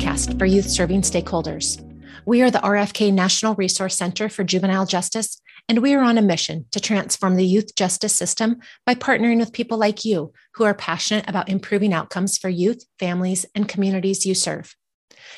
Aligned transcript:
podcast 0.00 0.38
for 0.38 0.46
youth 0.46 0.68
serving 0.68 1.02
stakeholders. 1.02 1.78
We 2.24 2.40
are 2.40 2.50
the 2.50 2.58
RFK 2.58 3.12
National 3.12 3.54
Resource 3.54 3.96
Center 3.96 4.30
for 4.30 4.44
Juvenile 4.44 4.86
Justice, 4.86 5.42
and 5.68 5.80
we 5.80 5.92
are 5.92 6.02
on 6.02 6.16
a 6.16 6.22
mission 6.22 6.64
to 6.70 6.80
transform 6.80 7.36
the 7.36 7.44
youth 7.44 7.74
justice 7.76 8.14
system 8.14 8.60
by 8.86 8.94
partnering 8.94 9.38
with 9.38 9.52
people 9.52 9.76
like 9.76 10.06
you 10.06 10.32
who 10.54 10.64
are 10.64 10.72
passionate 10.72 11.28
about 11.28 11.50
improving 11.50 11.92
outcomes 11.92 12.38
for 12.38 12.48
youth, 12.48 12.82
families, 12.98 13.44
and 13.54 13.68
communities 13.68 14.24
you 14.24 14.34
serve. 14.34 14.74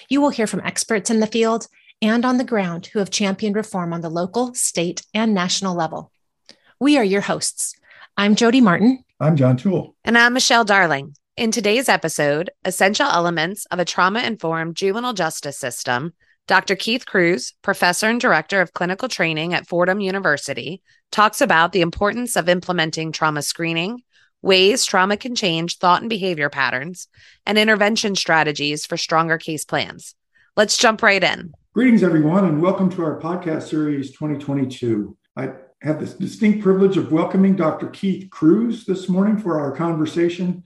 You 0.08 0.20
will 0.20 0.30
hear 0.30 0.46
from 0.46 0.61
experts 0.61 1.10
in 1.10 1.18
the 1.18 1.26
field 1.26 1.66
and 2.00 2.24
on 2.24 2.38
the 2.38 2.44
ground 2.44 2.86
who 2.86 3.00
have 3.00 3.10
championed 3.10 3.56
reform 3.56 3.92
on 3.92 4.00
the 4.00 4.10
local, 4.10 4.54
state, 4.54 5.02
and 5.12 5.34
national 5.34 5.74
level. 5.74 6.13
We 6.79 6.96
are 6.99 7.04
your 7.04 7.22
hosts. 7.22 7.74
I'm 8.16 8.36
Jody 8.36 8.60
Martin. 8.60 9.02
I'm 9.18 9.35
John 9.35 9.57
Tuell. 9.57 9.96
And 10.04 10.16
I'm 10.16 10.35
Michelle 10.35 10.64
Darling. 10.64 11.16
In 11.35 11.50
today's 11.50 11.89
episode, 11.89 12.50
Essential 12.63 13.07
Elements 13.07 13.64
of 13.71 13.79
a 13.79 13.86
Trauma 13.86 14.21
Informed 14.21 14.77
Juvenile 14.77 15.14
Justice 15.14 15.58
System, 15.58 16.13
Dr. 16.46 16.77
Keith 16.77 17.07
Cruise, 17.07 17.55
professor 17.63 18.07
and 18.07 18.21
director 18.21 18.61
of 18.61 18.75
clinical 18.75 19.08
training 19.08 19.55
at 19.55 19.67
Fordham 19.67 19.99
University, 19.99 20.82
talks 21.11 21.41
about 21.41 21.72
the 21.72 21.81
importance 21.81 22.36
of 22.36 22.50
implementing 22.50 23.13
trauma 23.13 23.41
screening, 23.41 24.03
ways 24.43 24.85
trauma 24.85 25.17
can 25.17 25.35
change 25.35 25.79
thought 25.79 26.03
and 26.03 26.11
behavior 26.11 26.50
patterns, 26.50 27.08
and 27.46 27.57
intervention 27.57 28.14
strategies 28.14 28.85
for 28.85 28.99
stronger 28.99 29.39
case 29.39 29.64
plans. 29.64 30.14
Let's 30.55 30.77
jump 30.77 31.03
right 31.03 31.25
in. 31.25 31.55
Greetings, 31.72 32.03
everyone, 32.03 32.44
and 32.44 32.61
welcome 32.61 32.91
to 32.91 33.03
our 33.03 33.19
podcast 33.19 33.70
series 33.70 34.11
2022. 34.11 35.17
I 35.39 35.53
have 35.80 35.98
the 35.98 36.14
distinct 36.19 36.62
privilege 36.62 36.98
of 36.98 37.11
welcoming 37.11 37.56
Dr. 37.56 37.89
Keith 37.89 38.28
Cruise 38.28 38.84
this 38.84 39.08
morning 39.08 39.39
for 39.39 39.58
our 39.58 39.72
conversation. 39.72 40.62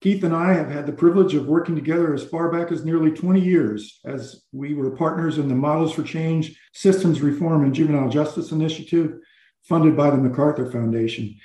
Keith 0.00 0.24
and 0.24 0.34
I 0.34 0.54
have 0.54 0.70
had 0.70 0.86
the 0.86 0.92
privilege 0.92 1.34
of 1.34 1.46
working 1.46 1.74
together 1.74 2.14
as 2.14 2.24
far 2.24 2.50
back 2.50 2.72
as 2.72 2.84
nearly 2.84 3.10
20 3.10 3.38
years 3.38 4.00
as 4.06 4.44
we 4.50 4.72
were 4.72 4.96
partners 4.96 5.36
in 5.36 5.48
the 5.48 5.54
Models 5.54 5.92
for 5.92 6.02
Change 6.02 6.58
Systems 6.72 7.20
Reform 7.20 7.64
and 7.64 7.74
Juvenile 7.74 8.08
Justice 8.08 8.50
Initiative 8.50 9.18
funded 9.62 9.96
by 9.96 10.08
the 10.08 10.16
MacArthur 10.16 10.70
Foundation. 10.70 11.36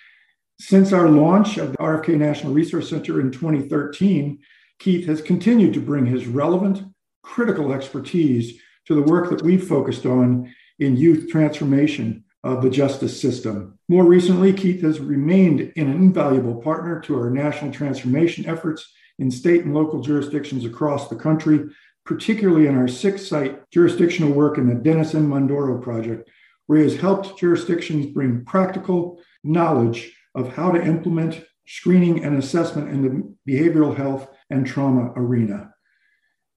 Since 0.57 0.93
our 0.93 1.09
launch 1.09 1.57
of 1.57 1.73
the 1.73 1.77
RFK 1.79 2.17
National 2.17 2.53
Resource 2.53 2.89
Center 2.89 3.19
in 3.19 3.29
2013, 3.29 4.39
Keith 4.79 5.05
has 5.05 5.21
continued 5.21 5.73
to 5.73 5.81
bring 5.81 6.05
his 6.05 6.25
relevant, 6.25 6.81
critical 7.23 7.73
expertise 7.73 8.59
to 8.85 8.95
the 8.95 9.01
work 9.01 9.29
that 9.29 9.41
we've 9.41 9.67
focused 9.67 10.05
on 10.05 10.53
in 10.79 10.95
youth 10.95 11.29
transformation 11.29 12.24
of 12.45 12.61
the 12.61 12.69
justice 12.69 13.19
system. 13.19 13.77
More 13.89 14.05
recently, 14.05 14.53
Keith 14.53 14.83
has 14.83 14.99
remained 14.99 15.61
an 15.61 15.89
invaluable 15.89 16.61
partner 16.61 17.01
to 17.01 17.17
our 17.19 17.31
national 17.31 17.73
transformation 17.73 18.45
efforts 18.45 18.93
in 19.17 19.31
state 19.31 19.65
and 19.65 19.73
local 19.73 19.99
jurisdictions 19.99 20.63
across 20.63 21.09
the 21.09 21.15
country, 21.15 21.65
particularly 22.05 22.67
in 22.67 22.77
our 22.77 22.87
six 22.87 23.27
site 23.27 23.67
jurisdictional 23.71 24.31
work 24.31 24.59
in 24.59 24.69
the 24.69 24.75
Denison 24.75 25.27
Mondoro 25.27 25.81
project, 25.81 26.29
where 26.67 26.77
he 26.77 26.83
has 26.83 26.95
helped 26.95 27.39
jurisdictions 27.39 28.05
bring 28.05 28.45
practical 28.45 29.19
knowledge 29.43 30.15
of 30.35 30.53
how 30.53 30.71
to 30.71 30.85
implement 30.85 31.43
screening 31.65 32.23
and 32.23 32.37
assessment 32.37 32.89
in 32.89 33.01
the 33.01 33.51
behavioral 33.51 33.95
health 33.95 34.27
and 34.51 34.67
trauma 34.67 35.11
arena. 35.15 35.73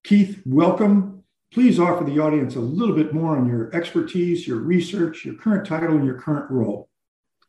Keith, 0.05 0.43
welcome 0.45 1.18
please 1.53 1.79
offer 1.79 2.05
the 2.05 2.19
audience 2.19 2.57
a 2.57 2.61
little 2.61 2.95
bit 2.95 3.13
more 3.13 3.37
on 3.37 3.49
your 3.49 3.75
expertise, 3.75 4.47
your 4.47 4.59
research, 4.59 5.25
your 5.25 5.35
current 5.35 5.67
title, 5.67 5.97
and 5.97 6.05
your 6.05 6.21
current 6.21 6.51
role. 6.51 6.89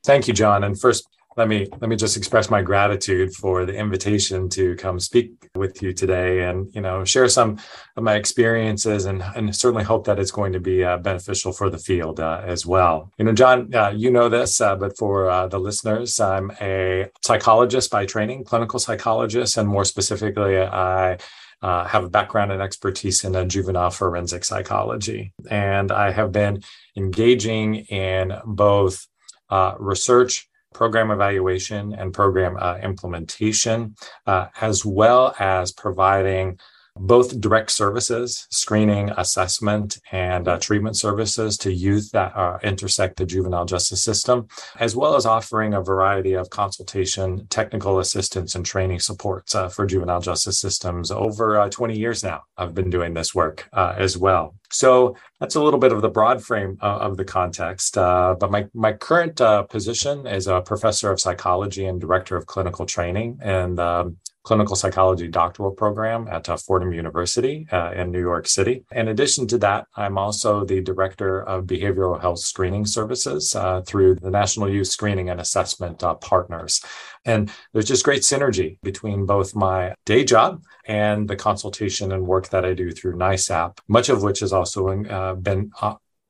Thank 0.06 0.28
you, 0.28 0.34
John. 0.34 0.64
And 0.64 0.80
first, 0.80 1.08
let 1.40 1.48
me 1.48 1.68
let 1.80 1.90
me 1.90 1.96
just 1.96 2.18
express 2.18 2.50
my 2.50 2.62
gratitude 2.62 3.34
for 3.34 3.66
the 3.66 3.74
invitation 3.74 4.50
to 4.50 4.76
come 4.76 5.00
speak 5.00 5.32
with 5.56 5.82
you 5.82 5.94
today 5.94 6.44
and 6.44 6.68
you 6.76 6.82
know 6.82 7.06
share 7.06 7.30
some 7.30 7.58
of 7.96 8.04
my 8.04 8.16
experiences 8.16 9.06
and, 9.06 9.24
and 9.36 9.56
certainly 9.56 9.84
hope 9.84 10.06
that 10.06 10.20
it's 10.20 10.32
going 10.32 10.52
to 10.52 10.60
be 10.60 10.84
uh, 10.84 10.98
beneficial 10.98 11.54
for 11.54 11.70
the 11.70 11.78
field 11.78 12.20
uh, 12.20 12.42
as 12.46 12.66
well 12.66 13.12
you 13.18 13.24
know 13.24 13.32
john 13.32 13.74
uh, 13.74 13.94
you 13.96 14.12
know 14.12 14.28
this 14.28 14.60
uh, 14.60 14.76
but 14.76 14.98
for 14.98 15.30
uh, 15.30 15.48
the 15.48 15.58
listeners 15.58 16.20
i'm 16.20 16.52
a 16.60 17.08
psychologist 17.22 17.90
by 17.90 18.06
training 18.06 18.44
clinical 18.44 18.80
psychologist 18.80 19.56
and 19.56 19.70
more 19.70 19.86
specifically 19.86 20.58
i 20.60 21.18
uh, 21.62 21.86
have 21.86 22.04
a 22.04 22.10
background 22.10 22.52
and 22.52 22.62
expertise 22.62 23.24
in 23.24 23.50
juvenile 23.50 23.90
forensic 23.90 24.46
psychology. 24.46 25.34
And 25.50 25.92
I 25.92 26.12
have 26.12 26.32
been 26.32 26.62
engaging 26.96 27.76
in 27.76 28.34
both 28.46 29.06
uh, 29.50 29.76
research, 29.80 30.48
program 30.74 31.12
evaluation, 31.12 31.94
and 31.94 32.14
program 32.14 32.58
uh, 32.60 32.78
implementation, 32.78 33.96
uh, 34.26 34.48
as 34.62 34.86
well 34.86 35.36
as 35.40 35.72
providing 35.72 36.60
both 37.00 37.40
direct 37.40 37.72
services, 37.72 38.46
screening, 38.52 39.10
assessment, 39.12 40.00
and 40.12 40.48
uh, 40.48 40.58
treatment 40.60 40.98
services 40.98 41.58
to 41.58 41.72
youth 41.72 42.12
that 42.12 42.36
uh, 42.36 42.60
intersect 42.62 43.18
the 43.18 43.26
juvenile 43.26 43.66
justice 43.66 44.04
system, 44.04 44.48
as 44.80 44.96
well 44.96 45.16
as 45.16 45.26
offering 45.26 45.74
a 45.74 45.82
variety 45.82 46.34
of 46.34 46.50
consultation, 46.50 47.48
technical 47.48 48.00
assistance, 48.00 48.56
and 48.56 48.66
training 48.66 49.00
supports 49.00 49.56
uh, 49.56 49.70
for 49.70 49.86
juvenile 49.86 50.22
justice 50.22 50.60
systems. 50.60 51.10
Over 51.10 51.60
uh, 51.60 51.70
20 51.70 51.98
years 51.98 52.24
now, 52.24 52.44
I've 52.58 52.76
been 52.76 52.90
doing 52.90 53.14
this 53.14 53.34
work 53.34 53.70
uh, 53.74 53.96
as 53.98 54.18
well. 54.18 54.56
So 54.72 55.16
that's 55.40 55.56
a 55.56 55.64
little 55.64 55.80
bit 55.80 55.92
of 55.92 56.02
the 56.02 56.10
broad 56.10 56.44
frame 56.44 56.78
uh, 56.82 56.98
of 56.98 57.18
the 57.18 57.26
context. 57.26 57.96
but 57.96 58.52
my, 58.52 58.68
my 58.74 58.94
current 58.94 59.42
position 59.70 60.28
is 60.28 60.48
a 60.48 60.62
professor 60.62 61.12
of 61.12 61.20
psychology 61.20 61.86
and 61.86 62.00
director 62.00 62.36
of 62.36 62.46
clinical 62.46 62.86
training. 62.86 63.40
And 63.42 63.80
um, 63.80 64.18
clinical 64.50 64.76
psychology 64.76 65.28
doctoral 65.28 65.70
program 65.70 66.28
at 66.28 66.50
uh, 66.50 66.58
Fordham 66.58 66.92
University 66.92 67.68
uh, 67.72 67.92
in 67.92 68.10
New 68.10 68.20
York 68.20 68.48
City. 68.48 68.84
In 68.92 69.10
addition 69.10 69.46
to 69.50 69.60
that, 69.60 69.86
I'm 69.96 70.18
also 70.18 70.66
the 70.66 70.82
director 70.82 71.44
of 71.44 71.66
behavioral 71.66 72.20
health 72.20 72.40
screening 72.40 72.88
services 72.88 73.56
uh, 73.56 73.82
through 73.82 74.16
the 74.16 74.32
National 74.32 74.68
Youth 74.68 74.88
Screening 74.88 75.30
and 75.30 75.40
Assessment 75.40 76.00
Partners. 76.22 76.84
And 77.26 77.52
there's 77.74 77.92
just 77.94 78.04
great 78.04 78.24
synergy 78.24 78.80
between 78.82 79.28
both 79.28 79.54
my 79.54 79.94
day 80.08 80.24
job 80.24 80.64
and 80.88 81.28
the 81.30 81.36
consultation 81.36 82.12
and 82.12 82.26
work 82.26 82.50
that 82.50 82.66
I 82.66 82.74
do 82.74 82.90
through 82.90 83.18
NYSAP, 83.18 83.78
much 83.88 84.10
of 84.10 84.24
which 84.24 84.40
has 84.40 84.52
also 84.52 84.80
uh, 85.04 85.36
been 85.36 85.72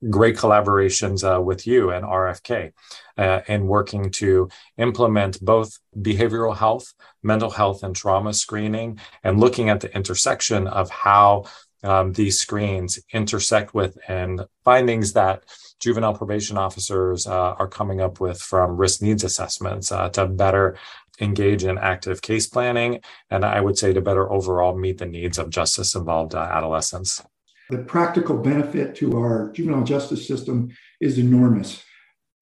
great 0.10 0.36
collaborations 0.36 1.24
uh, 1.24 1.42
with 1.42 1.68
you 1.68 1.90
and 1.92 2.06
RFK 2.06 2.72
uh, 3.18 3.42
in 3.48 3.68
working 3.68 4.12
to 4.12 4.50
implement 4.78 5.42
both 5.42 5.78
behavioral 5.98 6.56
health, 6.56 6.94
mental 7.22 7.50
health, 7.50 7.84
and 7.84 7.96
trauma 7.96 8.34
screening, 8.34 9.00
and 9.24 9.40
looking 9.40 9.70
at 9.70 9.82
the 9.82 9.94
intersection 9.94 10.68
of 10.68 10.90
how 10.90 11.46
um, 11.84 12.14
these 12.14 12.40
screens 12.40 13.00
intersect 13.14 13.74
with 13.74 13.98
and 14.08 14.46
findings 14.64 15.14
that 15.14 15.44
juvenile 15.80 16.14
probation 16.14 16.58
officers 16.58 17.26
uh, 17.26 17.54
are 17.54 17.68
coming 17.68 18.02
up 18.02 18.20
with 18.20 18.42
from 18.42 18.78
risk 18.78 19.02
needs 19.02 19.24
assessments 19.24 19.92
uh, 19.92 20.10
to 20.10 20.28
better 20.28 20.78
engage 21.22 21.64
in 21.64 21.78
active 21.78 22.22
case 22.22 22.48
planning 22.48 23.00
and 23.30 23.46
i 23.46 23.62
would 23.62 23.78
say 23.78 23.94
to 23.94 24.02
better 24.02 24.30
overall 24.32 24.78
meet 24.78 24.98
the 24.98 25.06
needs 25.06 25.38
of 25.38 25.50
justice 25.50 25.96
involved 25.96 26.36
uh, 26.36 26.40
adolescents 26.40 27.22
the 27.70 27.78
practical 27.78 28.38
benefit 28.38 28.96
to 28.96 29.18
our 29.18 29.52
juvenile 29.52 29.84
justice 29.84 30.28
system 30.28 30.70
is 31.00 31.18
enormous. 31.18 31.84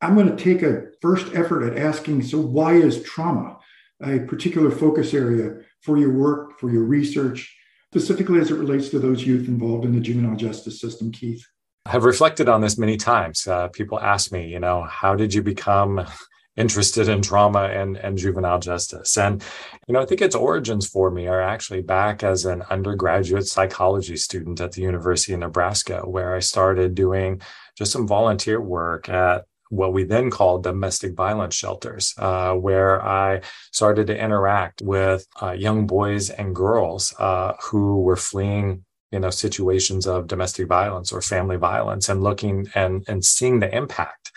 I'm 0.01 0.15
going 0.15 0.35
to 0.35 0.43
take 0.43 0.61
a 0.61 0.87
first 1.01 1.33
effort 1.33 1.63
at 1.63 1.77
asking 1.77 2.23
so, 2.23 2.39
why 2.39 2.73
is 2.73 3.03
trauma 3.03 3.57
a 4.01 4.19
particular 4.19 4.71
focus 4.71 5.13
area 5.13 5.57
for 5.81 5.97
your 5.97 6.13
work, 6.13 6.59
for 6.59 6.71
your 6.71 6.83
research, 6.83 7.55
specifically 7.91 8.39
as 8.39 8.51
it 8.51 8.55
relates 8.55 8.89
to 8.89 8.99
those 8.99 9.25
youth 9.25 9.47
involved 9.47 9.85
in 9.85 9.93
the 9.93 9.99
juvenile 9.99 10.35
justice 10.35 10.79
system, 10.79 11.11
Keith? 11.11 11.43
I 11.85 11.91
have 11.91 12.03
reflected 12.03 12.47
on 12.49 12.61
this 12.61 12.77
many 12.77 12.97
times. 12.97 13.47
Uh, 13.47 13.69
people 13.69 13.99
ask 13.99 14.31
me, 14.31 14.47
you 14.47 14.59
know, 14.59 14.83
how 14.83 15.15
did 15.15 15.33
you 15.33 15.41
become 15.41 16.05
interested 16.57 17.07
in 17.07 17.21
trauma 17.21 17.65
and, 17.65 17.97
and 17.97 18.17
juvenile 18.17 18.59
justice. 18.59 19.17
And, 19.17 19.43
you 19.87 19.93
know, 19.93 20.01
I 20.01 20.05
think 20.05 20.21
its 20.21 20.35
origins 20.35 20.87
for 20.87 21.11
me 21.11 21.27
are 21.27 21.41
actually 21.41 21.81
back 21.81 22.23
as 22.23 22.45
an 22.45 22.63
undergraduate 22.69 23.47
psychology 23.47 24.17
student 24.17 24.59
at 24.59 24.71
the 24.71 24.81
University 24.81 25.33
of 25.33 25.39
Nebraska, 25.39 25.99
where 25.99 26.35
I 26.35 26.39
started 26.39 26.95
doing 26.95 27.41
just 27.77 27.91
some 27.91 28.07
volunteer 28.07 28.59
work 28.59 29.07
at 29.07 29.45
what 29.69 29.93
we 29.93 30.03
then 30.03 30.31
called 30.31 30.63
domestic 30.63 31.13
violence 31.13 31.53
shelters, 31.53 32.13
uh, 32.17 32.53
where 32.53 33.05
I 33.05 33.41
started 33.71 34.07
to 34.07 34.17
interact 34.17 34.81
with 34.81 35.27
uh, 35.41 35.51
young 35.51 35.85
boys 35.85 36.29
and 36.29 36.55
girls 36.55 37.13
uh, 37.19 37.53
who 37.61 38.01
were 38.01 38.15
fleeing 38.15 38.83
you 39.11 39.19
know 39.19 39.29
situations 39.29 40.05
of 40.05 40.27
domestic 40.27 40.67
violence 40.67 41.13
or 41.13 41.21
family 41.21 41.55
violence 41.55 42.09
and 42.09 42.21
looking 42.21 42.67
and 42.75 43.05
and 43.07 43.23
seeing 43.23 43.59
the 43.59 43.73
impact 43.73 44.31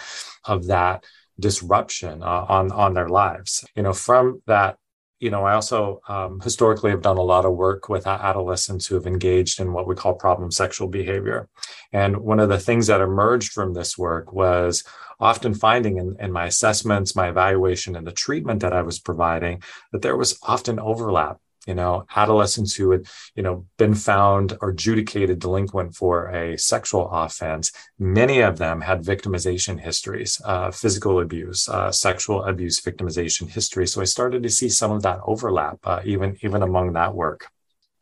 of 0.45 0.67
that 0.67 1.05
disruption 1.41 2.23
uh, 2.23 2.47
on 2.49 2.71
on 2.73 2.95
their 2.95 3.09
lives. 3.09 3.65
You 3.75 3.83
know, 3.83 3.93
from 3.93 4.43
that 4.47 4.77
you 5.21 5.31
know, 5.31 5.45
I 5.45 5.53
also 5.53 6.01
um, 6.09 6.41
historically 6.41 6.91
have 6.91 7.03
done 7.03 7.19
a 7.19 7.23
lot 7.23 7.45
of 7.45 7.55
work 7.55 7.91
with 7.91 8.07
adolescents 8.07 8.87
who 8.87 8.95
have 8.95 9.07
engaged 9.07 9.61
in 9.61 9.75
what 9.75 9.87
we 9.87 9.95
call 9.95 10.15
problem 10.15 10.51
sexual 10.51 10.89
behavior. 10.89 11.47
And 11.93 12.17
one 12.17 12.41
of 12.41 12.49
the 12.49 12.59
things 12.59 12.87
that 12.87 13.03
emerged 13.03 13.53
from 13.53 13.75
this 13.75 13.99
work 13.99 14.33
was 14.33 14.83
often 15.21 15.53
finding 15.53 15.99
in, 15.99 16.17
in 16.19 16.33
my 16.33 16.47
assessments, 16.47 17.15
my 17.15 17.29
evaluation, 17.29 17.97
and 17.97 18.07
the 18.07 18.13
treatment 18.13 18.63
that 18.63 18.73
I 18.73 18.81
was 18.81 18.99
providing 18.99 19.63
that 19.93 20.01
there 20.01 20.17
was 20.17 20.39
often 20.43 20.81
overlap 20.81 21.39
you 21.67 21.75
know 21.75 22.07
adolescents 22.17 22.75
who 22.75 22.91
had 22.91 23.07
you 23.35 23.43
know 23.43 23.67
been 23.77 23.95
found 23.95 24.57
or 24.61 24.71
adjudicated 24.71 25.39
delinquent 25.39 25.95
for 25.95 26.29
a 26.29 26.57
sexual 26.57 27.09
offense 27.11 27.71
many 27.99 28.41
of 28.41 28.57
them 28.59 28.81
had 28.81 29.03
victimization 29.03 29.79
histories 29.79 30.41
uh, 30.45 30.71
physical 30.71 31.21
abuse 31.21 31.69
uh, 31.69 31.91
sexual 31.93 32.45
abuse 32.45 32.81
victimization 32.81 33.49
history. 33.49 33.87
So 33.87 34.01
i 34.01 34.05
started 34.05 34.43
to 34.43 34.51
see 34.51 34.69
some 34.69 34.91
of 34.91 35.03
that 35.03 35.21
overlap 35.25 35.79
uh, 35.85 36.01
even 36.05 36.37
even 36.43 36.63
among 36.63 36.93
that 36.93 37.15
work. 37.15 37.49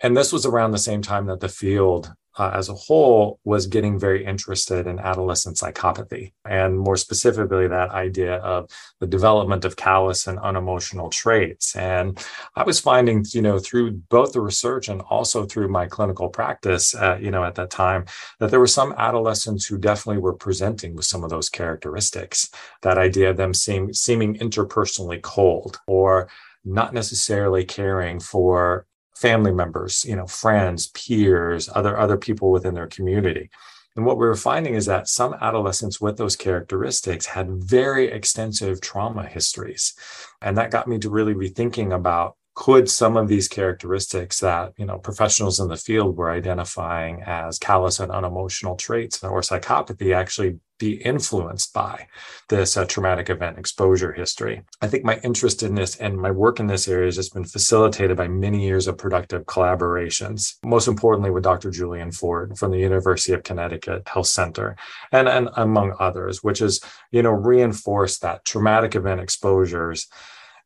And 0.00 0.16
this 0.16 0.32
was 0.32 0.46
around 0.46 0.70
the 0.70 0.78
same 0.78 1.02
time 1.02 1.26
that 1.26 1.40
the 1.40 1.49
field 1.49 2.12
uh, 2.38 2.50
as 2.55 2.69
a 2.69 2.75
whole 2.75 3.40
was 3.44 3.67
getting 3.67 3.99
very 3.99 4.25
interested 4.25 4.87
in 4.87 4.99
adolescent 4.99 5.56
psychopathy. 5.56 6.32
And 6.44 6.79
more 6.79 6.96
specifically 6.96 7.67
that 7.69 7.90
idea 7.90 8.37
of 8.37 8.70
the 9.00 9.06
development 9.06 9.64
of 9.64 9.76
callous 9.76 10.26
and 10.26 10.38
unemotional 10.38 11.11
traits. 11.11 11.76
And 11.76 12.19
i 12.56 12.62
was 12.62 12.81
finding 12.81 13.25
you 13.31 13.43
know 13.43 13.58
through 13.58 13.90
both 14.08 14.32
the 14.32 14.40
research 14.40 14.88
and 14.88 15.00
also 15.11 15.44
through 15.44 15.69
my 15.69 15.87
clinical 15.87 16.29
practice 16.29 16.94
uh, 16.94 17.19
you 17.20 17.31
know 17.31 17.44
at 17.44 17.55
that 17.56 17.70
time 17.70 18.05
that 18.38 18.50
there 18.50 18.61
were 18.61 18.67
some 18.67 18.94
adolescents 18.96 19.67
who 19.67 19.79
definitely 19.79 20.20
were 20.20 20.35
presenting 20.35 20.94
with 20.94 21.05
some 21.05 21.25
of 21.25 21.31
those 21.31 21.49
characteristics. 21.49 22.50
That 22.82 22.99
idea 22.99 23.31
of 23.31 23.37
them 23.37 23.55
seem, 23.55 23.93
seeming 23.93 24.37
interpersonally 24.37 25.20
cold 25.23 25.79
or 25.87 26.29
not 26.64 26.93
necessarily 26.93 27.64
caring 27.64 28.20
for 28.20 28.87
family 29.19 29.53
members, 29.53 30.05
you 30.05 30.15
know, 30.15 30.26
friends, 30.26 30.88
peers, 30.88 31.69
other 31.75 31.99
other 31.99 32.17
people 32.17 32.50
within 32.50 32.75
their 32.75 32.87
community. 32.87 33.50
And 33.97 34.06
what 34.06 34.17
we 34.17 34.26
were 34.26 34.37
finding 34.37 34.75
is 34.75 34.87
that 34.87 35.09
some 35.09 35.35
adolescents 35.41 36.00
with 36.00 36.17
those 36.19 36.37
characteristics 36.37 37.26
had 37.26 37.50
very 37.50 38.06
extensive 38.06 38.81
trauma 38.81 39.26
histories. 39.26 39.94
And 40.41 40.56
that 40.56 40.70
got 40.70 40.87
me 40.87 40.99
to 41.00 41.11
really 41.11 41.35
be 41.35 41.49
thinking 41.49 41.93
about 41.93 42.37
could 42.55 42.88
some 42.88 43.17
of 43.17 43.29
these 43.29 43.49
characteristics 43.49 44.41
that 44.41 44.73
you 44.76 44.85
know 44.85 44.99
professionals 44.99 45.61
in 45.61 45.69
the 45.69 45.76
field 45.76 46.17
were 46.17 46.31
identifying 46.31 47.23
as 47.23 47.59
callous 47.59 48.00
and 48.00 48.11
unemotional 48.11 48.75
traits 48.75 49.23
or 49.23 49.41
psychopathy 49.43 50.14
actually 50.14 50.59
be 50.78 50.92
influenced 51.02 51.72
by 51.72 52.06
this 52.48 52.76
uh, 52.76 52.84
traumatic 52.84 53.30
event 53.30 53.58
exposure 53.58 54.12
history. 54.12 54.62
I 54.80 54.88
think 54.88 55.04
my 55.04 55.19
interest 55.22 55.62
in 55.62 55.75
this 55.75 55.96
and 55.96 56.16
my 56.16 56.30
work 56.30 56.60
in 56.60 56.66
this 56.66 56.88
area 56.88 57.06
has 57.06 57.16
just 57.16 57.34
been 57.34 57.44
facilitated 57.44 58.16
by 58.16 58.28
many 58.28 58.64
years 58.64 58.86
of 58.86 58.98
productive 58.98 59.44
collaborations 59.46 60.56
most 60.64 60.88
importantly 60.88 61.30
with 61.30 61.42
dr 61.42 61.70
julian 61.70 62.12
ford 62.12 62.58
from 62.58 62.70
the 62.70 62.78
university 62.78 63.32
of 63.32 63.42
connecticut 63.42 64.06
health 64.06 64.26
center 64.26 64.76
and, 65.12 65.28
and 65.28 65.48
among 65.56 65.94
others 65.98 66.42
which 66.42 66.60
is 66.60 66.80
you 67.10 67.22
know 67.22 67.30
reinforced 67.30 68.22
that 68.22 68.44
traumatic 68.44 68.94
event 68.94 69.20
exposures 69.20 70.08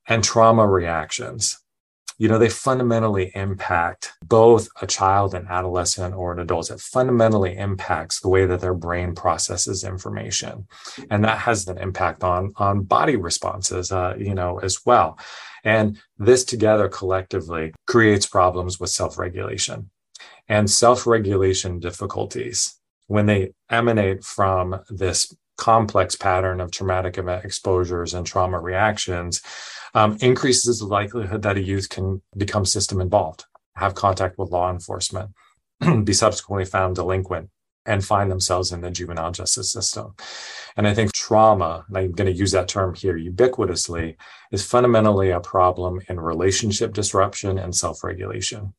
and 0.08 0.24
trauma 0.24 0.66
reactions 0.66 1.61
you 2.22 2.28
know, 2.28 2.38
they 2.38 2.48
fundamentally 2.48 3.32
impact 3.34 4.12
both 4.24 4.68
a 4.80 4.86
child, 4.86 5.34
an 5.34 5.44
adolescent, 5.50 6.14
or 6.14 6.30
an 6.30 6.38
adult. 6.38 6.70
It 6.70 6.78
fundamentally 6.78 7.56
impacts 7.56 8.20
the 8.20 8.28
way 8.28 8.46
that 8.46 8.60
their 8.60 8.74
brain 8.74 9.16
processes 9.16 9.82
information. 9.82 10.68
And 11.10 11.24
that 11.24 11.38
has 11.38 11.66
an 11.66 11.78
impact 11.78 12.22
on, 12.22 12.52
on 12.58 12.84
body 12.84 13.16
responses, 13.16 13.90
uh, 13.90 14.14
you 14.16 14.34
know, 14.34 14.60
as 14.60 14.86
well. 14.86 15.18
And 15.64 16.00
this 16.16 16.44
together 16.44 16.88
collectively 16.88 17.74
creates 17.88 18.24
problems 18.24 18.78
with 18.78 18.90
self 18.90 19.18
regulation 19.18 19.90
and 20.48 20.70
self 20.70 21.08
regulation 21.08 21.80
difficulties 21.80 22.78
when 23.08 23.26
they 23.26 23.52
emanate 23.68 24.22
from 24.22 24.78
this 24.88 25.34
complex 25.58 26.14
pattern 26.14 26.60
of 26.60 26.70
traumatic 26.70 27.18
event 27.18 27.44
exposures 27.44 28.14
and 28.14 28.24
trauma 28.24 28.60
reactions 28.60 29.42
um, 29.94 30.16
increases 30.20 30.78
the 30.78 30.86
likelihood 30.86 31.42
that 31.42 31.56
a 31.56 31.62
youth 31.62 31.88
can 31.88 32.22
become 32.36 32.64
system 32.64 33.00
involved, 33.00 33.44
have 33.76 33.94
contact 33.94 34.38
with 34.38 34.50
law 34.50 34.70
enforcement, 34.70 35.30
be 36.04 36.12
subsequently 36.12 36.64
found 36.64 36.96
delinquent, 36.96 37.50
and 37.84 38.04
find 38.04 38.30
themselves 38.30 38.72
in 38.72 38.80
the 38.80 38.90
juvenile 38.90 39.32
justice 39.32 39.72
system. 39.72 40.14
And 40.76 40.86
I 40.86 40.94
think 40.94 41.12
trauma, 41.12 41.84
and 41.88 41.96
I'm 41.96 42.12
going 42.12 42.32
to 42.32 42.38
use 42.38 42.52
that 42.52 42.68
term 42.68 42.94
here 42.94 43.18
ubiquitously, 43.18 44.16
is 44.52 44.64
fundamentally 44.64 45.30
a 45.30 45.40
problem 45.40 46.00
in 46.08 46.20
relationship 46.20 46.94
disruption 46.94 47.58
and 47.58 47.74
self 47.74 48.04
regulation. 48.04 48.74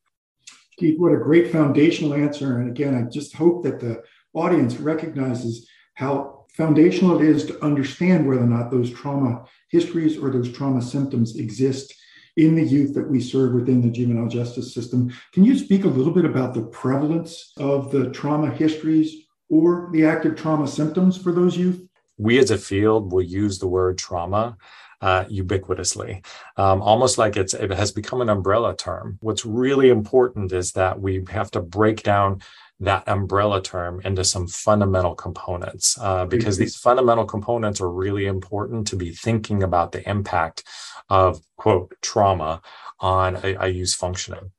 Keith, 0.78 0.98
what 0.98 1.14
a 1.14 1.18
great 1.18 1.52
foundational 1.52 2.14
answer. 2.14 2.60
And 2.60 2.70
again, 2.70 2.96
I 2.96 3.10
just 3.10 3.36
hope 3.36 3.64
that 3.64 3.80
the 3.80 4.04
audience 4.34 4.78
recognizes 4.78 5.68
how 5.96 6.46
foundational 6.54 7.20
it 7.20 7.28
is 7.28 7.46
to 7.46 7.64
understand 7.64 8.28
whether 8.28 8.42
or 8.42 8.48
not 8.48 8.72
those 8.72 8.92
trauma 8.92 9.46
histories 9.74 10.18
or 10.18 10.30
those 10.30 10.52
trauma 10.52 10.82
symptoms 10.82 11.36
exist 11.36 11.94
in 12.38 12.56
the 12.56 12.64
youth 12.64 12.94
that 12.94 13.10
we 13.10 13.20
serve 13.20 13.54
within 13.54 13.82
the 13.82 13.90
juvenile 13.90 14.30
justice 14.30 14.74
system. 14.74 15.12
Can 15.34 15.44
you 15.44 15.58
speak 15.58 15.84
a 15.84 15.96
little 15.98 16.14
bit 16.14 16.26
about 16.26 16.54
the 16.54 16.64
prevalence 16.64 17.52
of 17.58 17.92
the 17.92 18.12
trauma 18.12 18.50
histories 18.52 19.26
or 19.50 19.90
the 19.92 20.06
active 20.06 20.36
trauma 20.36 20.68
symptoms 20.68 21.18
for 21.18 21.32
those 21.32 21.58
youth? 21.58 21.82
We 22.18 22.38
as 22.38 22.52
a 22.52 22.58
field 22.58 23.12
will 23.12 23.24
use 23.24 23.60
the 23.60 23.68
word 23.68 23.98
trauma 23.98 24.58
uh, 25.02 25.26
ubiquitously, 25.26 26.26
um, 26.56 26.82
almost 26.82 27.18
like 27.18 27.36
it's 27.36 27.54
it 27.54 27.72
has 27.72 27.92
become 27.92 28.22
an 28.22 28.30
umbrella 28.30 28.76
term. 28.76 29.18
What's 29.22 29.46
really 29.46 29.90
important 29.90 30.54
is 30.54 30.72
that 30.74 31.02
we 31.02 31.24
have 31.30 31.52
to 31.52 31.62
break 31.62 32.04
down 32.04 32.42
that 32.84 33.08
umbrella 33.08 33.62
term 33.62 34.02
into 34.04 34.24
some 34.24 34.48
fundamental 34.48 35.16
components 35.16 35.98
uh, 36.02 36.26
because 36.26 36.56
mm-hmm. 36.56 36.64
these 36.64 36.76
fundamental 36.76 37.26
components 37.26 37.82
are 37.82 37.90
really 37.90 38.26
important 38.26 38.88
to 38.88 38.96
be 38.96 39.12
thinking 39.12 39.64
about 39.64 39.92
the 39.92 40.08
impact 40.10 40.64
of 41.10 41.42
quote 41.58 41.94
trauma 42.02 42.62
on 43.00 43.36
a, 43.44 43.56
a 43.60 43.68
youth 43.68 43.94
functioning. 43.94 44.52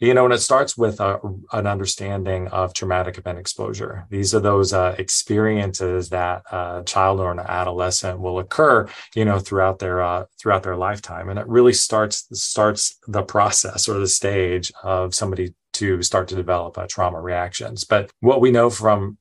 You 0.00 0.14
know 0.14 0.24
and 0.24 0.32
it 0.32 0.38
starts 0.38 0.78
with 0.78 0.98
a, 0.98 1.20
an 1.52 1.66
understanding 1.66 2.48
of 2.48 2.72
traumatic 2.72 3.18
event 3.18 3.38
exposure. 3.38 4.06
These 4.08 4.34
are 4.34 4.40
those 4.40 4.72
uh, 4.72 4.94
experiences 4.96 6.08
that 6.08 6.42
a 6.50 6.82
child 6.86 7.20
or 7.20 7.30
an 7.30 7.38
adolescent 7.38 8.18
will 8.18 8.38
occur 8.38 8.88
you 9.14 9.26
know 9.26 9.38
throughout 9.38 9.78
their 9.78 10.00
uh, 10.00 10.24
throughout 10.38 10.62
their 10.62 10.76
lifetime. 10.76 11.28
And 11.28 11.38
it 11.38 11.46
really 11.46 11.74
starts 11.74 12.26
starts 12.32 12.98
the 13.06 13.22
process 13.22 13.90
or 13.90 13.98
the 13.98 14.08
stage 14.08 14.72
of 14.82 15.14
somebody 15.14 15.52
to 15.80 16.02
start 16.02 16.28
to 16.28 16.36
develop 16.36 16.76
uh, 16.78 16.86
trauma 16.88 17.20
reactions. 17.20 17.84
But 17.84 18.10
what 18.20 18.40
we 18.40 18.50
know 18.50 18.70
from 18.70 19.18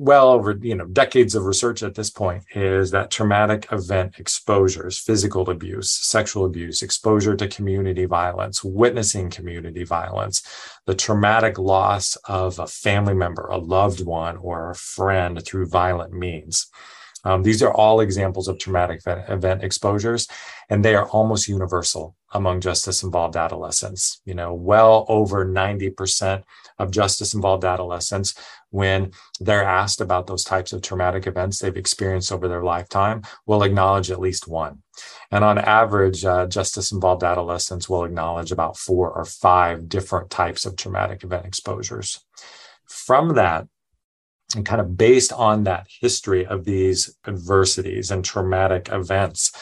well 0.00 0.28
over 0.28 0.56
you 0.62 0.76
know 0.76 0.86
decades 0.86 1.34
of 1.34 1.44
research 1.44 1.82
at 1.82 1.96
this 1.96 2.08
point 2.08 2.44
is 2.54 2.92
that 2.92 3.10
traumatic 3.10 3.66
event 3.72 4.14
exposures 4.18 4.96
physical 4.96 5.50
abuse 5.50 5.90
sexual 5.90 6.44
abuse 6.44 6.82
exposure 6.82 7.34
to 7.34 7.48
community 7.48 8.04
violence 8.04 8.62
witnessing 8.62 9.28
community 9.28 9.82
violence 9.82 10.40
the 10.86 10.94
traumatic 10.94 11.58
loss 11.58 12.16
of 12.28 12.60
a 12.60 12.66
family 12.68 13.12
member 13.14 13.48
a 13.48 13.58
loved 13.58 14.06
one 14.06 14.36
or 14.36 14.70
a 14.70 14.74
friend 14.76 15.44
through 15.44 15.66
violent 15.66 16.12
means 16.12 16.70
um, 17.24 17.42
these 17.42 17.62
are 17.62 17.72
all 17.72 18.00
examples 18.00 18.48
of 18.48 18.58
traumatic 18.58 19.00
event 19.06 19.64
exposures, 19.64 20.28
and 20.68 20.84
they 20.84 20.94
are 20.94 21.08
almost 21.08 21.48
universal 21.48 22.14
among 22.32 22.60
justice 22.60 23.02
involved 23.02 23.36
adolescents. 23.36 24.20
You 24.24 24.34
know, 24.34 24.52
well 24.52 25.06
over 25.08 25.46
90% 25.46 26.42
of 26.78 26.90
justice 26.90 27.34
involved 27.34 27.64
adolescents, 27.64 28.34
when 28.70 29.12
they're 29.40 29.64
asked 29.64 30.00
about 30.00 30.26
those 30.26 30.44
types 30.44 30.72
of 30.72 30.82
traumatic 30.82 31.26
events 31.26 31.58
they've 31.58 31.76
experienced 31.76 32.30
over 32.30 32.48
their 32.48 32.62
lifetime, 32.62 33.22
will 33.46 33.62
acknowledge 33.62 34.10
at 34.10 34.20
least 34.20 34.46
one. 34.46 34.82
And 35.30 35.44
on 35.44 35.58
average, 35.58 36.24
uh, 36.24 36.46
justice 36.46 36.92
involved 36.92 37.24
adolescents 37.24 37.88
will 37.88 38.04
acknowledge 38.04 38.52
about 38.52 38.76
four 38.76 39.10
or 39.10 39.24
five 39.24 39.88
different 39.88 40.30
types 40.30 40.66
of 40.66 40.76
traumatic 40.76 41.24
event 41.24 41.46
exposures. 41.46 42.24
From 42.84 43.34
that, 43.34 43.66
and 44.56 44.64
kind 44.64 44.80
of 44.80 44.96
based 44.96 45.32
on 45.32 45.64
that 45.64 45.86
history 46.00 46.46
of 46.46 46.64
these 46.64 47.14
adversities 47.26 48.10
and 48.10 48.24
traumatic 48.24 48.88
events, 48.90 49.52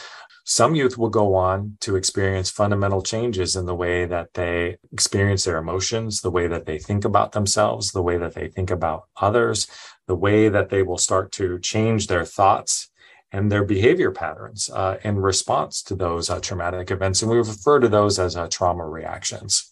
some 0.49 0.75
youth 0.75 0.97
will 0.97 1.09
go 1.09 1.35
on 1.35 1.75
to 1.81 1.97
experience 1.97 2.49
fundamental 2.49 3.01
changes 3.01 3.57
in 3.57 3.65
the 3.65 3.75
way 3.75 4.05
that 4.05 4.33
they 4.33 4.77
experience 4.93 5.43
their 5.43 5.57
emotions, 5.57 6.21
the 6.21 6.31
way 6.31 6.47
that 6.47 6.65
they 6.65 6.79
think 6.79 7.03
about 7.03 7.33
themselves, 7.33 7.91
the 7.91 8.01
way 8.01 8.17
that 8.17 8.33
they 8.33 8.47
think 8.47 8.71
about 8.71 9.09
others, 9.17 9.67
the 10.07 10.15
way 10.15 10.47
that 10.47 10.69
they 10.69 10.83
will 10.83 10.97
start 10.97 11.33
to 11.33 11.59
change 11.59 12.07
their 12.07 12.23
thoughts 12.23 12.89
and 13.33 13.51
their 13.51 13.65
behavior 13.65 14.09
patterns 14.09 14.69
uh, 14.69 14.97
in 15.03 15.17
response 15.17 15.83
to 15.83 15.95
those 15.95 16.29
uh, 16.29 16.39
traumatic 16.39 16.91
events. 16.91 17.21
And 17.21 17.29
we 17.29 17.37
refer 17.37 17.81
to 17.81 17.89
those 17.89 18.17
as 18.17 18.37
uh, 18.37 18.47
trauma 18.47 18.87
reactions. 18.87 19.69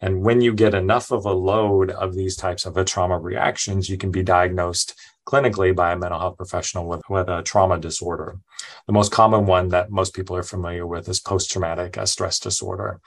And 0.00 0.22
when 0.22 0.40
you 0.40 0.52
get 0.54 0.74
enough 0.74 1.10
of 1.10 1.24
a 1.24 1.32
load 1.32 1.90
of 1.90 2.14
these 2.14 2.36
types 2.36 2.66
of 2.66 2.76
a 2.76 2.84
trauma 2.84 3.18
reactions, 3.18 3.88
you 3.88 3.96
can 3.96 4.10
be 4.10 4.22
diagnosed 4.22 4.94
clinically 5.26 5.74
by 5.74 5.92
a 5.92 5.96
mental 5.96 6.20
health 6.20 6.36
professional 6.36 6.86
with, 6.86 7.02
with 7.08 7.28
a 7.28 7.42
trauma 7.42 7.78
disorder. 7.78 8.38
The 8.86 8.92
most 8.92 9.12
common 9.12 9.46
one 9.46 9.68
that 9.68 9.90
most 9.90 10.14
people 10.14 10.36
are 10.36 10.42
familiar 10.42 10.86
with 10.86 11.08
is 11.08 11.20
post 11.20 11.50
traumatic 11.50 11.96
uh, 11.96 12.06
stress 12.06 12.38
disorder. 12.38 13.00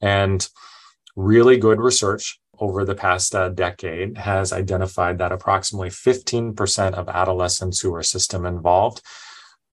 And 0.00 0.46
really 1.16 1.56
good 1.56 1.80
research 1.80 2.38
over 2.60 2.84
the 2.84 2.94
past 2.94 3.34
uh, 3.34 3.48
decade 3.48 4.18
has 4.18 4.52
identified 4.52 5.18
that 5.18 5.32
approximately 5.32 5.88
15% 5.88 6.94
of 6.94 7.08
adolescents 7.08 7.80
who 7.80 7.94
are 7.94 8.02
system 8.02 8.46
involved 8.46 9.02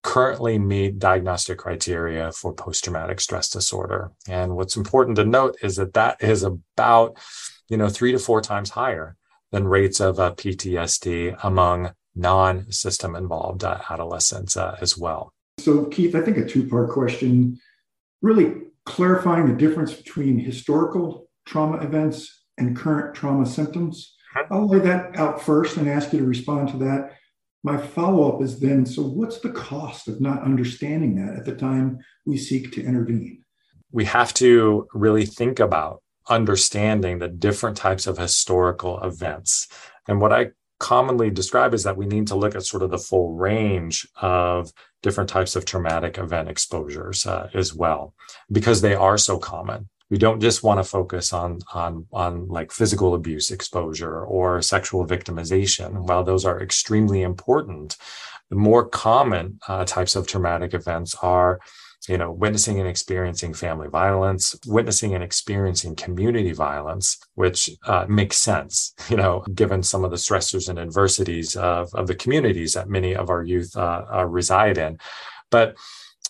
currently 0.05 0.59
meet 0.59 0.99
diagnostic 0.99 1.57
criteria 1.57 2.31
for 2.31 2.53
post 2.53 2.83
traumatic 2.83 3.19
stress 3.19 3.49
disorder. 3.49 4.11
And 4.29 4.55
what's 4.55 4.77
important 4.77 5.15
to 5.15 5.25
note 5.25 5.57
is 5.63 5.77
that 5.77 5.95
that 5.95 6.21
is 6.21 6.43
about, 6.43 7.17
you 7.69 7.75
know, 7.75 7.89
three 7.89 8.11
to 8.11 8.19
four 8.19 8.39
times 8.39 8.69
higher 8.69 9.15
than 9.51 9.67
rates 9.67 9.99
of 9.99 10.19
uh, 10.19 10.31
PTSD 10.35 11.35
among 11.43 11.91
non 12.13 12.71
system 12.71 13.15
involved 13.15 13.63
uh, 13.63 13.79
adolescents 13.89 14.55
uh, 14.55 14.77
as 14.79 14.95
well. 14.95 15.33
So, 15.59 15.85
Keith, 15.85 16.13
I 16.13 16.21
think 16.21 16.37
a 16.37 16.45
two 16.45 16.67
part 16.67 16.91
question 16.91 17.59
really 18.21 18.61
clarifying 18.85 19.47
the 19.47 19.57
difference 19.57 19.91
between 19.91 20.37
historical 20.37 21.27
trauma 21.47 21.77
events 21.77 22.43
and 22.59 22.77
current 22.77 23.15
trauma 23.15 23.47
symptoms. 23.47 24.13
I'll 24.51 24.67
lay 24.67 24.79
that 24.79 25.17
out 25.17 25.41
first 25.41 25.77
and 25.77 25.89
ask 25.89 26.13
you 26.13 26.19
to 26.19 26.25
respond 26.25 26.69
to 26.69 26.77
that. 26.77 27.17
My 27.65 27.77
follow 27.77 28.31
up 28.31 28.43
is 28.43 28.59
then 28.59 28.85
so, 28.85 29.01
what's 29.01 29.39
the 29.39 29.49
cost 29.49 30.07
of 30.07 30.21
not 30.21 30.43
understanding 30.43 31.15
that 31.15 31.35
at 31.35 31.45
the 31.45 31.55
time 31.55 31.97
we 32.23 32.37
seek 32.37 32.71
to 32.73 32.83
intervene? 32.83 33.43
We 33.91 34.05
have 34.05 34.35
to 34.35 34.87
really 34.93 35.25
think 35.25 35.59
about 35.59 36.03
understanding 36.29 37.17
the 37.17 37.27
different 37.27 37.75
types 37.75 38.05
of 38.05 38.19
historical 38.19 39.01
events. 39.01 39.67
And 40.07 40.21
what 40.21 40.31
I 40.31 40.51
commonly 40.79 41.31
describe 41.31 41.73
is 41.73 41.81
that 41.85 41.97
we 41.97 42.05
need 42.05 42.27
to 42.27 42.35
look 42.35 42.53
at 42.53 42.65
sort 42.65 42.83
of 42.83 42.91
the 42.91 42.99
full 42.99 43.33
range 43.33 44.07
of 44.21 44.71
different 45.01 45.31
types 45.31 45.55
of 45.55 45.65
traumatic 45.65 46.19
event 46.19 46.49
exposures 46.49 47.25
uh, 47.25 47.49
as 47.55 47.73
well, 47.73 48.13
because 48.51 48.81
they 48.81 48.93
are 48.93 49.17
so 49.17 49.39
common 49.39 49.89
we 50.09 50.17
don't 50.17 50.39
just 50.39 50.63
want 50.63 50.79
to 50.79 50.83
focus 50.83 51.33
on 51.33 51.59
on 51.73 52.05
on 52.11 52.47
like 52.47 52.71
physical 52.71 53.15
abuse 53.15 53.51
exposure 53.51 54.23
or 54.23 54.61
sexual 54.61 55.05
victimization. 55.05 56.07
While 56.07 56.23
those 56.23 56.45
are 56.45 56.61
extremely 56.61 57.21
important 57.23 57.97
the 58.49 58.55
more 58.55 58.87
common 58.87 59.59
uh, 59.67 59.85
types 59.85 60.15
of 60.15 60.27
traumatic 60.27 60.73
events 60.73 61.15
are 61.21 61.59
you 62.07 62.17
know 62.17 62.31
witnessing 62.31 62.79
and 62.79 62.87
experiencing 62.87 63.53
family 63.53 63.87
violence 63.87 64.55
witnessing 64.67 65.15
and 65.15 65.23
experiencing 65.23 65.95
community 65.95 66.51
violence 66.51 67.17
which 67.33 67.69
uh, 67.87 68.05
makes 68.07 68.37
sense 68.37 68.93
you 69.09 69.17
know 69.17 69.43
given 69.53 69.81
some 69.81 70.03
of 70.03 70.11
the 70.11 70.17
stressors 70.17 70.69
and 70.69 70.77
adversities 70.79 71.55
of, 71.55 71.93
of 71.95 72.07
the 72.07 72.15
communities 72.15 72.73
that 72.73 72.89
many 72.89 73.15
of 73.15 73.29
our 73.29 73.43
youth 73.43 73.75
uh, 73.75 74.05
uh 74.13 74.25
reside 74.25 74.77
in. 74.77 74.97
But 75.51 75.75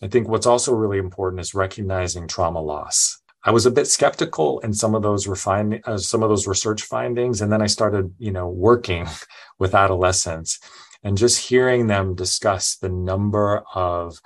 I 0.01 0.07
think 0.07 0.27
what's 0.27 0.45
also 0.45 0.73
really 0.73 0.97
important 0.97 1.39
is 1.39 1.55
recognizing 1.55 2.27
trauma 2.27 2.61
loss 2.61 3.21
I 3.47 3.51
was 3.51 3.67
a 3.67 3.71
bit 3.71 3.85
skeptical 3.85 4.59
in 4.61 4.73
some 4.73 4.95
of 4.95 5.03
those 5.03 5.27
uh, 5.27 5.97
some 5.97 6.23
of 6.23 6.29
those 6.29 6.47
research 6.47 6.81
findings, 6.81 7.41
and 7.41 7.51
then 7.51 7.61
I 7.61 7.67
started, 7.67 8.13
you 8.17 8.31
know, 8.31 8.49
working 8.49 9.07
with 9.59 9.75
adolescents 9.75 10.59
and 11.03 11.15
just 11.15 11.49
hearing 11.49 11.85
them 11.85 12.15
discuss 12.15 12.75
the 12.75 12.89
number 12.89 13.63
of 13.75 14.19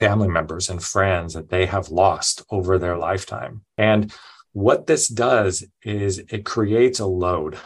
family 0.00 0.26
members 0.26 0.68
and 0.68 0.82
friends 0.82 1.34
that 1.34 1.50
they 1.50 1.66
have 1.66 1.90
lost 1.90 2.42
over 2.50 2.76
their 2.76 2.98
lifetime. 2.98 3.62
And 3.78 4.12
what 4.52 4.88
this 4.88 5.06
does 5.06 5.64
is 5.84 6.18
it 6.28 6.44
creates 6.44 6.98
a 6.98 7.06
load. 7.06 7.56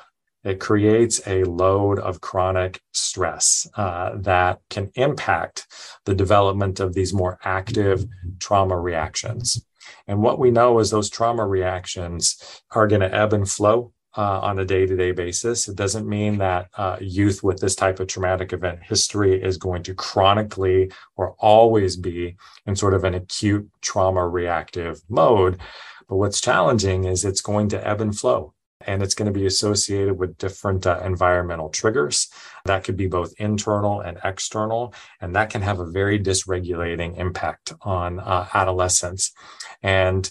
It 0.44 0.60
creates 0.60 1.26
a 1.26 1.44
load 1.44 1.98
of 1.98 2.20
chronic 2.20 2.82
stress 2.92 3.66
uh, 3.76 4.10
that 4.16 4.60
can 4.68 4.90
impact 4.94 5.66
the 6.04 6.14
development 6.14 6.80
of 6.80 6.92
these 6.92 7.14
more 7.14 7.38
active 7.42 8.04
trauma 8.38 8.78
reactions. 8.78 9.64
And 10.06 10.22
what 10.22 10.38
we 10.38 10.50
know 10.50 10.78
is 10.78 10.90
those 10.90 11.10
trauma 11.10 11.46
reactions 11.46 12.62
are 12.70 12.86
going 12.86 13.00
to 13.00 13.14
ebb 13.14 13.32
and 13.32 13.48
flow 13.48 13.92
uh, 14.16 14.40
on 14.40 14.58
a 14.58 14.64
day 14.64 14.86
to 14.86 14.96
day 14.96 15.12
basis. 15.12 15.68
It 15.68 15.76
doesn't 15.76 16.08
mean 16.08 16.38
that 16.38 16.68
uh, 16.76 16.96
youth 17.00 17.42
with 17.42 17.60
this 17.60 17.76
type 17.76 18.00
of 18.00 18.08
traumatic 18.08 18.52
event 18.52 18.80
history 18.82 19.40
is 19.40 19.56
going 19.56 19.82
to 19.84 19.94
chronically 19.94 20.90
or 21.16 21.34
always 21.38 21.96
be 21.96 22.36
in 22.66 22.74
sort 22.74 22.94
of 22.94 23.04
an 23.04 23.14
acute 23.14 23.68
trauma 23.80 24.26
reactive 24.26 25.00
mode. 25.08 25.60
But 26.08 26.16
what's 26.16 26.40
challenging 26.40 27.04
is 27.04 27.24
it's 27.24 27.42
going 27.42 27.68
to 27.68 27.86
ebb 27.86 28.00
and 28.00 28.18
flow 28.18 28.54
and 28.86 29.02
it's 29.02 29.14
going 29.14 29.32
to 29.32 29.38
be 29.38 29.46
associated 29.46 30.18
with 30.18 30.38
different 30.38 30.86
uh, 30.86 31.00
environmental 31.04 31.68
triggers. 31.68 32.28
That 32.64 32.84
could 32.84 32.96
be 32.96 33.08
both 33.08 33.34
internal 33.38 34.00
and 34.00 34.18
external, 34.24 34.94
and 35.20 35.34
that 35.34 35.50
can 35.50 35.62
have 35.62 35.80
a 35.80 35.90
very 35.90 36.18
dysregulating 36.18 37.18
impact 37.18 37.72
on 37.82 38.20
uh, 38.20 38.48
adolescents. 38.54 39.32
And 39.82 40.30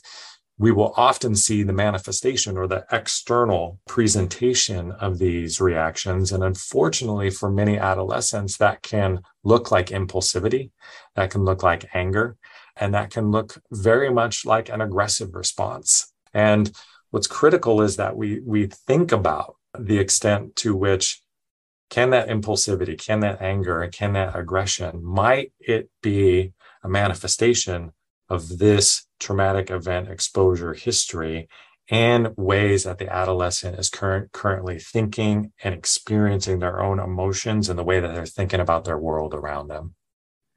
we 0.60 0.72
will 0.72 0.94
often 0.98 1.36
see 1.36 1.62
the 1.62 1.74
manifestation 1.74 2.58
or 2.58 2.68
the 2.68 2.86
external 2.92 3.80
presentation 3.88 4.92
of 4.94 5.20
these 5.20 5.62
reactions. 5.62 6.32
And 6.32 6.44
unfortunately, 6.44 7.30
for 7.30 7.51
many 7.51 7.77
adolescents, 7.77 8.58
that 8.58 8.82
can 8.82 9.22
look 9.44 9.72
like 9.72 9.88
impulsivity, 9.88 10.72
that 11.16 11.30
can 11.30 11.46
look 11.46 11.62
like 11.62 11.89
anger, 11.94 12.38
and 12.75 12.94
that 12.94 13.12
can 13.12 13.30
look 13.30 13.62
very 13.72 14.10
much 14.10 14.46
like 14.46 14.70
an 14.70 14.82
aggressive 14.82 15.36
response. 15.36 16.12
And 16.34 16.72
what's 17.12 17.27
critical 17.27 17.82
is 17.82 17.98
that 17.98 18.18
we 18.18 18.39
we 18.39 18.68
think 18.68 19.12
about 19.12 19.56
the 19.77 20.00
extent 20.00 20.56
to 20.58 20.75
which 20.75 21.22
can 21.89 22.10
that 22.10 22.27
impulsivity 22.27 22.98
can 22.98 23.22
that 23.22 23.42
anger 23.42 23.82
and 23.82 23.94
can 23.94 24.13
that 24.13 24.36
aggression 24.36 25.04
might 25.04 25.54
it 25.60 25.89
be 26.01 26.54
a 26.84 26.89
manifestation 26.89 27.92
of 28.30 28.58
this 28.58 29.07
traumatic 29.20 29.70
event 29.70 30.10
exposure 30.10 30.74
history 30.74 31.48
and 31.90 32.36
ways 32.36 32.84
that 32.84 32.98
the 32.98 33.12
adolescent 33.12 33.80
is 33.80 33.90
current, 33.90 34.32
currently 34.32 34.78
thinking 34.78 35.54
and 35.64 35.74
experiencing 35.74 36.60
their 36.60 36.82
own 36.82 37.00
emotions 37.00 37.70
and 37.70 37.80
the 37.80 37.84
way 37.84 38.00
that 38.00 38.14
they're 38.14 38.26
thinking 38.26 38.60
about 38.60 38.84
their 38.84 38.98
world 38.98 39.34
around 39.34 39.70
them. 39.70 39.96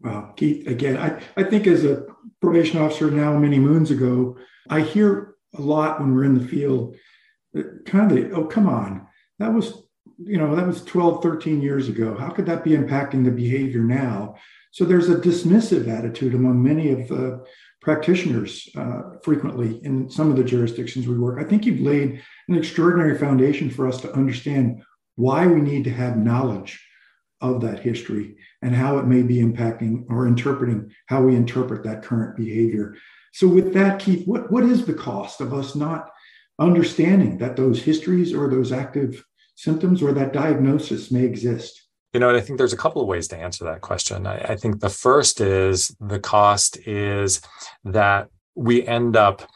Well, 0.00 0.33
Keith, 0.37 0.67
again, 0.67 0.97
I, 0.97 1.23
I 1.37 1.45
think 1.45 1.67
as 1.67 1.85
a 1.85 2.05
probation 2.40 2.81
officer 2.81 3.11
now 3.11 3.38
many 3.38 3.59
moons 3.59 3.90
ago, 3.90 4.38
I 4.69 4.81
hear 4.81 5.35
a 5.57 5.61
lot 5.61 6.00
when 6.00 6.14
we're 6.14 6.25
in 6.25 6.38
the 6.38 6.47
field. 6.47 6.97
Kind 7.85 8.11
of 8.11 8.17
the, 8.17 8.31
oh, 8.33 8.45
come 8.47 8.69
on. 8.69 9.07
That 9.38 9.52
was, 9.52 9.83
you 10.19 10.38
know, 10.38 10.57
that 10.57 10.67
was 10.67 10.83
12, 10.85 11.23
13 11.23 11.61
years 11.61 11.88
ago. 11.88 12.17
How 12.17 12.31
could 12.31 12.47
that 12.47 12.64
be 12.64 12.71
impacting 12.71 13.25
the 13.25 13.31
behavior 13.31 13.83
now? 13.83 14.37
So 14.73 14.85
there's 14.85 15.09
a 15.09 15.17
dismissive 15.17 15.88
attitude 15.88 16.35
among 16.35 16.62
many 16.62 16.93
of 16.93 17.09
the 17.09 17.45
practitioners 17.80 18.68
uh, 18.76 19.02
frequently 19.22 19.80
in 19.84 20.10
some 20.10 20.30
of 20.30 20.37
the 20.37 20.44
jurisdictions 20.44 21.06
we 21.06 21.18
work. 21.18 21.40
I 21.40 21.49
think 21.49 21.64
you've 21.64 21.80
laid 21.80 22.22
an 22.49 22.56
extraordinary 22.56 23.16
foundation 23.16 23.70
for 23.70 23.88
us 23.88 24.00
to 24.02 24.12
understand 24.12 24.82
why 25.16 25.46
we 25.46 25.60
need 25.60 25.84
to 25.84 25.90
have 25.90 26.16
knowledge 26.16 26.84
of 27.40 27.62
that 27.62 27.80
history 27.80 28.37
and 28.62 28.75
how 28.75 28.99
it 28.99 29.06
may 29.06 29.22
be 29.22 29.37
impacting 29.37 30.04
or 30.10 30.26
interpreting 30.26 30.90
how 31.06 31.22
we 31.22 31.34
interpret 31.34 31.82
that 31.84 32.02
current 32.02 32.37
behavior. 32.37 32.96
So, 33.32 33.49
with 33.49 33.72
that, 33.75 34.00
Keith, 34.00 34.26
what, 34.26 34.50
what 34.52 34.64
is 34.64 34.84
the 34.84 34.94
cost 34.94 35.40
of 35.40 35.54
us 35.54 35.75
not 35.75 36.10
understanding 36.58 37.38
that 37.38 37.56
those 37.56 37.82
histories 37.82 38.34
or 38.34 38.49
those 38.49 38.72
active 38.72 39.25
symptoms 39.56 40.02
or 40.02 40.12
that 40.12 40.32
diagnosis 40.32 41.10
may 41.10 41.25
exist? 41.25 41.79
You 42.12 42.21
know, 42.21 42.35
I 42.35 42.40
think 42.40 42.59
there's 42.59 42.73
a 42.73 42.79
couple 42.79 43.00
of 43.00 43.09
ways 43.09 43.29
to 43.29 43.37
answer 43.37 43.64
that 43.64 43.83
question. 43.83 44.26
I, 44.26 44.38
I 44.40 44.57
think 44.57 44.81
the 44.81 44.88
first 44.88 45.40
is 45.40 45.95
the 46.00 46.19
cost 46.19 46.76
is 46.87 47.40
that 47.85 48.29
we 48.55 48.87
end 48.87 49.17
up 49.17 49.49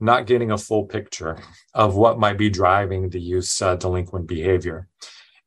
not 0.00 0.26
getting 0.26 0.50
a 0.50 0.58
full 0.58 0.84
picture 0.84 1.38
of 1.74 1.96
what 1.96 2.18
might 2.18 2.36
be 2.36 2.50
driving 2.50 3.08
the 3.08 3.20
youth's 3.20 3.62
uh, 3.62 3.76
delinquent 3.76 4.26
behavior. 4.26 4.88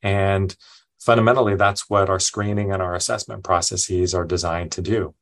And 0.02 0.56
fundamentally, 1.00 1.56
that's 1.56 1.90
what 1.90 2.10
our 2.10 2.20
screening 2.20 2.72
and 2.72 2.82
our 2.82 2.96
assessment 2.96 3.44
processes 3.44 4.14
are 4.14 4.26
designed 4.26 4.72
to 4.74 4.82
do. 4.82 5.14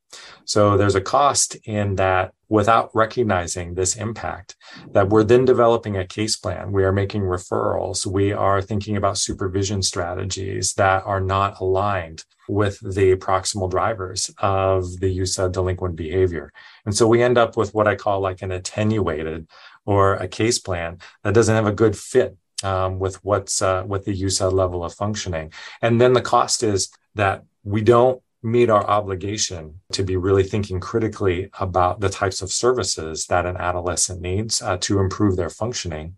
So 0.46 0.78
there's 0.78 0.96
a 0.96 1.02
cost 1.02 1.56
in 1.66 1.96
that 1.96 2.34
without 2.50 2.90
recognizing 2.96 3.74
this 3.74 3.98
impact, 3.98 4.56
that 4.92 5.10
we're 5.10 5.24
then 5.24 5.44
developing 5.44 5.98
a 5.98 6.08
case 6.08 6.38
plan. 6.38 6.72
We 6.72 6.86
are 6.86 6.94
making 6.94 7.24
referrals. 7.24 8.06
We 8.06 8.32
are 8.32 8.62
thinking 8.62 8.96
about 8.96 9.18
supervision 9.18 9.82
strategies 9.82 10.74
that 10.76 11.04
are 11.06 11.20
not 11.20 11.60
aligned 11.60 12.24
with 12.48 12.80
the 12.80 13.18
proximal 13.18 13.70
drivers 13.70 14.32
of 14.38 15.02
the 15.02 15.10
use 15.10 15.38
of 15.38 15.52
delinquent 15.52 15.98
behavior. 15.98 16.54
And 16.86 16.96
so 16.96 17.06
we 17.06 17.22
end 17.22 17.38
up 17.38 17.58
with 17.58 17.74
what 17.74 17.88
I 17.88 17.96
call 17.96 18.22
like 18.22 18.42
an 18.42 18.54
attenuated 18.54 19.48
or 19.86 20.14
a 20.14 20.30
case 20.30 20.58
plan 20.58 21.00
that 21.24 21.34
doesn't 21.34 21.56
have 21.56 21.68
a 21.68 21.74
good 21.74 21.98
fit 21.98 22.38
um, 22.64 23.00
with 23.00 23.24
what's 23.24 23.62
uh, 23.62 23.84
with 23.86 24.06
the 24.06 24.22
USAID 24.22 24.54
level 24.54 24.84
of 24.84 24.94
functioning. 24.94 25.52
And 25.82 26.02
then 26.02 26.14
the 26.14 26.22
cost 26.22 26.64
is 26.64 26.90
that 27.16 27.44
we 27.64 27.82
don't 27.82 28.22
meet 28.44 28.70
our 28.70 28.86
obligation 28.88 29.80
to 29.92 30.04
be 30.04 30.16
really 30.16 30.44
thinking 30.44 30.80
critically 30.80 31.50
about 31.60 32.00
the 32.00 32.10
types 32.10 32.42
of 32.42 32.52
services 32.52 33.26
that 33.26 33.46
an 33.46 33.58
adolescent 33.58 34.22
needs 34.22 34.62
uh, 34.62 34.78
to 34.78 35.00
improve 35.00 35.36
their 35.36 35.50
functioning. 35.50 36.16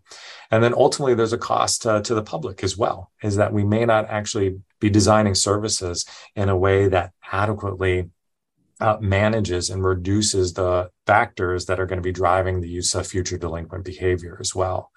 And 0.50 0.62
then 0.62 0.74
ultimately, 0.74 1.14
there's 1.14 1.32
a 1.32 1.38
cost 1.38 1.86
uh, 1.86 2.02
to 2.02 2.14
the 2.14 2.22
public 2.22 2.62
as 2.62 2.76
well, 2.76 3.10
is 3.22 3.36
that 3.36 3.52
we 3.52 3.64
may 3.64 3.84
not 3.84 4.08
actually 4.08 4.60
be 4.80 4.90
designing 4.90 5.34
services 5.34 6.04
in 6.36 6.48
a 6.48 6.56
way 6.56 6.88
that 6.88 7.12
adequately 7.32 8.10
uh, 8.80 8.96
manages 9.00 9.70
and 9.70 9.84
reduces 9.84 10.54
the 10.54 10.90
factors 11.06 11.66
that 11.66 11.78
are 11.78 11.86
going 11.86 11.98
to 11.98 12.02
be 12.02 12.12
driving 12.12 12.60
the 12.60 12.68
use 12.68 12.94
of 12.94 13.06
future 13.06 13.36
delinquent 13.36 13.84
behavior 13.84 14.38
as 14.40 14.54
well. 14.54 14.90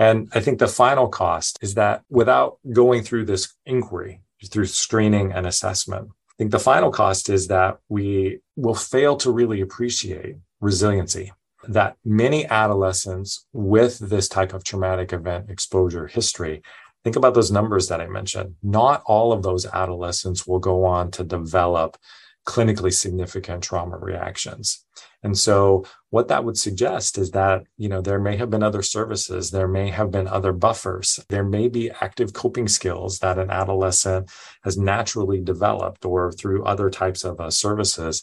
And 0.00 0.30
I 0.32 0.40
think 0.40 0.58
the 0.58 0.66
final 0.66 1.08
cost 1.08 1.58
is 1.60 1.74
that 1.74 2.02
without 2.08 2.56
going 2.72 3.02
through 3.02 3.26
this 3.26 3.54
inquiry, 3.66 4.22
through 4.50 4.64
screening 4.64 5.30
and 5.30 5.46
assessment, 5.46 6.08
I 6.10 6.34
think 6.38 6.52
the 6.52 6.58
final 6.58 6.90
cost 6.90 7.28
is 7.28 7.48
that 7.48 7.80
we 7.90 8.40
will 8.56 8.74
fail 8.74 9.16
to 9.18 9.30
really 9.30 9.60
appreciate 9.60 10.36
resiliency. 10.58 11.32
That 11.68 11.96
many 12.02 12.46
adolescents 12.46 13.44
with 13.52 13.98
this 13.98 14.26
type 14.26 14.54
of 14.54 14.64
traumatic 14.64 15.12
event 15.12 15.50
exposure 15.50 16.06
history, 16.06 16.62
think 17.04 17.16
about 17.16 17.34
those 17.34 17.52
numbers 17.52 17.88
that 17.88 18.00
I 18.00 18.06
mentioned. 18.06 18.54
Not 18.62 19.02
all 19.04 19.34
of 19.34 19.42
those 19.42 19.66
adolescents 19.66 20.46
will 20.46 20.60
go 20.60 20.86
on 20.86 21.10
to 21.10 21.24
develop 21.24 21.98
clinically 22.46 22.94
significant 22.94 23.62
trauma 23.62 23.98
reactions. 23.98 24.82
And 25.22 25.36
so 25.36 25.84
what 26.08 26.28
that 26.28 26.44
would 26.44 26.58
suggest 26.58 27.18
is 27.18 27.30
that, 27.32 27.64
you 27.76 27.88
know, 27.88 28.00
there 28.00 28.18
may 28.18 28.36
have 28.36 28.50
been 28.50 28.62
other 28.62 28.82
services, 28.82 29.50
there 29.50 29.68
may 29.68 29.90
have 29.90 30.10
been 30.10 30.26
other 30.26 30.52
buffers, 30.52 31.20
there 31.28 31.44
may 31.44 31.68
be 31.68 31.90
active 32.00 32.32
coping 32.32 32.68
skills 32.68 33.18
that 33.18 33.38
an 33.38 33.50
adolescent 33.50 34.30
has 34.64 34.78
naturally 34.78 35.40
developed 35.40 36.04
or 36.04 36.32
through 36.32 36.64
other 36.64 36.88
types 36.88 37.24
of 37.24 37.38
uh, 37.38 37.50
services 37.50 38.22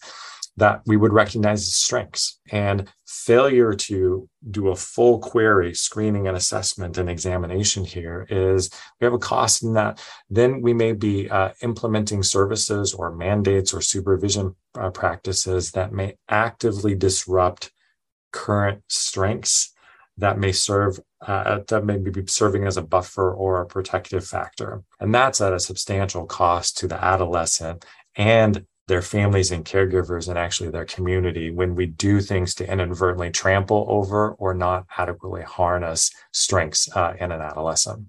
that 0.58 0.82
we 0.86 0.98
would 0.98 1.14
recognize 1.14 1.62
as 1.62 1.76
strengths. 1.76 2.40
And 2.52 2.92
failure 3.06 3.74
to 3.74 4.28
do 4.50 4.70
a 4.70 4.76
full 4.76 5.20
query 5.20 5.74
screening 5.74 6.28
and 6.28 6.36
assessment 6.36 6.98
and 6.98 7.10
examination 7.10 7.86
here 7.86 8.26
is 8.30 8.70
we 9.00 9.06
have 9.06 9.14
a 9.14 9.20
cost 9.20 9.64
in 9.64 9.74
that. 9.74 10.04
Then 10.30 10.62
we 10.62 10.74
may 10.74 10.94
be 10.94 11.30
uh, 11.30 11.52
implementing 11.62 12.24
services 12.24 12.94
or 12.94 13.16
mandates 13.16 13.74
or 13.74 13.82
supervision 13.82 14.56
uh, 14.78 14.90
practices 14.90 15.72
that 15.72 15.94
may 15.94 16.16
actively 16.28 16.96
disrupt 16.96 17.72
current 18.32 18.84
strengths 18.88 19.74
that 20.18 20.40
may 20.40 20.52
serve 20.52 21.00
uh, 21.26 21.60
that 21.68 21.86
may 21.86 21.98
be 21.98 22.26
serving 22.28 22.66
as 22.66 22.78
a 22.78 22.82
buffer 22.82 23.34
or 23.34 23.62
a 23.62 23.66
protective 23.66 24.26
factor. 24.26 24.84
And 25.00 25.14
that's 25.14 25.42
at 25.42 25.54
a 25.54 25.60
substantial 25.60 26.26
cost 26.26 26.78
to 26.80 26.88
the 26.88 27.04
adolescent 27.04 27.86
and 28.16 28.66
their 28.88 29.02
families 29.02 29.52
and 29.52 29.66
caregivers 29.66 30.30
and 30.30 30.38
actually 30.38 30.70
their 30.70 30.86
community 30.86 31.52
when 31.52 31.76
we 31.76 31.86
do 31.86 32.22
things 32.22 32.56
to 32.56 32.72
inadvertently 32.72 33.30
trample 33.30 33.86
over 33.90 34.32
or 34.34 34.54
not 34.54 34.86
adequately 34.98 35.44
harness 35.44 36.12
strengths 36.32 36.90
uh, 36.96 37.14
in 37.20 37.32
an 37.32 37.42
adolescent. 37.42 38.06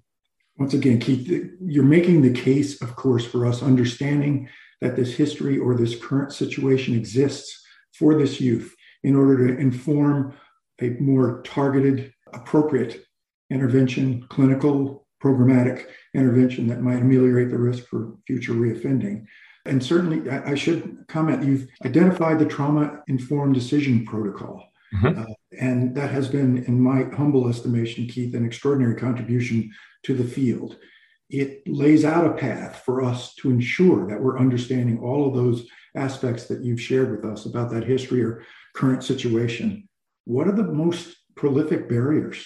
Once 0.57 0.73
again, 0.73 0.99
Keith, 0.99 1.51
you're 1.61 1.83
making 1.83 2.21
the 2.21 2.33
case, 2.33 2.81
of 2.81 2.95
course, 2.95 3.25
for 3.25 3.45
us 3.45 3.61
understanding 3.61 4.49
that 4.81 4.95
this 4.95 5.15
history 5.15 5.57
or 5.57 5.75
this 5.75 5.97
current 5.97 6.33
situation 6.33 6.95
exists 6.95 7.61
for 7.93 8.15
this 8.15 8.39
youth 8.39 8.75
in 9.03 9.15
order 9.15 9.47
to 9.47 9.57
inform 9.57 10.33
a 10.81 10.89
more 11.01 11.41
targeted, 11.43 12.13
appropriate 12.33 13.05
intervention, 13.49 14.25
clinical, 14.29 15.07
programmatic 15.23 15.85
intervention 16.13 16.67
that 16.67 16.81
might 16.81 17.01
ameliorate 17.01 17.49
the 17.49 17.57
risk 17.57 17.85
for 17.87 18.15
future 18.25 18.53
reoffending. 18.53 19.25
And 19.69 19.83
certainly, 19.83 20.29
I, 20.29 20.55
should 20.55 21.05
comment, 21.07 21.43
you've 21.43 21.67
identified 21.85 22.39
the 22.39 22.45
trauma 22.45 23.01
informed 23.07 23.53
decision 23.53 24.05
protocol. 24.05 24.71
Mm-hmm. 24.95 25.21
Uh, 25.21 25.33
and 25.59 25.95
that 25.95 26.09
has 26.11 26.27
been, 26.27 26.63
in 26.65 26.81
my 26.81 27.03
humble 27.15 27.47
estimation, 27.47 28.07
Keith, 28.07 28.33
an 28.33 28.45
extraordinary 28.45 28.95
contribution 28.95 29.71
to 30.03 30.15
the 30.15 30.23
field. 30.23 30.77
It 31.29 31.61
lays 31.67 32.03
out 32.03 32.25
a 32.25 32.33
path 32.33 32.81
for 32.83 33.03
us 33.03 33.35
to 33.35 33.51
ensure 33.51 34.07
that 34.07 34.19
we're 34.19 34.39
understanding 34.39 34.99
all 34.99 35.27
of 35.27 35.35
those 35.35 35.67
aspects 35.95 36.45
that 36.45 36.63
you've 36.63 36.81
shared 36.81 37.11
with 37.11 37.31
us 37.31 37.45
about 37.45 37.69
that 37.71 37.83
history 37.83 38.23
or 38.23 38.43
current 38.75 39.03
situation. 39.03 39.87
What 40.25 40.47
are 40.47 40.55
the 40.55 40.63
most 40.63 41.15
prolific 41.35 41.87
barriers 41.87 42.45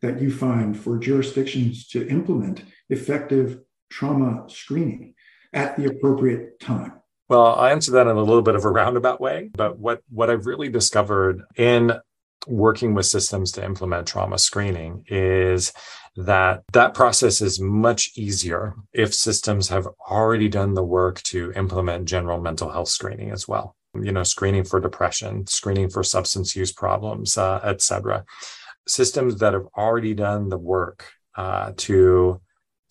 that 0.00 0.20
you 0.22 0.32
find 0.32 0.76
for 0.76 0.98
jurisdictions 0.98 1.88
to 1.88 2.08
implement 2.08 2.64
effective 2.88 3.60
trauma 3.90 4.44
screening? 4.48 5.14
At 5.52 5.76
the 5.76 5.86
appropriate 5.86 6.60
time? 6.60 6.92
Well, 7.28 7.46
I'll 7.46 7.70
answer 7.70 7.92
that 7.92 8.06
in 8.06 8.16
a 8.16 8.22
little 8.22 8.42
bit 8.42 8.56
of 8.56 8.64
a 8.64 8.70
roundabout 8.70 9.20
way. 9.20 9.50
But 9.54 9.78
what, 9.78 10.02
what 10.10 10.28
I've 10.28 10.46
really 10.46 10.68
discovered 10.68 11.42
in 11.56 11.92
working 12.46 12.94
with 12.94 13.06
systems 13.06 13.52
to 13.52 13.64
implement 13.64 14.06
trauma 14.06 14.38
screening 14.38 15.04
is 15.08 15.72
that 16.16 16.62
that 16.72 16.94
process 16.94 17.40
is 17.40 17.60
much 17.60 18.10
easier 18.16 18.74
if 18.92 19.14
systems 19.14 19.68
have 19.68 19.86
already 20.10 20.48
done 20.48 20.74
the 20.74 20.82
work 20.82 21.22
to 21.22 21.52
implement 21.56 22.06
general 22.06 22.40
mental 22.40 22.70
health 22.70 22.88
screening 22.88 23.30
as 23.30 23.48
well 23.48 23.76
you 23.94 24.12
know 24.12 24.22
screening 24.22 24.64
for 24.64 24.80
depression 24.80 25.46
screening 25.46 25.88
for 25.88 26.02
substance 26.02 26.54
use 26.54 26.72
problems 26.72 27.38
uh, 27.38 27.60
etc 27.62 28.24
systems 28.86 29.36
that 29.36 29.54
have 29.54 29.66
already 29.76 30.12
done 30.12 30.48
the 30.48 30.58
work 30.58 31.06
uh, 31.36 31.72
to 31.76 32.40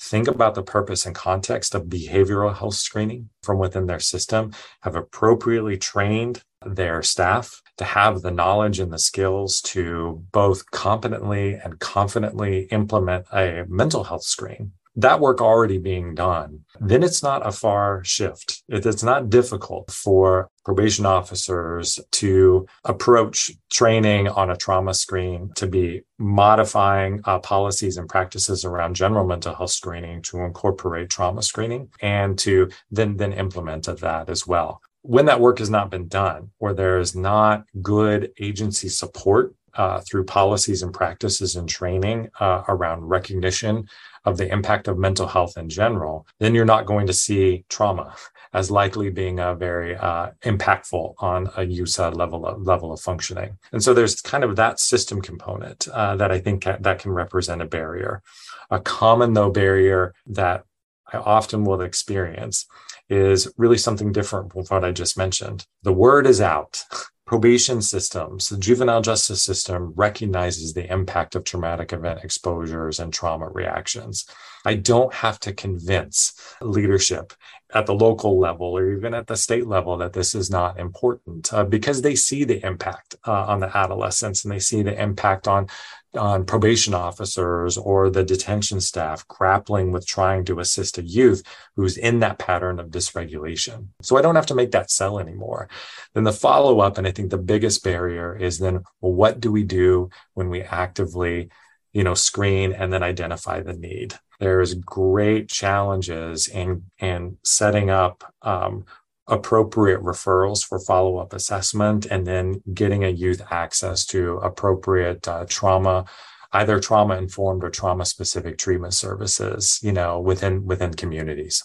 think 0.01 0.27
about 0.27 0.55
the 0.55 0.63
purpose 0.63 1.05
and 1.05 1.15
context 1.15 1.75
of 1.75 1.83
behavioral 1.83 2.57
health 2.57 2.73
screening 2.73 3.29
from 3.43 3.59
within 3.59 3.85
their 3.85 3.99
system, 3.99 4.51
have 4.81 4.95
appropriately 4.95 5.77
trained 5.77 6.41
their 6.65 7.03
staff 7.03 7.61
to 7.77 7.83
have 7.83 8.21
the 8.21 8.31
knowledge 8.31 8.79
and 8.79 8.91
the 8.91 8.99
skills 8.99 9.61
to 9.61 10.23
both 10.31 10.69
competently 10.71 11.53
and 11.53 11.79
confidently 11.79 12.63
implement 12.71 13.25
a 13.31 13.63
mental 13.67 14.03
health 14.03 14.23
screen 14.23 14.71
that 14.95 15.19
work 15.19 15.41
already 15.41 15.77
being 15.77 16.15
done, 16.15 16.65
then 16.79 17.03
it's 17.03 17.23
not 17.23 17.45
a 17.45 17.51
far 17.51 18.03
shift. 18.03 18.63
It's 18.67 19.03
not 19.03 19.29
difficult 19.29 19.89
for 19.91 20.49
probation 20.65 21.05
officers 21.05 21.99
to 22.11 22.67
approach 22.83 23.51
training 23.71 24.27
on 24.27 24.49
a 24.49 24.57
trauma 24.57 24.93
screen 24.93 25.51
to 25.55 25.67
be 25.67 26.01
modifying 26.19 27.21
uh, 27.25 27.39
policies 27.39 27.97
and 27.97 28.09
practices 28.09 28.65
around 28.65 28.95
general 28.95 29.25
mental 29.25 29.55
health 29.55 29.71
screening 29.71 30.21
to 30.23 30.41
incorporate 30.41 31.09
trauma 31.09 31.41
screening 31.41 31.89
and 32.01 32.37
to 32.37 32.69
then 32.91 33.17
then 33.17 33.33
implement 33.33 33.85
that 33.85 34.29
as 34.29 34.45
well 34.45 34.81
when 35.03 35.25
that 35.25 35.39
work 35.39 35.59
has 35.59 35.69
not 35.69 35.89
been 35.89 36.07
done 36.07 36.51
or 36.59 36.73
there 36.73 36.99
is 36.99 37.15
not 37.15 37.63
good 37.81 38.31
agency 38.39 38.87
support 38.87 39.55
uh, 39.75 40.01
through 40.01 40.25
policies 40.25 40.83
and 40.83 40.93
practices 40.93 41.55
and 41.55 41.67
training 41.67 42.29
uh, 42.39 42.63
around 42.67 43.03
recognition 43.03 43.87
of 44.25 44.37
the 44.37 44.51
impact 44.51 44.87
of 44.87 44.97
mental 44.97 45.27
health 45.27 45.57
in 45.57 45.69
general, 45.69 46.27
then 46.39 46.53
you're 46.53 46.65
not 46.65 46.85
going 46.85 47.07
to 47.07 47.13
see 47.13 47.65
trauma 47.69 48.15
as 48.53 48.69
likely 48.69 49.09
being 49.09 49.39
a 49.39 49.55
very 49.55 49.95
uh, 49.95 50.29
impactful 50.43 51.13
on 51.19 51.49
a 51.55 51.63
USA 51.63 52.09
level 52.09 52.45
of 52.45 52.61
level 52.61 52.91
of 52.91 52.99
functioning. 52.99 53.57
And 53.71 53.81
so 53.81 53.93
there's 53.93 54.21
kind 54.21 54.43
of 54.43 54.55
that 54.57 54.79
system 54.79 55.21
component 55.21 55.87
uh, 55.87 56.15
that 56.17 56.31
I 56.31 56.39
think 56.39 56.63
ca- 56.63 56.77
that 56.81 56.99
can 56.99 57.11
represent 57.11 57.61
a 57.61 57.65
barrier. 57.65 58.21
A 58.69 58.79
common 58.79 59.33
though 59.33 59.51
barrier 59.51 60.13
that 60.27 60.65
I 61.11 61.17
often 61.17 61.63
will 61.63 61.81
experience 61.81 62.65
is 63.09 63.51
really 63.57 63.77
something 63.77 64.11
different 64.11 64.53
from 64.53 64.63
what 64.63 64.85
I 64.85 64.91
just 64.91 65.17
mentioned. 65.17 65.65
The 65.83 65.93
word 65.93 66.25
is 66.27 66.41
out. 66.41 66.83
probation 67.31 67.81
systems, 67.81 68.49
the 68.49 68.57
juvenile 68.57 69.01
justice 69.01 69.41
system 69.41 69.93
recognizes 69.95 70.73
the 70.73 70.91
impact 70.91 71.33
of 71.33 71.45
traumatic 71.45 71.93
event 71.93 72.19
exposures 72.25 72.99
and 72.99 73.13
trauma 73.13 73.47
reactions. 73.47 74.25
I 74.65 74.73
don't 74.73 75.13
have 75.13 75.39
to 75.41 75.53
convince 75.53 76.33
leadership 76.59 77.31
at 77.73 77.85
the 77.85 77.93
local 77.93 78.37
level 78.37 78.77
or 78.77 78.91
even 78.91 79.13
at 79.13 79.27
the 79.27 79.37
state 79.37 79.65
level 79.65 79.95
that 79.99 80.11
this 80.11 80.35
is 80.35 80.49
not 80.49 80.77
important 80.77 81.53
uh, 81.53 81.63
because 81.63 82.01
they 82.01 82.15
see 82.15 82.43
the 82.43 82.65
impact 82.65 83.15
uh, 83.25 83.45
on 83.45 83.61
the 83.61 83.77
adolescents 83.77 84.43
and 84.43 84.51
they 84.51 84.59
see 84.59 84.83
the 84.83 85.01
impact 85.01 85.47
on 85.47 85.67
on 86.15 86.45
probation 86.45 86.93
officers 86.93 87.77
or 87.77 88.09
the 88.09 88.23
detention 88.23 88.81
staff 88.81 89.27
grappling 89.27 89.91
with 89.91 90.05
trying 90.05 90.43
to 90.45 90.59
assist 90.59 90.97
a 90.97 91.03
youth 91.03 91.43
who's 91.75 91.97
in 91.97 92.19
that 92.19 92.37
pattern 92.37 92.79
of 92.79 92.89
dysregulation. 92.89 93.87
So 94.01 94.17
I 94.17 94.21
don't 94.21 94.35
have 94.35 94.47
to 94.47 94.55
make 94.55 94.71
that 94.71 94.91
sell 94.91 95.19
anymore. 95.19 95.69
Then 96.13 96.23
the 96.23 96.33
follow 96.33 96.81
up, 96.81 96.97
and 96.97 97.07
I 97.07 97.11
think 97.11 97.29
the 97.29 97.37
biggest 97.37 97.83
barrier 97.83 98.35
is 98.35 98.59
then, 98.59 98.83
well, 98.99 99.13
what 99.13 99.39
do 99.39 99.51
we 99.51 99.63
do 99.63 100.09
when 100.33 100.49
we 100.49 100.61
actively, 100.61 101.49
you 101.93 102.03
know, 102.03 102.13
screen 102.13 102.73
and 102.73 102.91
then 102.91 103.03
identify 103.03 103.61
the 103.61 103.73
need? 103.73 104.15
There's 104.39 104.73
great 104.73 105.49
challenges 105.49 106.47
in 106.47 106.85
in 106.97 107.37
setting 107.43 107.91
up 107.91 108.23
um, 108.41 108.85
appropriate 109.31 110.01
referrals 110.01 110.63
for 110.63 110.79
follow 110.79 111.17
up 111.17 111.33
assessment 111.33 112.05
and 112.05 112.27
then 112.27 112.61
getting 112.73 113.03
a 113.03 113.09
youth 113.09 113.41
access 113.49 114.05
to 114.05 114.37
appropriate 114.37 115.27
uh, 115.27 115.45
trauma 115.49 116.05
either 116.53 116.79
trauma 116.79 117.15
informed 117.15 117.63
or 117.63 117.69
trauma 117.69 118.05
specific 118.05 118.57
treatment 118.57 118.93
services 118.93 119.79
you 119.81 119.91
know 119.91 120.19
within 120.19 120.65
within 120.65 120.93
communities. 120.93 121.63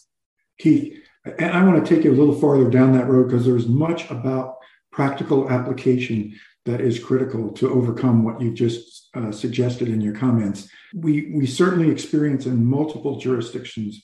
Keith 0.59 0.99
and 1.39 1.51
i 1.51 1.63
want 1.65 1.85
to 1.85 1.95
take 1.95 2.05
you 2.05 2.13
a 2.13 2.15
little 2.21 2.39
farther 2.39 2.71
down 2.71 2.93
that 2.93 3.09
road 3.09 3.29
because 3.29 3.45
there's 3.45 3.67
much 3.67 4.09
about 4.11 4.57
practical 4.93 5.51
application 5.51 6.33
that 6.67 6.81
is 6.81 6.99
critical 6.99 7.51
to 7.53 7.71
overcome 7.71 8.25
what 8.25 8.41
you 8.41 8.53
just 8.53 9.09
uh, 9.15 9.31
suggested 9.31 9.89
in 9.89 10.01
your 10.01 10.15
comments. 10.15 10.69
We 10.95 11.33
we 11.35 11.47
certainly 11.47 11.91
experience 11.91 12.47
in 12.47 12.65
multiple 12.65 13.19
jurisdictions 13.19 14.03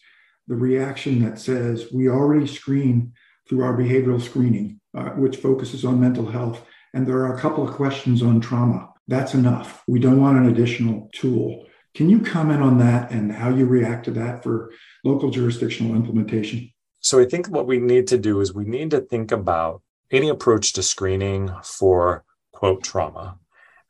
the 0.49 0.57
reaction 0.57 1.23
that 1.25 1.39
says 1.39 1.87
we 1.93 2.09
already 2.09 2.47
screen 2.47 3.13
through 3.53 3.63
our 3.63 3.77
behavioral 3.77 4.19
screening, 4.19 4.81
uh, 4.97 5.11
which 5.11 5.37
focuses 5.37 5.85
on 5.85 6.01
mental 6.01 6.25
health. 6.25 6.65
And 6.95 7.07
there 7.07 7.19
are 7.19 7.35
a 7.35 7.39
couple 7.39 7.69
of 7.69 7.75
questions 7.75 8.23
on 8.23 8.41
trauma. 8.41 8.89
That's 9.09 9.35
enough. 9.35 9.83
We 9.87 10.01
don't 10.01 10.23
want 10.23 10.39
an 10.39 10.49
additional 10.49 11.11
tool. 11.13 11.67
Can 11.95 12.09
you 12.09 12.21
comment 12.21 12.63
on 12.63 12.79
that 12.79 13.11
and 13.11 13.31
how 13.31 13.51
you 13.51 13.67
react 13.67 14.07
to 14.07 14.11
that 14.13 14.43
for 14.43 14.73
local 15.05 15.29
jurisdictional 15.29 15.95
implementation? 15.95 16.73
So 17.01 17.21
I 17.21 17.27
think 17.27 17.49
what 17.49 17.67
we 17.67 17.79
need 17.79 18.07
to 18.07 18.17
do 18.17 18.41
is 18.41 18.55
we 18.55 18.65
need 18.65 18.91
to 18.93 19.03
think 19.03 19.31
about 19.31 19.83
any 20.11 20.31
approach 20.31 20.73
to 20.73 20.83
screening 20.83 21.51
for 21.63 22.25
quote 22.53 22.83
trauma 22.83 23.37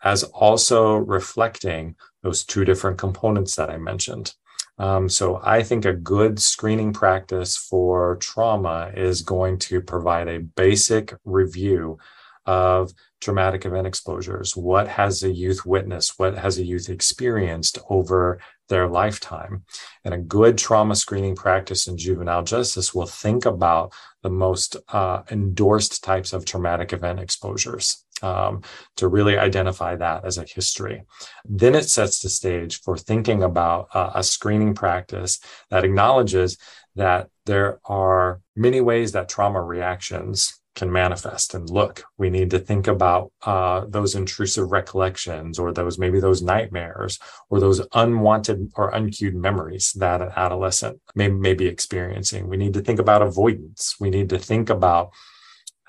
as 0.03 0.25
also 0.25 0.97
reflecting 0.97 1.95
those 2.25 2.43
two 2.43 2.65
different 2.65 2.99
components 2.99 3.55
that 3.55 3.71
I 3.71 3.77
mentioned. 3.77 4.35
Um, 4.79 5.09
so 5.09 5.41
I 5.43 5.63
think 5.63 5.85
a 5.85 5.93
good 5.93 6.41
screening 6.41 6.93
practice 6.93 7.57
for 7.57 8.17
trauma 8.17 8.91
is 8.97 9.23
going 9.23 9.59
to 9.61 9.81
provide 9.81 10.29
a 10.29 10.41
basic 10.41 11.15
review 11.25 11.99
of 12.47 12.93
traumatic 13.21 13.65
event 13.65 13.87
exposures. 13.87 14.57
What 14.57 14.89
has 14.89 15.23
a 15.23 15.31
youth 15.31 15.65
witnessed? 15.65 16.15
What 16.19 16.37
has 16.37 16.59
a 16.59 16.65
youth 16.65 16.89
experienced 16.89 17.79
over 17.89 18.41
their 18.69 18.89
lifetime? 18.89 19.65
And 20.05 20.15
a 20.15 20.19
good 20.19 20.59
trauma 20.59 20.97
screening 20.97 21.37
practice 21.37 21.87
in 21.87 21.97
juvenile 21.97 22.43
justice 22.43 22.93
will 22.93 23.07
think 23.07 23.47
about 23.47 23.93
the 24.23 24.31
most 24.31 24.77
uh, 24.89 25.23
endorsed 25.31 26.03
types 26.03 26.33
of 26.33 26.45
traumatic 26.45 26.93
event 26.93 27.21
exposures. 27.21 28.05
Um, 28.23 28.63
to 28.97 29.09
really 29.09 29.37
identify 29.37 29.97
that 29.97 30.25
as 30.25 30.39
a 30.39 30.45
history. 30.45 31.03
Then 31.45 31.75
it 31.75 31.89
sets 31.89 32.21
the 32.21 32.29
stage 32.29 32.81
for 32.81 32.97
thinking 32.97 33.43
about 33.43 33.89
uh, 33.95 34.13
a 34.15 34.23
screening 34.23 34.75
practice 34.75 35.41
that 35.71 35.85
acknowledges 35.85 36.57
that 36.95 37.29
there 37.47 37.81
are 37.85 38.41
many 38.55 38.81
ways 38.81 39.13
that 39.13 39.29
trauma 39.29 39.61
reactions 39.61 40.63
can 40.75 40.91
manifest 40.91 41.55
and 41.55 41.69
look. 41.69 42.05
We 42.17 42.31
need 42.31 42.51
to 42.51 42.59
think 42.59 42.87
about 42.87 43.33
uh, 43.43 43.85
those 43.89 44.15
intrusive 44.15 44.73
recollections 44.73 45.59
or 45.59 45.73
those 45.73 45.99
maybe 45.99 46.19
those 46.19 46.43
nightmares 46.43 47.19
or 47.51 47.61
those 47.61 47.87
unwanted 47.93 48.73
or 48.77 48.91
uncued 48.91 49.35
memories 49.35 49.93
that 49.97 50.23
an 50.23 50.31
adolescent 50.35 51.01
may, 51.15 51.29
may 51.29 51.55
be 51.55 51.67
experiencing. 51.67 52.49
We 52.49 52.57
need 52.57 52.75
to 52.75 52.81
think 52.81 53.01
about 53.01 53.23
avoidance. 53.23 53.97
We 54.01 54.11
need 54.11 54.31
to 54.31 54.39
think 54.39 54.71
about 54.71 55.11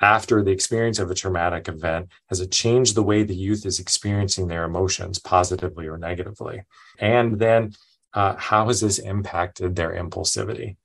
after 0.02 0.44
the 0.44 0.52
experience 0.52 1.00
of 1.00 1.10
a 1.12 1.16
traumatic 1.16 1.68
event 1.68 2.10
has 2.30 2.40
it 2.40 2.52
changed 2.52 2.96
the 2.96 3.04
way 3.04 3.24
the 3.24 3.36
youth 3.36 3.66
is 3.66 3.80
experiencing 3.80 4.48
their 4.48 4.64
emotions 4.64 5.20
positively 5.20 5.88
or 5.88 5.98
negatively 5.98 6.64
and 7.00 7.40
then 7.40 7.72
uh, 8.14 8.36
how 8.38 8.68
has 8.68 8.82
this 8.82 9.00
impacted 9.00 9.76
their 9.76 9.92
impulsivity 9.92 10.76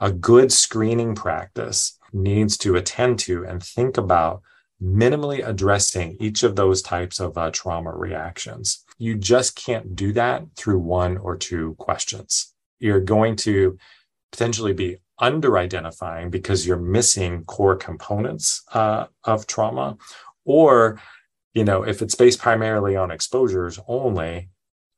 a 0.00 0.10
good 0.10 0.50
screening 0.50 1.14
practice 1.14 1.98
needs 2.12 2.56
to 2.58 2.76
attend 2.76 3.18
to 3.20 3.44
and 3.44 3.62
think 3.62 3.96
about 3.96 4.42
minimally 4.82 5.46
addressing 5.46 6.16
each 6.20 6.42
of 6.42 6.56
those 6.56 6.82
types 6.82 7.20
of 7.20 7.36
uh, 7.36 7.50
trauma 7.50 7.94
reactions. 7.94 8.84
You 8.98 9.16
just 9.16 9.56
can't 9.56 9.94
do 9.94 10.12
that 10.14 10.44
through 10.56 10.78
one 10.78 11.18
or 11.18 11.36
two 11.36 11.74
questions. 11.78 12.54
You're 12.78 13.00
going 13.00 13.36
to 13.36 13.78
potentially 14.32 14.72
be 14.72 14.98
under 15.20 15.58
identifying 15.58 16.30
because 16.30 16.66
you're 16.66 16.78
missing 16.78 17.44
core 17.44 17.76
components 17.76 18.62
uh, 18.72 19.06
of 19.24 19.46
trauma 19.46 19.96
or 20.44 21.00
you 21.54 21.64
know 21.64 21.82
if 21.82 22.02
it's 22.02 22.14
based 22.14 22.40
primarily 22.40 22.96
on 22.96 23.10
exposures 23.10 23.78
only 23.86 24.48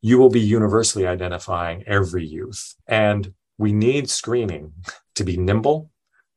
you 0.00 0.18
will 0.18 0.30
be 0.30 0.40
universally 0.40 1.06
identifying 1.06 1.82
every 1.87 2.24
youth 2.24 2.74
and 2.87 3.32
we 3.58 3.72
need 3.72 4.08
screening 4.08 4.72
to 5.14 5.24
be 5.24 5.37
nimble 5.37 5.90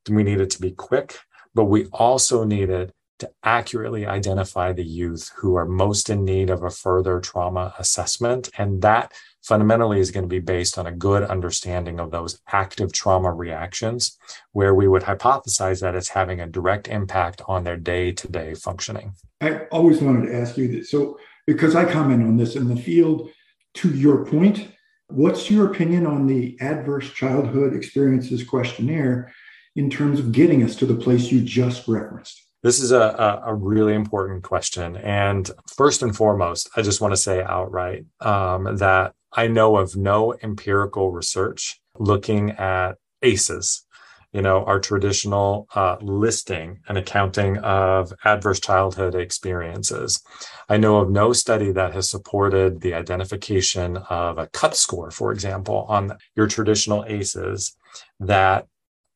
we 0.10 0.24
need 0.24 0.40
it 0.40 0.50
to 0.52 0.62
be 0.62 0.72
quick, 0.72 1.20
but 1.54 1.66
we 1.66 1.86
also 1.86 2.44
need 2.44 2.70
it 2.70 2.92
to 3.20 3.32
accurately 3.44 4.06
identify 4.06 4.74
the 4.74 4.84
youth 4.84 5.32
who 5.38 5.56
are 5.56 5.66
most 5.66 6.10
in 6.10 6.26
need 6.26 6.50
of 6.50 6.64
a 6.64 6.70
further 6.70 7.20
trauma 7.22 7.74
assessment. 7.80 8.50
And 8.58 8.82
that 8.82 9.14
fundamentally 9.46 10.00
is 10.00 10.12
going 10.12 10.24
to 10.24 10.30
be 10.30 10.40
based 10.40 10.78
on 10.78 10.88
a 10.88 10.92
good 10.92 11.24
understanding 11.24 12.00
of 12.00 12.12
those 12.12 12.40
active 12.52 12.92
trauma 12.92 13.32
reactions, 13.32 14.18
where 14.52 14.74
we 14.74 14.88
would 14.88 15.04
hypothesize 15.04 15.82
that 15.82 15.96
it's 15.96 16.10
having 16.10 16.42
a 16.42 16.48
direct 16.48 16.88
impact 16.88 17.42
on 17.48 17.64
their 17.64 17.78
day 17.78 18.12
to 18.12 18.28
day 18.28 18.54
functioning. 18.54 19.14
I 19.42 19.60
always 19.72 20.02
wanted 20.02 20.28
to 20.28 20.36
ask 20.36 20.58
you 20.58 20.68
that. 20.78 20.88
So, 20.88 21.18
because 21.48 21.76
I 21.76 21.86
comment 21.86 22.24
on 22.24 22.38
this 22.38 22.56
in 22.56 22.68
the 22.68 22.82
field, 22.82 23.30
to 23.76 23.90
your 23.90 24.26
point, 24.26 24.68
what's 25.08 25.52
your 25.52 25.72
opinion 25.72 26.08
on 26.08 26.26
the 26.26 26.58
Adverse 26.60 27.12
Childhood 27.14 27.76
Experiences 27.76 28.44
Questionnaire? 28.44 29.32
in 29.76 29.90
terms 29.90 30.20
of 30.20 30.32
getting 30.32 30.64
us 30.64 30.76
to 30.78 30.86
the 30.86 30.96
place 30.96 31.32
you 31.32 31.42
just 31.42 31.88
referenced? 31.88 32.42
This 32.64 32.80
is 32.80 32.92
a, 32.92 33.44
a, 33.46 33.54
really 33.54 33.94
important 33.94 34.44
question. 34.44 34.98
And 34.98 35.50
first 35.78 36.02
and 36.02 36.16
foremost, 36.16 36.68
I 36.76 36.82
just 36.82 37.00
want 37.00 37.12
to 37.12 37.18
say 37.18 37.44
outright 37.44 38.06
um, 38.22 38.78
that 38.78 39.14
I 39.36 39.48
know 39.48 39.78
of 39.78 39.96
no 39.96 40.34
empirical 40.42 41.12
research 41.12 41.82
looking 42.00 42.52
at 42.52 42.94
ACEs, 43.22 43.86
you 44.32 44.42
know, 44.42 44.64
our 44.64 44.80
traditional 44.80 45.68
uh, 45.76 45.98
listing 46.02 46.80
and 46.88 46.98
accounting 46.98 47.58
of 47.58 48.14
adverse 48.24 48.60
childhood 48.60 49.14
experiences. 49.14 50.22
I 50.70 50.78
know 50.78 50.98
of 50.98 51.10
no 51.10 51.34
study 51.34 51.72
that 51.74 51.94
has 51.94 52.10
supported 52.10 52.82
the 52.82 52.94
identification 52.94 53.98
of 54.10 54.38
a 54.38 54.48
cut 54.48 54.76
score, 54.76 55.12
for 55.12 55.32
example, 55.32 55.86
on 55.90 56.18
your 56.36 56.48
traditional 56.48 57.04
ACEs 57.06 57.76
that 58.22 58.68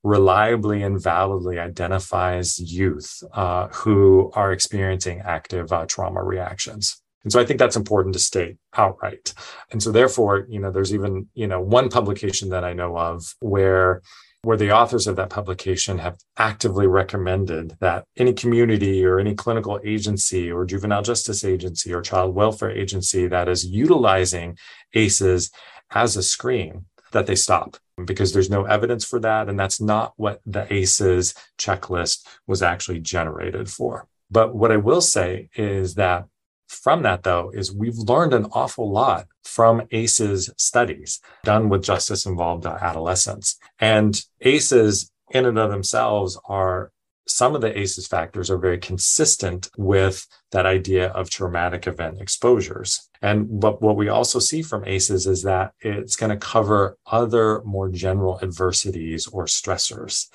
reliably 0.03 0.83
and 0.83 1.01
validly 1.01 1.59
identifies 1.59 2.59
youth 2.59 3.21
uh, 3.33 3.67
who 3.67 4.31
are 4.33 4.51
experiencing 4.51 5.21
active 5.21 5.71
uh, 5.71 5.85
trauma 5.85 6.23
reactions. 6.23 7.01
And 7.23 7.31
so 7.31 7.39
I 7.39 7.45
think 7.45 7.59
that's 7.59 7.75
important 7.75 8.13
to 8.13 8.19
state 8.19 8.57
outright. 8.75 9.33
And 9.71 9.83
so 9.83 9.91
therefore, 9.91 10.45
you 10.49 10.59
know, 10.59 10.71
there's 10.71 10.93
even, 10.93 11.27
you 11.33 11.47
know, 11.47 11.61
one 11.61 11.89
publication 11.89 12.49
that 12.49 12.63
I 12.63 12.73
know 12.73 12.97
of 12.97 13.35
where 13.39 14.01
where 14.41 14.57
the 14.57 14.71
authors 14.71 15.05
of 15.05 15.17
that 15.17 15.29
publication 15.29 15.97
have 15.97 16.17
actively 16.37 16.87
recommended 16.87 17.75
that 17.81 18.05
any 18.15 18.31
community 18.31 19.03
or 19.03 19.19
any 19.19 19.35
clinical 19.35 19.79
agency 19.83 20.49
or 20.49 20.65
juvenile 20.65 21.01
justice 21.01 21.43
agency 21.43 21.93
or 21.93 22.01
child 22.01 22.33
welfare 22.33 22.71
agency 22.71 23.27
that 23.27 23.49
is 23.49 23.65
utilizing 23.65 24.57
ACEs 24.93 25.51
as 25.91 26.15
a 26.15 26.23
screen 26.23 26.85
that 27.11 27.25
they 27.25 27.35
stop 27.35 27.75
because 28.05 28.31
there's 28.31 28.49
no 28.49 28.63
evidence 28.63 29.03
for 29.03 29.19
that. 29.19 29.49
And 29.49 29.59
that's 29.59 29.81
not 29.81 30.13
what 30.15 30.39
the 30.45 30.71
ACEs 30.71 31.33
checklist 31.57 32.25
was 32.47 32.61
actually 32.61 32.99
generated 32.99 33.69
for. 33.69 34.07
But 34.31 34.55
what 34.55 34.71
I 34.71 34.77
will 34.77 35.01
say 35.01 35.49
is 35.55 35.95
that 35.95 36.25
from 36.69 37.01
that, 37.03 37.23
though, 37.23 37.51
is 37.53 37.73
we've 37.73 37.97
learned 37.97 38.33
an 38.33 38.45
awful 38.53 38.91
lot 38.91 39.27
from 39.43 39.81
ACEs 39.91 40.51
studies 40.55 41.19
done 41.43 41.67
with 41.67 41.83
justice 41.83 42.25
involved 42.25 42.65
adolescents. 42.65 43.57
And 43.79 44.21
ACEs 44.41 45.11
in 45.31 45.45
and 45.45 45.57
of 45.57 45.71
themselves 45.71 46.39
are 46.47 46.91
some 47.27 47.53
of 47.53 47.61
the 47.61 47.77
ACEs 47.77 48.07
factors 48.07 48.49
are 48.49 48.57
very 48.57 48.79
consistent 48.79 49.69
with 49.77 50.25
that 50.51 50.65
idea 50.65 51.09
of 51.09 51.29
traumatic 51.29 51.85
event 51.87 52.19
exposures. 52.21 53.09
And 53.21 53.47
what, 53.47 53.81
what 53.81 53.95
we 53.95 54.09
also 54.09 54.39
see 54.39 54.61
from 54.61 54.85
ACEs 54.85 55.27
is 55.27 55.43
that 55.43 55.73
it's 55.81 56.15
going 56.15 56.31
to 56.31 56.37
cover 56.37 56.97
other 57.05 57.61
more 57.63 57.89
general 57.89 58.39
adversities 58.41 59.27
or 59.27 59.45
stressors 59.45 60.27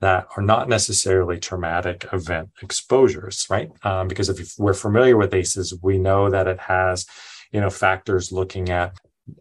that 0.00 0.26
are 0.36 0.42
not 0.42 0.68
necessarily 0.68 1.38
traumatic 1.38 2.06
event 2.12 2.50
exposures, 2.62 3.46
right? 3.50 3.70
Um, 3.84 4.08
because 4.08 4.28
if 4.28 4.54
we're 4.58 4.74
familiar 4.74 5.16
with 5.16 5.34
ACEs, 5.34 5.74
we 5.82 5.98
know 5.98 6.30
that 6.30 6.46
it 6.46 6.60
has, 6.60 7.06
you 7.52 7.60
know, 7.60 7.70
factors 7.70 8.30
looking 8.30 8.68
at 8.70 8.94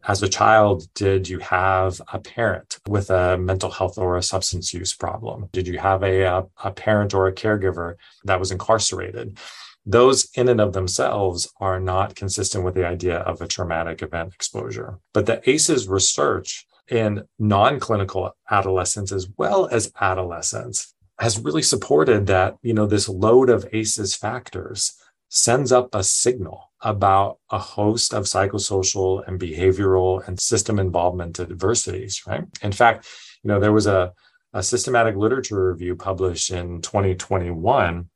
as 0.08 0.22
a 0.24 0.30
child, 0.30 0.88
did 0.94 1.30
you 1.30 1.40
have 1.40 2.02
a 2.12 2.20
parent 2.20 2.80
with 2.88 3.10
a 3.10 3.38
mental 3.38 3.72
health 3.72 3.98
or 3.98 4.18
a 4.18 4.24
substance 4.24 4.74
use 4.74 4.94
problem? 4.94 5.50
Did 5.52 5.68
you 5.68 5.80
have 5.80 6.04
a, 6.04 6.46
a, 6.64 6.72
parent 6.72 7.14
or 7.14 7.28
a 7.28 7.34
caregiver 7.34 7.96
that 8.26 8.40
was 8.40 8.52
incarcerated? 8.52 9.38
Those, 9.86 10.30
in 10.36 10.50
and 10.50 10.60
of 10.60 10.74
themselves, 10.74 11.50
are 11.62 11.80
not 11.80 12.16
consistent 12.16 12.66
with 12.66 12.76
the 12.76 12.86
idea 12.86 13.20
of 13.20 13.42
a 13.42 13.48
traumatic 13.48 14.02
event 14.02 14.34
exposure. 14.34 15.00
But 15.14 15.26
the 15.26 15.50
ACEs 15.50 15.88
research 15.88 16.66
in 16.90 17.24
non 17.40 17.80
clinical 17.80 18.36
adolescents 18.50 19.12
as 19.12 19.28
well 19.38 19.68
as 19.68 19.92
adolescents 20.00 20.94
has 21.20 21.40
really 21.40 21.64
supported 21.64 22.28
that, 22.28 22.58
you 22.62 22.74
know, 22.74 22.86
this 22.86 23.10
load 23.10 23.50
of 23.50 23.68
ACEs 23.74 24.16
factors 24.16 24.94
sends 25.30 25.72
up 25.72 25.94
a 25.94 26.04
signal 26.04 26.72
about 26.82 27.40
a 27.52 27.58
host 27.58 28.14
of 28.14 28.26
psychosocial 28.26 29.28
and 29.28 29.40
behavioral 29.40 30.26
and 30.28 30.40
system 30.40 30.80
involvement 30.80 31.40
adversities, 31.40 32.22
right? 32.28 32.46
In 32.62 32.72
fact, 32.72 33.08
you 33.44 33.48
know, 33.48 33.60
there 33.60 33.74
was 33.74 33.88
a, 33.88 34.14
a 34.54 34.62
systematic 34.62 35.16
literature 35.16 35.72
review 35.72 35.96
published 35.96 36.52
in 36.52 36.82
2021 36.82 38.10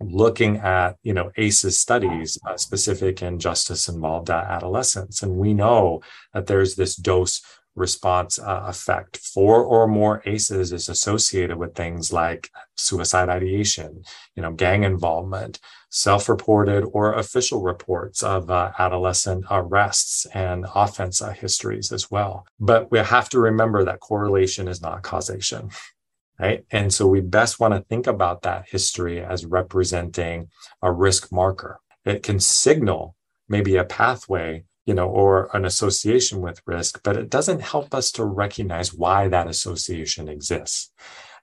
looking 0.00 0.58
at 0.58 0.96
you 1.02 1.14
know 1.14 1.30
aces 1.38 1.80
studies 1.80 2.38
uh, 2.46 2.56
specific 2.56 3.22
in 3.22 3.38
justice 3.38 3.88
involved 3.88 4.28
adolescents 4.28 5.22
and 5.22 5.36
we 5.36 5.54
know 5.54 6.02
that 6.34 6.46
there's 6.46 6.76
this 6.76 6.96
dose 6.96 7.40
response 7.76 8.38
uh, 8.38 8.64
effect. 8.66 9.18
Four 9.18 9.62
or 9.62 9.86
more 9.86 10.22
ACEs 10.26 10.72
is 10.72 10.88
associated 10.88 11.56
with 11.56 11.74
things 11.74 12.12
like 12.12 12.50
suicide 12.74 13.28
ideation, 13.28 14.02
you 14.34 14.42
know, 14.42 14.52
gang 14.52 14.82
involvement, 14.82 15.60
self-reported 15.90 16.82
or 16.92 17.14
official 17.14 17.62
reports 17.62 18.22
of 18.22 18.50
uh, 18.50 18.72
adolescent 18.78 19.44
arrests 19.50 20.26
and 20.34 20.66
offense 20.74 21.22
uh, 21.22 21.30
histories 21.30 21.92
as 21.92 22.10
well. 22.10 22.46
But 22.58 22.90
we 22.90 22.98
have 22.98 23.28
to 23.30 23.38
remember 23.38 23.84
that 23.84 24.00
correlation 24.00 24.66
is 24.66 24.82
not 24.82 25.02
causation. 25.02 25.70
right? 26.38 26.64
And 26.70 26.92
so 26.92 27.06
we 27.06 27.20
best 27.20 27.60
want 27.60 27.74
to 27.74 27.80
think 27.80 28.06
about 28.06 28.42
that 28.42 28.66
history 28.68 29.20
as 29.20 29.46
representing 29.46 30.48
a 30.82 30.92
risk 30.92 31.32
marker. 31.32 31.78
It 32.04 32.22
can 32.22 32.40
signal 32.40 33.16
maybe 33.48 33.76
a 33.76 33.84
pathway, 33.84 34.64
you 34.86 34.94
know, 34.94 35.08
or 35.08 35.50
an 35.54 35.64
association 35.64 36.40
with 36.40 36.62
risk, 36.64 37.00
but 37.02 37.16
it 37.16 37.28
doesn't 37.28 37.60
help 37.60 37.92
us 37.92 38.10
to 38.12 38.24
recognize 38.24 38.94
why 38.94 39.28
that 39.28 39.48
association 39.48 40.28
exists. 40.28 40.90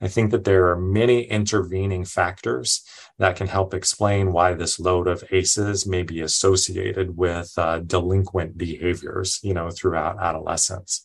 I 0.01 0.07
think 0.07 0.31
that 0.31 0.43
there 0.43 0.69
are 0.69 0.79
many 0.79 1.23
intervening 1.23 2.03
factors 2.05 2.83
that 3.19 3.35
can 3.35 3.47
help 3.47 3.73
explain 3.73 4.31
why 4.31 4.53
this 4.53 4.79
load 4.79 5.07
of 5.07 5.23
ACEs 5.31 5.85
may 5.85 6.03
be 6.03 6.21
associated 6.21 7.15
with 7.15 7.53
uh, 7.57 7.79
delinquent 7.79 8.57
behaviors, 8.57 9.39
you 9.43 9.53
know, 9.53 9.69
throughout 9.69 10.19
adolescence. 10.19 11.03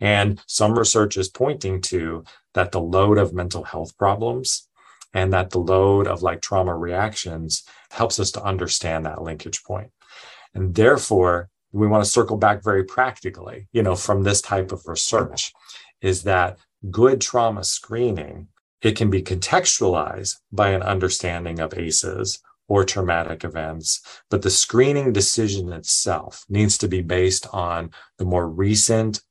And 0.00 0.40
some 0.46 0.78
research 0.78 1.16
is 1.16 1.28
pointing 1.28 1.80
to 1.82 2.24
that 2.54 2.72
the 2.72 2.80
load 2.80 3.18
of 3.18 3.32
mental 3.32 3.64
health 3.64 3.96
problems 3.96 4.68
and 5.12 5.32
that 5.32 5.50
the 5.50 5.58
load 5.58 6.06
of 6.06 6.22
like 6.22 6.40
trauma 6.40 6.76
reactions 6.76 7.64
helps 7.90 8.20
us 8.20 8.30
to 8.32 8.42
understand 8.42 9.06
that 9.06 9.22
linkage 9.22 9.62
point. 9.64 9.90
And 10.54 10.74
therefore, 10.74 11.48
we 11.72 11.86
want 11.86 12.04
to 12.04 12.10
circle 12.10 12.36
back 12.36 12.62
very 12.62 12.84
practically, 12.84 13.68
you 13.72 13.82
know, 13.82 13.94
from 13.94 14.22
this 14.22 14.40
type 14.40 14.72
of 14.72 14.86
research 14.86 15.52
is 16.00 16.22
that 16.24 16.58
good 16.90 17.20
trauma 17.20 17.64
screening, 17.64 18.48
it 18.82 18.96
can 18.96 19.10
be 19.10 19.22
contextualized 19.22 20.36
by 20.50 20.70
an 20.70 20.82
understanding 20.82 21.60
of 21.60 21.74
ACEs 21.74 22.42
or 22.68 22.84
traumatic 22.84 23.44
events, 23.44 24.00
but 24.30 24.42
the 24.42 24.50
screening 24.50 25.12
decision 25.12 25.72
itself 25.72 26.44
needs 26.48 26.78
to 26.78 26.88
be 26.88 27.02
based 27.02 27.46
on 27.52 27.90
the 28.18 28.24
more 28.24 28.48
recent, 28.48 29.22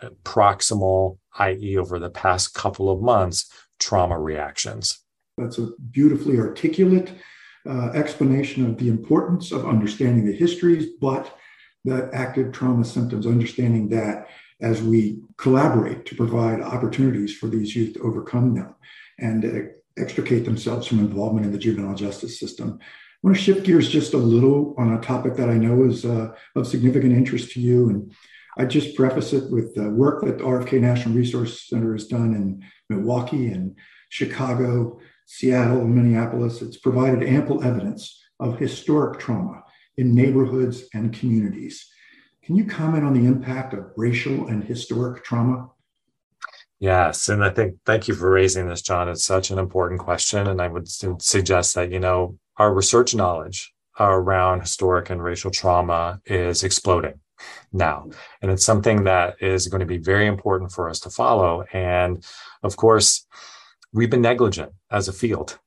uh, 0.00 0.08
proximal, 0.22 1.18
i.e., 1.38 1.76
over 1.76 1.98
the 1.98 2.10
past 2.10 2.54
couple 2.54 2.88
of 2.88 3.02
months, 3.02 3.50
trauma 3.78 4.18
reactions. 4.18 5.00
That's 5.36 5.58
a 5.58 5.70
beautifully 5.90 6.38
articulate 6.38 7.12
uh, 7.68 7.90
explanation 7.92 8.64
of 8.64 8.78
the 8.78 8.88
importance 8.88 9.52
of 9.52 9.66
understanding 9.66 10.24
the 10.24 10.32
histories, 10.32 10.86
but 11.00 11.36
the 11.86 12.10
active 12.12 12.52
trauma 12.52 12.84
symptoms, 12.84 13.26
understanding 13.26 13.88
that 13.88 14.28
as 14.60 14.82
we 14.82 15.20
collaborate 15.36 16.04
to 16.06 16.16
provide 16.16 16.60
opportunities 16.60 17.36
for 17.36 17.46
these 17.46 17.76
youth 17.76 17.94
to 17.94 18.00
overcome 18.00 18.54
them 18.54 18.74
and 19.18 19.70
extricate 19.96 20.44
themselves 20.44 20.86
from 20.86 20.98
involvement 20.98 21.46
in 21.46 21.52
the 21.52 21.58
juvenile 21.58 21.94
justice 21.94 22.38
system. 22.38 22.78
I 22.80 22.84
want 23.22 23.36
to 23.36 23.42
shift 23.42 23.64
gears 23.64 23.88
just 23.88 24.14
a 24.14 24.18
little 24.18 24.74
on 24.78 24.94
a 24.94 25.00
topic 25.00 25.36
that 25.36 25.48
I 25.48 25.54
know 25.54 25.84
is 25.84 26.04
uh, 26.04 26.32
of 26.54 26.66
significant 26.66 27.12
interest 27.12 27.52
to 27.52 27.60
you. 27.60 27.88
And 27.88 28.12
I 28.58 28.64
just 28.64 28.96
preface 28.96 29.32
it 29.32 29.50
with 29.50 29.74
the 29.74 29.88
work 29.88 30.22
that 30.24 30.38
the 30.38 30.44
RFK 30.44 30.80
National 30.80 31.14
Resource 31.14 31.68
Center 31.68 31.92
has 31.92 32.06
done 32.06 32.34
in 32.34 32.62
Milwaukee 32.90 33.48
and 33.48 33.76
Chicago, 34.10 35.00
Seattle, 35.26 35.82
and 35.82 35.94
Minneapolis. 35.94 36.62
It's 36.62 36.76
provided 36.76 37.22
ample 37.22 37.62
evidence 37.62 38.22
of 38.40 38.58
historic 38.58 39.18
trauma 39.18 39.62
in 39.96 40.14
neighborhoods 40.14 40.84
and 40.94 41.12
communities. 41.12 41.88
Can 42.42 42.56
you 42.56 42.64
comment 42.64 43.04
on 43.04 43.14
the 43.14 43.26
impact 43.26 43.74
of 43.74 43.90
racial 43.96 44.46
and 44.46 44.62
historic 44.62 45.24
trauma? 45.24 45.70
Yes. 46.78 47.28
And 47.28 47.42
I 47.42 47.50
think, 47.50 47.76
thank 47.86 48.06
you 48.06 48.14
for 48.14 48.30
raising 48.30 48.68
this, 48.68 48.82
John. 48.82 49.08
It's 49.08 49.24
such 49.24 49.50
an 49.50 49.58
important 49.58 50.00
question. 50.00 50.46
And 50.46 50.60
I 50.60 50.68
would 50.68 50.86
suggest 50.88 51.74
that, 51.74 51.90
you 51.90 51.98
know, 51.98 52.38
our 52.58 52.72
research 52.72 53.14
knowledge 53.14 53.72
around 53.98 54.60
historic 54.60 55.10
and 55.10 55.22
racial 55.22 55.50
trauma 55.50 56.20
is 56.26 56.62
exploding 56.62 57.18
now. 57.72 58.08
And 58.42 58.50
it's 58.50 58.64
something 58.64 59.04
that 59.04 59.36
is 59.40 59.68
going 59.68 59.80
to 59.80 59.86
be 59.86 59.98
very 59.98 60.26
important 60.26 60.70
for 60.70 60.88
us 60.88 61.00
to 61.00 61.10
follow. 61.10 61.64
And 61.72 62.24
of 62.62 62.76
course, 62.76 63.26
we've 63.92 64.10
been 64.10 64.22
negligent 64.22 64.72
as 64.90 65.08
a 65.08 65.12
field 65.12 65.58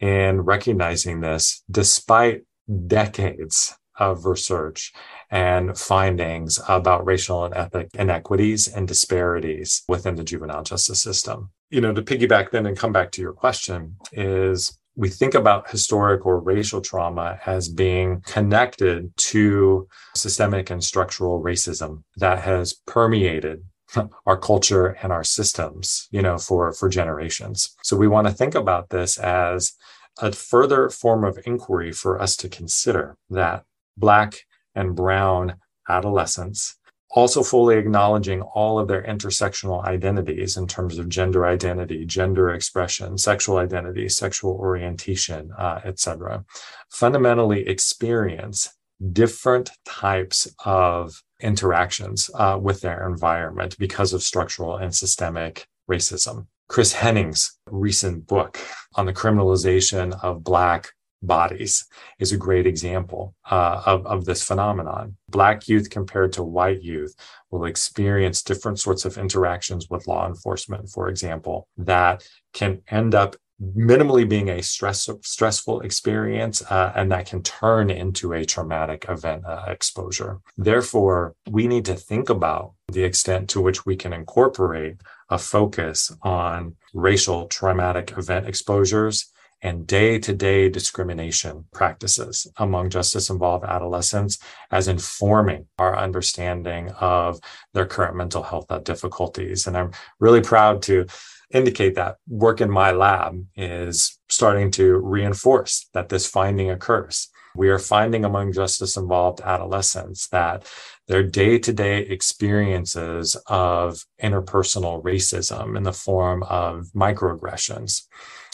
in 0.00 0.42
recognizing 0.42 1.20
this 1.20 1.62
despite 1.70 2.42
decades 2.86 3.74
of 3.98 4.26
research 4.26 4.92
and 5.30 5.76
findings 5.76 6.60
about 6.68 7.04
racial 7.04 7.44
and 7.44 7.54
ethnic 7.54 7.88
inequities 7.94 8.68
and 8.68 8.86
disparities 8.86 9.82
within 9.88 10.14
the 10.14 10.24
juvenile 10.24 10.62
justice 10.62 11.02
system. 11.02 11.50
You 11.70 11.80
know, 11.80 11.92
to 11.92 12.02
piggyback 12.02 12.50
then 12.50 12.66
and 12.66 12.78
come 12.78 12.92
back 12.92 13.10
to 13.12 13.20
your 13.20 13.32
question 13.32 13.96
is 14.12 14.78
we 14.96 15.08
think 15.08 15.34
about 15.34 15.70
historic 15.70 16.26
or 16.26 16.40
racial 16.40 16.80
trauma 16.80 17.38
as 17.46 17.68
being 17.68 18.20
connected 18.22 19.16
to 19.16 19.86
systemic 20.16 20.70
and 20.70 20.82
structural 20.82 21.42
racism 21.42 22.02
that 22.16 22.40
has 22.40 22.74
permeated 22.86 23.62
our 24.26 24.36
culture 24.36 24.98
and 25.02 25.12
our 25.12 25.24
systems 25.24 26.08
you 26.10 26.20
know 26.20 26.36
for 26.36 26.72
for 26.72 26.90
generations 26.90 27.74
so 27.82 27.96
we 27.96 28.06
want 28.06 28.26
to 28.26 28.32
think 28.34 28.54
about 28.54 28.90
this 28.90 29.16
as 29.18 29.72
a 30.20 30.32
further 30.32 30.88
form 30.88 31.24
of 31.24 31.38
inquiry 31.46 31.92
for 31.92 32.20
us 32.20 32.36
to 32.36 32.48
consider 32.48 33.16
that 33.30 33.64
Black 33.96 34.46
and 34.74 34.94
Brown 34.94 35.56
adolescents, 35.88 36.76
also 37.10 37.42
fully 37.42 37.78
acknowledging 37.78 38.42
all 38.42 38.78
of 38.78 38.86
their 38.88 39.02
intersectional 39.02 39.84
identities 39.84 40.56
in 40.56 40.66
terms 40.66 40.98
of 40.98 41.08
gender 41.08 41.46
identity, 41.46 42.04
gender 42.04 42.50
expression, 42.50 43.16
sexual 43.16 43.58
identity, 43.58 44.08
sexual 44.08 44.52
orientation, 44.52 45.50
uh, 45.56 45.80
etc., 45.84 46.44
fundamentally 46.90 47.66
experience 47.66 48.70
different 49.12 49.70
types 49.86 50.52
of 50.64 51.22
interactions 51.40 52.30
uh, 52.34 52.58
with 52.60 52.80
their 52.80 53.08
environment 53.08 53.76
because 53.78 54.12
of 54.12 54.22
structural 54.22 54.76
and 54.76 54.94
systemic 54.94 55.66
racism. 55.90 56.46
Kristin 56.68 56.94
Henning's 56.94 57.58
recent 57.70 58.26
book 58.26 58.58
on 58.94 59.06
the 59.06 59.12
criminalization 59.12 60.18
of 60.22 60.44
Black 60.44 60.92
bodies 61.22 61.86
is 62.18 62.30
a 62.30 62.36
great 62.36 62.66
example 62.66 63.34
uh, 63.50 63.82
of, 63.86 64.06
of 64.06 64.24
this 64.24 64.42
phenomenon. 64.42 65.16
Black 65.30 65.66
youth 65.66 65.90
compared 65.90 66.32
to 66.34 66.42
white 66.42 66.82
youth 66.82 67.14
will 67.50 67.64
experience 67.64 68.42
different 68.42 68.78
sorts 68.78 69.04
of 69.04 69.18
interactions 69.18 69.88
with 69.90 70.06
law 70.06 70.28
enforcement, 70.28 70.88
for 70.88 71.08
example, 71.08 71.66
that 71.76 72.28
can 72.52 72.82
end 72.90 73.14
up 73.14 73.34
minimally 73.60 74.28
being 74.28 74.48
a 74.50 74.62
stress, 74.62 75.08
stressful 75.22 75.80
experience 75.80 76.62
uh, 76.70 76.92
and 76.94 77.10
that 77.10 77.26
can 77.26 77.42
turn 77.42 77.90
into 77.90 78.32
a 78.32 78.44
traumatic 78.44 79.06
event 79.08 79.44
uh, 79.44 79.64
exposure. 79.66 80.38
Therefore, 80.56 81.34
we 81.50 81.66
need 81.66 81.84
to 81.86 81.94
think 81.94 82.30
about 82.30 82.74
the 82.92 83.02
extent 83.02 83.50
to 83.50 83.60
which 83.60 83.84
we 83.84 83.96
can 83.96 84.12
incorporate 84.12 85.00
a 85.30 85.38
focus 85.38 86.12
on 86.22 86.76
racial 86.94 87.46
traumatic 87.46 88.12
event 88.16 88.46
exposures 88.46 89.32
and 89.62 89.86
day 89.86 90.18
to 90.18 90.32
day 90.32 90.68
discrimination 90.68 91.64
practices 91.72 92.46
among 92.58 92.90
justice 92.90 93.28
involved 93.28 93.64
adolescents 93.64 94.38
as 94.70 94.86
informing 94.88 95.66
our 95.78 95.96
understanding 95.96 96.90
of 97.00 97.40
their 97.74 97.86
current 97.86 98.16
mental 98.16 98.42
health 98.42 98.66
difficulties. 98.84 99.66
And 99.66 99.76
I'm 99.76 99.90
really 100.20 100.42
proud 100.42 100.82
to 100.82 101.06
indicate 101.50 101.94
that 101.96 102.16
work 102.28 102.60
in 102.60 102.70
my 102.70 102.92
lab 102.92 103.44
is 103.56 104.18
starting 104.28 104.70
to 104.72 104.98
reinforce 104.98 105.88
that 105.94 106.08
this 106.08 106.26
finding 106.26 106.70
occurs. 106.70 107.28
We 107.56 107.70
are 107.70 107.78
finding 107.78 108.24
among 108.24 108.52
justice 108.52 108.96
involved 108.96 109.40
adolescents 109.40 110.28
that 110.28 110.70
their 111.08 111.22
day 111.22 111.58
to 111.58 111.72
day 111.72 112.00
experiences 112.00 113.36
of 113.46 114.04
interpersonal 114.22 115.02
racism 115.02 115.76
in 115.76 115.82
the 115.82 115.92
form 115.92 116.42
of 116.44 116.86
microaggressions 116.94 118.06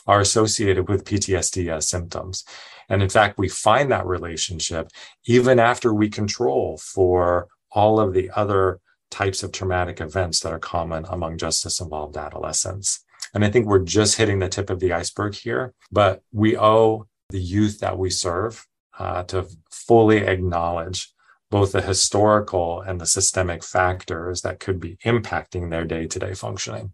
are 0.06 0.20
associated 0.20 0.88
with 0.88 1.04
PTSD 1.04 1.72
as 1.72 1.88
symptoms. 1.88 2.44
And 2.88 3.02
in 3.02 3.08
fact, 3.08 3.38
we 3.38 3.48
find 3.48 3.90
that 3.90 4.06
relationship 4.06 4.88
even 5.26 5.58
after 5.58 5.92
we 5.92 6.08
control 6.08 6.78
for 6.78 7.48
all 7.72 7.98
of 7.98 8.12
the 8.12 8.30
other 8.34 8.80
types 9.10 9.42
of 9.42 9.52
traumatic 9.52 10.00
events 10.00 10.40
that 10.40 10.52
are 10.52 10.58
common 10.58 11.04
among 11.08 11.38
justice 11.38 11.80
involved 11.80 12.16
adolescents. 12.16 13.04
And 13.32 13.44
I 13.44 13.50
think 13.50 13.66
we're 13.66 13.80
just 13.80 14.16
hitting 14.16 14.38
the 14.38 14.48
tip 14.48 14.70
of 14.70 14.80
the 14.80 14.92
iceberg 14.92 15.34
here, 15.34 15.74
but 15.90 16.22
we 16.32 16.56
owe 16.56 17.06
the 17.30 17.40
youth 17.40 17.80
that 17.80 17.98
we 17.98 18.10
serve 18.10 18.66
uh, 18.98 19.24
to 19.24 19.48
fully 19.70 20.18
acknowledge 20.18 21.13
both 21.50 21.72
the 21.72 21.82
historical 21.82 22.80
and 22.80 23.00
the 23.00 23.06
systemic 23.06 23.62
factors 23.62 24.42
that 24.42 24.60
could 24.60 24.80
be 24.80 24.96
impacting 25.04 25.70
their 25.70 25.84
day 25.84 26.06
to 26.06 26.18
day 26.18 26.34
functioning. 26.34 26.92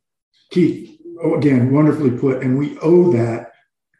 Keith, 0.50 1.00
oh, 1.22 1.36
again, 1.36 1.72
wonderfully 1.72 2.10
put. 2.10 2.42
And 2.42 2.58
we 2.58 2.78
owe 2.80 3.12
that 3.12 3.52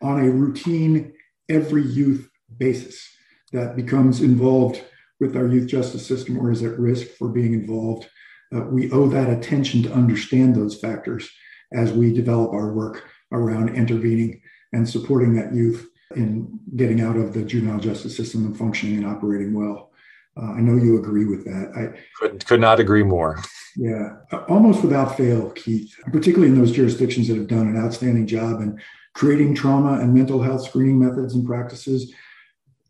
on 0.02 0.20
a 0.20 0.30
routine, 0.30 1.12
every 1.48 1.82
youth 1.82 2.28
basis 2.58 3.08
that 3.52 3.76
becomes 3.76 4.20
involved 4.20 4.82
with 5.18 5.36
our 5.36 5.46
youth 5.46 5.68
justice 5.68 6.06
system 6.06 6.38
or 6.38 6.50
is 6.50 6.62
at 6.62 6.78
risk 6.78 7.08
for 7.18 7.28
being 7.28 7.54
involved. 7.54 8.08
Uh, 8.54 8.62
we 8.62 8.90
owe 8.90 9.06
that 9.06 9.30
attention 9.30 9.82
to 9.82 9.92
understand 9.92 10.54
those 10.54 10.80
factors 10.80 11.28
as 11.72 11.92
we 11.92 12.12
develop 12.12 12.52
our 12.52 12.72
work 12.72 13.04
around 13.32 13.74
intervening 13.76 14.40
and 14.72 14.88
supporting 14.88 15.34
that 15.34 15.54
youth 15.54 15.88
in 16.16 16.58
getting 16.76 17.00
out 17.00 17.16
of 17.16 17.32
the 17.32 17.42
juvenile 17.42 17.78
justice 17.78 18.16
system 18.16 18.44
and 18.44 18.56
functioning 18.56 18.96
and 18.96 19.06
operating 19.06 19.52
well. 19.52 19.89
Uh, 20.36 20.52
I 20.52 20.60
know 20.60 20.76
you 20.76 20.98
agree 20.98 21.24
with 21.24 21.44
that. 21.44 21.72
I 21.76 21.98
could, 22.18 22.44
could 22.46 22.60
not 22.60 22.80
agree 22.80 23.02
more. 23.02 23.42
Yeah, 23.76 24.16
almost 24.48 24.82
without 24.82 25.16
fail, 25.16 25.50
Keith, 25.50 25.94
particularly 26.12 26.52
in 26.52 26.58
those 26.58 26.72
jurisdictions 26.72 27.28
that 27.28 27.36
have 27.36 27.46
done 27.46 27.68
an 27.68 27.76
outstanding 27.76 28.26
job 28.26 28.60
in 28.60 28.80
creating 29.14 29.54
trauma 29.54 30.00
and 30.00 30.14
mental 30.14 30.42
health 30.42 30.64
screening 30.64 30.98
methods 30.98 31.34
and 31.34 31.46
practices. 31.46 32.12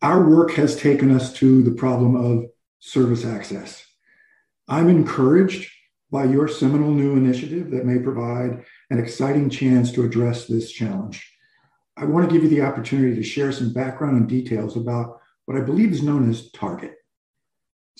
Our 0.02 0.28
work 0.28 0.52
has 0.52 0.76
taken 0.76 1.10
us 1.10 1.32
to 1.34 1.62
the 1.62 1.72
problem 1.72 2.16
of 2.16 2.46
service 2.78 3.24
access. 3.24 3.84
I'm 4.68 4.88
encouraged 4.88 5.70
by 6.10 6.24
your 6.24 6.48
seminal 6.48 6.90
new 6.90 7.16
initiative 7.16 7.70
that 7.70 7.86
may 7.86 8.02
provide 8.02 8.64
an 8.90 8.98
exciting 8.98 9.50
chance 9.50 9.92
to 9.92 10.04
address 10.04 10.46
this 10.46 10.72
challenge. 10.72 11.30
I 11.96 12.04
want 12.04 12.28
to 12.28 12.32
give 12.32 12.42
you 12.42 12.48
the 12.48 12.62
opportunity 12.62 13.14
to 13.14 13.22
share 13.22 13.52
some 13.52 13.72
background 13.72 14.16
and 14.16 14.28
details 14.28 14.76
about 14.76 15.20
what 15.44 15.56
I 15.56 15.60
believe 15.60 15.92
is 15.92 16.02
known 16.02 16.28
as 16.30 16.50
Target. 16.52 16.94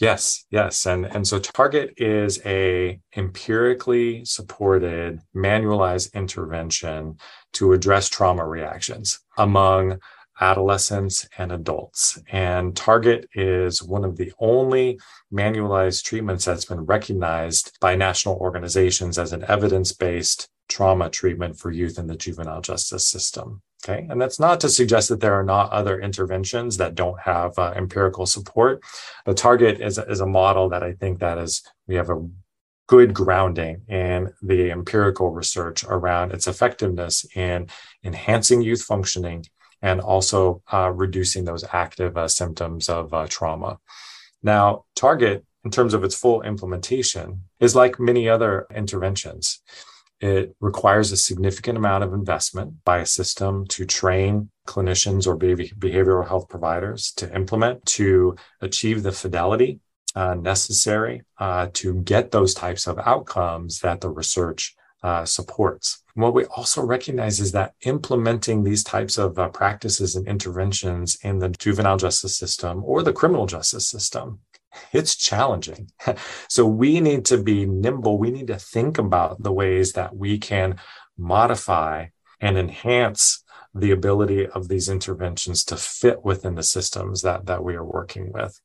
Yes, 0.00 0.46
yes. 0.50 0.86
And, 0.86 1.04
and 1.04 1.26
so 1.28 1.38
Target 1.38 1.92
is 1.98 2.40
a 2.46 2.98
empirically 3.16 4.24
supported 4.24 5.20
manualized 5.36 6.14
intervention 6.14 7.18
to 7.52 7.74
address 7.74 8.08
trauma 8.08 8.46
reactions 8.46 9.20
among 9.36 9.98
adolescents 10.40 11.28
and 11.36 11.52
adults. 11.52 12.18
And 12.32 12.74
Target 12.74 13.28
is 13.34 13.82
one 13.82 14.04
of 14.06 14.16
the 14.16 14.32
only 14.38 14.98
manualized 15.30 16.04
treatments 16.04 16.46
that's 16.46 16.64
been 16.64 16.86
recognized 16.86 17.76
by 17.78 17.94
national 17.94 18.36
organizations 18.36 19.18
as 19.18 19.34
an 19.34 19.44
evidence-based 19.48 20.48
trauma 20.70 21.10
treatment 21.10 21.58
for 21.58 21.70
youth 21.70 21.98
in 21.98 22.06
the 22.06 22.16
juvenile 22.16 22.62
justice 22.62 23.06
system. 23.06 23.60
Okay. 23.82 24.06
And 24.10 24.20
that's 24.20 24.38
not 24.38 24.60
to 24.60 24.68
suggest 24.68 25.08
that 25.08 25.20
there 25.20 25.34
are 25.34 25.44
not 25.44 25.72
other 25.72 25.98
interventions 25.98 26.76
that 26.76 26.94
don't 26.94 27.18
have 27.20 27.58
uh, 27.58 27.72
empirical 27.74 28.26
support. 28.26 28.82
But 29.24 29.38
Target 29.38 29.80
is, 29.80 29.96
is 29.96 30.20
a 30.20 30.26
model 30.26 30.68
that 30.68 30.82
I 30.82 30.92
think 30.92 31.20
that 31.20 31.38
is, 31.38 31.62
we 31.86 31.94
have 31.94 32.10
a 32.10 32.28
good 32.88 33.14
grounding 33.14 33.82
in 33.88 34.32
the 34.42 34.70
empirical 34.70 35.30
research 35.30 35.84
around 35.84 36.32
its 36.32 36.46
effectiveness 36.46 37.24
in 37.36 37.68
enhancing 38.04 38.60
youth 38.60 38.82
functioning 38.82 39.46
and 39.80 40.00
also 40.00 40.62
uh, 40.72 40.90
reducing 40.94 41.44
those 41.44 41.64
active 41.72 42.18
uh, 42.18 42.28
symptoms 42.28 42.88
of 42.88 43.14
uh, 43.14 43.26
trauma. 43.28 43.78
Now, 44.42 44.84
Target, 44.94 45.44
in 45.64 45.70
terms 45.70 45.94
of 45.94 46.04
its 46.04 46.14
full 46.14 46.42
implementation, 46.42 47.44
is 47.60 47.76
like 47.76 48.00
many 48.00 48.28
other 48.28 48.66
interventions. 48.74 49.60
It 50.20 50.54
requires 50.60 51.12
a 51.12 51.16
significant 51.16 51.78
amount 51.78 52.04
of 52.04 52.12
investment 52.12 52.84
by 52.84 52.98
a 52.98 53.06
system 53.06 53.66
to 53.68 53.86
train 53.86 54.50
clinicians 54.66 55.26
or 55.26 55.36
behavioral 55.36 56.28
health 56.28 56.48
providers 56.48 57.12
to 57.16 57.34
implement 57.34 57.84
to 57.86 58.36
achieve 58.60 59.02
the 59.02 59.12
fidelity 59.12 59.80
uh, 60.14 60.34
necessary 60.34 61.22
uh, 61.38 61.68
to 61.72 61.94
get 62.02 62.30
those 62.30 62.52
types 62.52 62.86
of 62.86 62.98
outcomes 62.98 63.80
that 63.80 64.00
the 64.00 64.10
research 64.10 64.76
uh, 65.02 65.24
supports. 65.24 66.02
And 66.14 66.22
what 66.22 66.34
we 66.34 66.44
also 66.46 66.82
recognize 66.82 67.40
is 67.40 67.52
that 67.52 67.72
implementing 67.82 68.62
these 68.62 68.84
types 68.84 69.16
of 69.16 69.38
uh, 69.38 69.48
practices 69.48 70.16
and 70.16 70.26
interventions 70.26 71.16
in 71.22 71.38
the 71.38 71.48
juvenile 71.48 71.96
justice 71.96 72.36
system 72.36 72.82
or 72.84 73.02
the 73.02 73.12
criminal 73.12 73.46
justice 73.46 73.88
system 73.88 74.40
it's 74.92 75.16
challenging. 75.16 75.90
so 76.48 76.66
we 76.66 77.00
need 77.00 77.24
to 77.26 77.38
be 77.38 77.66
nimble. 77.66 78.18
We 78.18 78.30
need 78.30 78.48
to 78.48 78.58
think 78.58 78.98
about 78.98 79.42
the 79.42 79.52
ways 79.52 79.92
that 79.92 80.16
we 80.16 80.38
can 80.38 80.76
modify 81.16 82.06
and 82.40 82.56
enhance 82.56 83.44
the 83.74 83.92
ability 83.92 84.46
of 84.48 84.68
these 84.68 84.88
interventions 84.88 85.64
to 85.64 85.76
fit 85.76 86.24
within 86.24 86.56
the 86.56 86.62
systems 86.62 87.22
that, 87.22 87.46
that 87.46 87.62
we 87.62 87.74
are 87.74 87.84
working 87.84 88.32
with. 88.32 88.60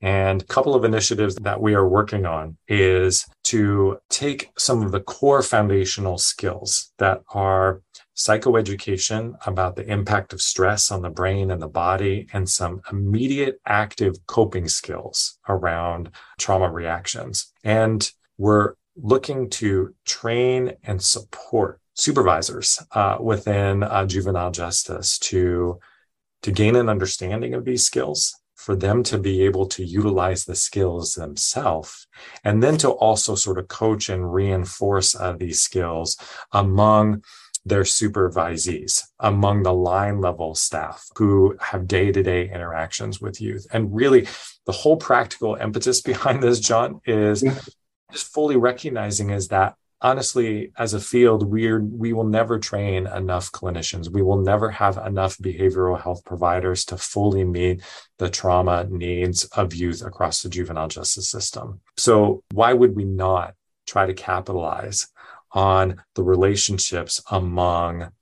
And 0.00 0.42
a 0.42 0.46
couple 0.46 0.74
of 0.74 0.84
initiatives 0.84 1.34
that 1.36 1.60
we 1.60 1.74
are 1.74 1.88
working 1.88 2.24
on 2.24 2.56
is 2.68 3.26
to 3.44 3.98
take 4.08 4.50
some 4.56 4.82
of 4.82 4.92
the 4.92 5.00
core 5.00 5.42
foundational 5.42 6.18
skills 6.18 6.92
that 6.98 7.22
are 7.34 7.82
psychoeducation 8.18 9.34
about 9.46 9.76
the 9.76 9.86
impact 9.86 10.32
of 10.32 10.42
stress 10.42 10.90
on 10.90 11.02
the 11.02 11.10
brain 11.10 11.50
and 11.52 11.62
the 11.62 11.68
body, 11.68 12.26
and 12.32 12.48
some 12.48 12.82
immediate 12.90 13.60
active 13.64 14.14
coping 14.26 14.68
skills 14.68 15.38
around 15.48 16.10
trauma 16.38 16.68
reactions. 16.68 17.52
And 17.62 18.10
we're 18.36 18.74
looking 18.96 19.48
to 19.50 19.94
train 20.04 20.72
and 20.82 21.00
support 21.00 21.80
supervisors 21.94 22.82
uh, 22.92 23.18
within 23.20 23.82
uh, 23.82 24.04
juvenile 24.06 24.50
justice 24.50 25.18
to 25.18 25.78
to 26.42 26.52
gain 26.52 26.76
an 26.76 26.88
understanding 26.88 27.54
of 27.54 27.64
these 27.64 27.84
skills 27.84 28.36
for 28.54 28.76
them 28.76 29.02
to 29.02 29.18
be 29.18 29.42
able 29.42 29.66
to 29.66 29.84
utilize 29.84 30.44
the 30.44 30.54
skills 30.54 31.14
themselves 31.14 32.06
and 32.44 32.62
then 32.62 32.76
to 32.76 32.90
also 32.90 33.34
sort 33.34 33.58
of 33.58 33.66
coach 33.68 34.08
and 34.08 34.32
reinforce 34.32 35.14
uh, 35.14 35.32
these 35.32 35.60
skills 35.60 36.16
among 36.52 37.22
their 37.68 37.82
supervisees 37.82 39.02
among 39.20 39.62
the 39.62 39.72
line 39.72 40.20
level 40.20 40.54
staff 40.54 41.06
who 41.16 41.56
have 41.60 41.86
day 41.86 42.12
to 42.12 42.22
day 42.22 42.50
interactions 42.50 43.20
with 43.20 43.40
youth. 43.40 43.66
And 43.72 43.94
really, 43.94 44.26
the 44.66 44.72
whole 44.72 44.96
practical 44.96 45.54
impetus 45.54 46.00
behind 46.12 46.42
this, 46.42 46.60
John, 46.60 47.00
is 47.04 47.42
yeah. 47.42 47.58
just 48.12 48.32
fully 48.32 48.56
recognizing 48.56 49.30
is 49.30 49.48
that 49.48 49.74
honestly, 50.00 50.72
as 50.78 50.94
a 50.94 51.00
field, 51.00 51.48
we're, 51.48 51.80
we 51.80 52.12
will 52.12 52.24
never 52.24 52.58
train 52.58 53.06
enough 53.06 53.50
clinicians. 53.50 54.10
We 54.10 54.22
will 54.22 54.40
never 54.40 54.70
have 54.70 54.96
enough 54.96 55.36
behavioral 55.38 56.00
health 56.00 56.24
providers 56.24 56.84
to 56.86 56.96
fully 56.96 57.44
meet 57.44 57.82
the 58.18 58.30
trauma 58.30 58.86
needs 58.88 59.44
of 59.44 59.74
youth 59.74 60.04
across 60.04 60.42
the 60.42 60.48
juvenile 60.48 60.88
justice 60.88 61.28
system. 61.28 61.80
So 61.96 62.42
why 62.52 62.72
would 62.72 62.94
we 62.94 63.04
not 63.04 63.54
try 63.86 64.06
to 64.06 64.14
capitalize 64.14 65.08
on 65.58 66.00
the 66.14 66.22
relationships 66.22 67.20
among 67.32 68.12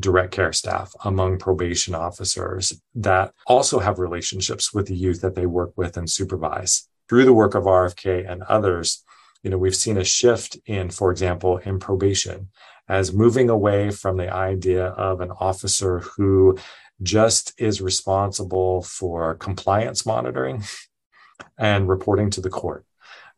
direct 0.00 0.32
care 0.32 0.52
staff, 0.52 0.94
among 1.04 1.38
probation 1.38 1.94
officers 1.94 2.80
that 2.94 3.34
also 3.46 3.78
have 3.80 3.98
relationships 3.98 4.72
with 4.72 4.86
the 4.86 4.96
youth 4.96 5.20
that 5.20 5.34
they 5.34 5.44
work 5.44 5.72
with 5.76 5.98
and 5.98 6.08
supervise. 6.08 6.88
Through 7.06 7.26
the 7.26 7.34
work 7.34 7.54
of 7.54 7.64
RFK 7.64 8.26
and 8.26 8.42
others, 8.44 9.04
you 9.42 9.50
know, 9.50 9.58
we've 9.58 9.76
seen 9.76 9.98
a 9.98 10.04
shift 10.04 10.56
in, 10.64 10.88
for 10.88 11.10
example, 11.10 11.58
in 11.58 11.78
probation 11.78 12.48
as 12.88 13.12
moving 13.12 13.50
away 13.50 13.90
from 13.90 14.16
the 14.16 14.32
idea 14.32 14.86
of 14.86 15.20
an 15.20 15.32
officer 15.32 15.98
who 16.00 16.56
just 17.02 17.52
is 17.58 17.82
responsible 17.82 18.82
for 18.82 19.34
compliance 19.34 20.06
monitoring 20.06 20.64
and 21.58 21.90
reporting 21.90 22.30
to 22.30 22.40
the 22.40 22.48
court 22.48 22.86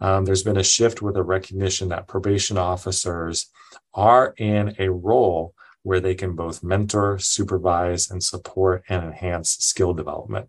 um, 0.00 0.24
there's 0.24 0.42
been 0.42 0.56
a 0.56 0.64
shift 0.64 1.02
with 1.02 1.16
a 1.16 1.22
recognition 1.22 1.88
that 1.88 2.06
probation 2.06 2.56
officers 2.56 3.50
are 3.94 4.34
in 4.36 4.74
a 4.78 4.90
role 4.90 5.54
where 5.82 6.00
they 6.00 6.14
can 6.14 6.34
both 6.34 6.62
mentor, 6.62 7.18
supervise, 7.18 8.10
and 8.10 8.22
support 8.22 8.82
and 8.88 9.04
enhance 9.04 9.50
skill 9.50 9.94
development. 9.94 10.48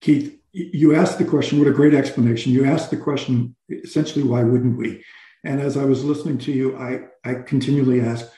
Keith, 0.00 0.38
you 0.52 0.94
asked 0.94 1.18
the 1.18 1.24
question, 1.24 1.58
what 1.58 1.68
a 1.68 1.72
great 1.72 1.94
explanation. 1.94 2.52
You 2.52 2.64
asked 2.64 2.90
the 2.90 2.96
question 2.96 3.54
essentially, 3.68 4.24
why 4.24 4.42
wouldn't 4.42 4.76
we? 4.76 5.04
And 5.44 5.60
as 5.60 5.76
I 5.76 5.84
was 5.84 6.04
listening 6.04 6.38
to 6.38 6.52
you, 6.52 6.76
I, 6.76 7.04
I 7.24 7.34
continually 7.34 8.00
ask, 8.00 8.28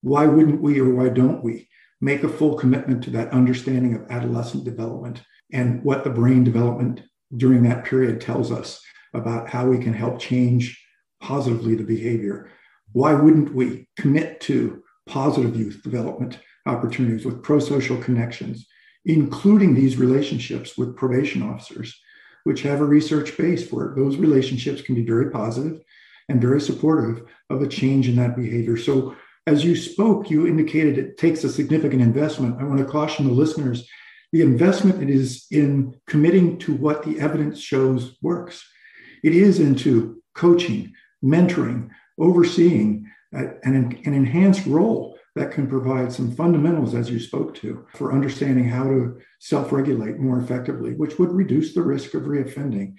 why 0.00 0.26
wouldn't 0.26 0.60
we 0.60 0.80
or 0.80 0.94
why 0.94 1.08
don't 1.08 1.42
we 1.44 1.68
make 2.00 2.24
a 2.24 2.28
full 2.28 2.56
commitment 2.56 3.04
to 3.04 3.10
that 3.10 3.30
understanding 3.30 3.94
of 3.94 4.10
adolescent 4.10 4.64
development 4.64 5.22
and 5.52 5.82
what 5.84 6.02
the 6.02 6.10
brain 6.10 6.42
development 6.42 7.02
during 7.36 7.62
that 7.62 7.84
period 7.84 8.20
tells 8.20 8.50
us? 8.50 8.82
About 9.14 9.48
how 9.48 9.66
we 9.66 9.78
can 9.78 9.92
help 9.92 10.18
change 10.18 10.82
positively 11.20 11.74
the 11.74 11.84
behavior. 11.84 12.50
Why 12.92 13.14
wouldn't 13.14 13.54
we 13.54 13.88
commit 13.96 14.40
to 14.42 14.82
positive 15.06 15.56
youth 15.56 15.82
development 15.82 16.38
opportunities 16.66 17.24
with 17.24 17.42
pro 17.42 17.58
social 17.58 17.96
connections, 17.96 18.66
including 19.04 19.74
these 19.74 19.96
relationships 19.96 20.76
with 20.76 20.96
probation 20.96 21.42
officers, 21.42 21.98
which 22.44 22.62
have 22.62 22.80
a 22.80 22.84
research 22.84 23.36
base 23.36 23.66
for 23.66 23.86
it? 23.86 23.96
Those 23.96 24.16
relationships 24.16 24.82
can 24.82 24.94
be 24.94 25.04
very 25.04 25.30
positive 25.30 25.80
and 26.28 26.40
very 26.40 26.60
supportive 26.60 27.24
of 27.50 27.62
a 27.62 27.68
change 27.68 28.08
in 28.08 28.16
that 28.16 28.36
behavior. 28.36 28.76
So, 28.76 29.16
as 29.48 29.64
you 29.64 29.74
spoke, 29.74 30.30
you 30.30 30.46
indicated 30.46 30.98
it 30.98 31.18
takes 31.18 31.42
a 31.42 31.48
significant 31.48 32.00
investment. 32.00 32.60
I 32.60 32.64
want 32.64 32.78
to 32.78 32.84
caution 32.84 33.26
the 33.26 33.32
listeners 33.32 33.88
the 34.32 34.40
investment 34.40 35.02
it 35.02 35.10
is 35.10 35.46
in 35.50 35.94
committing 36.06 36.58
to 36.60 36.74
what 36.74 37.02
the 37.02 37.20
evidence 37.20 37.60
shows 37.60 38.16
works. 38.22 38.66
It 39.22 39.34
is 39.34 39.60
into 39.60 40.22
coaching, 40.34 40.92
mentoring, 41.24 41.90
overseeing 42.18 43.10
an, 43.32 43.58
an 44.04 44.14
enhanced 44.14 44.66
role 44.66 45.18
that 45.34 45.52
can 45.52 45.66
provide 45.66 46.12
some 46.12 46.30
fundamentals, 46.32 46.94
as 46.94 47.10
you 47.10 47.18
spoke 47.18 47.54
to, 47.56 47.86
for 47.94 48.12
understanding 48.12 48.68
how 48.68 48.84
to 48.84 49.18
self 49.38 49.72
regulate 49.72 50.18
more 50.18 50.38
effectively, 50.38 50.92
which 50.94 51.18
would 51.18 51.32
reduce 51.32 51.72
the 51.72 51.82
risk 51.82 52.14
of 52.14 52.24
reoffending. 52.24 52.94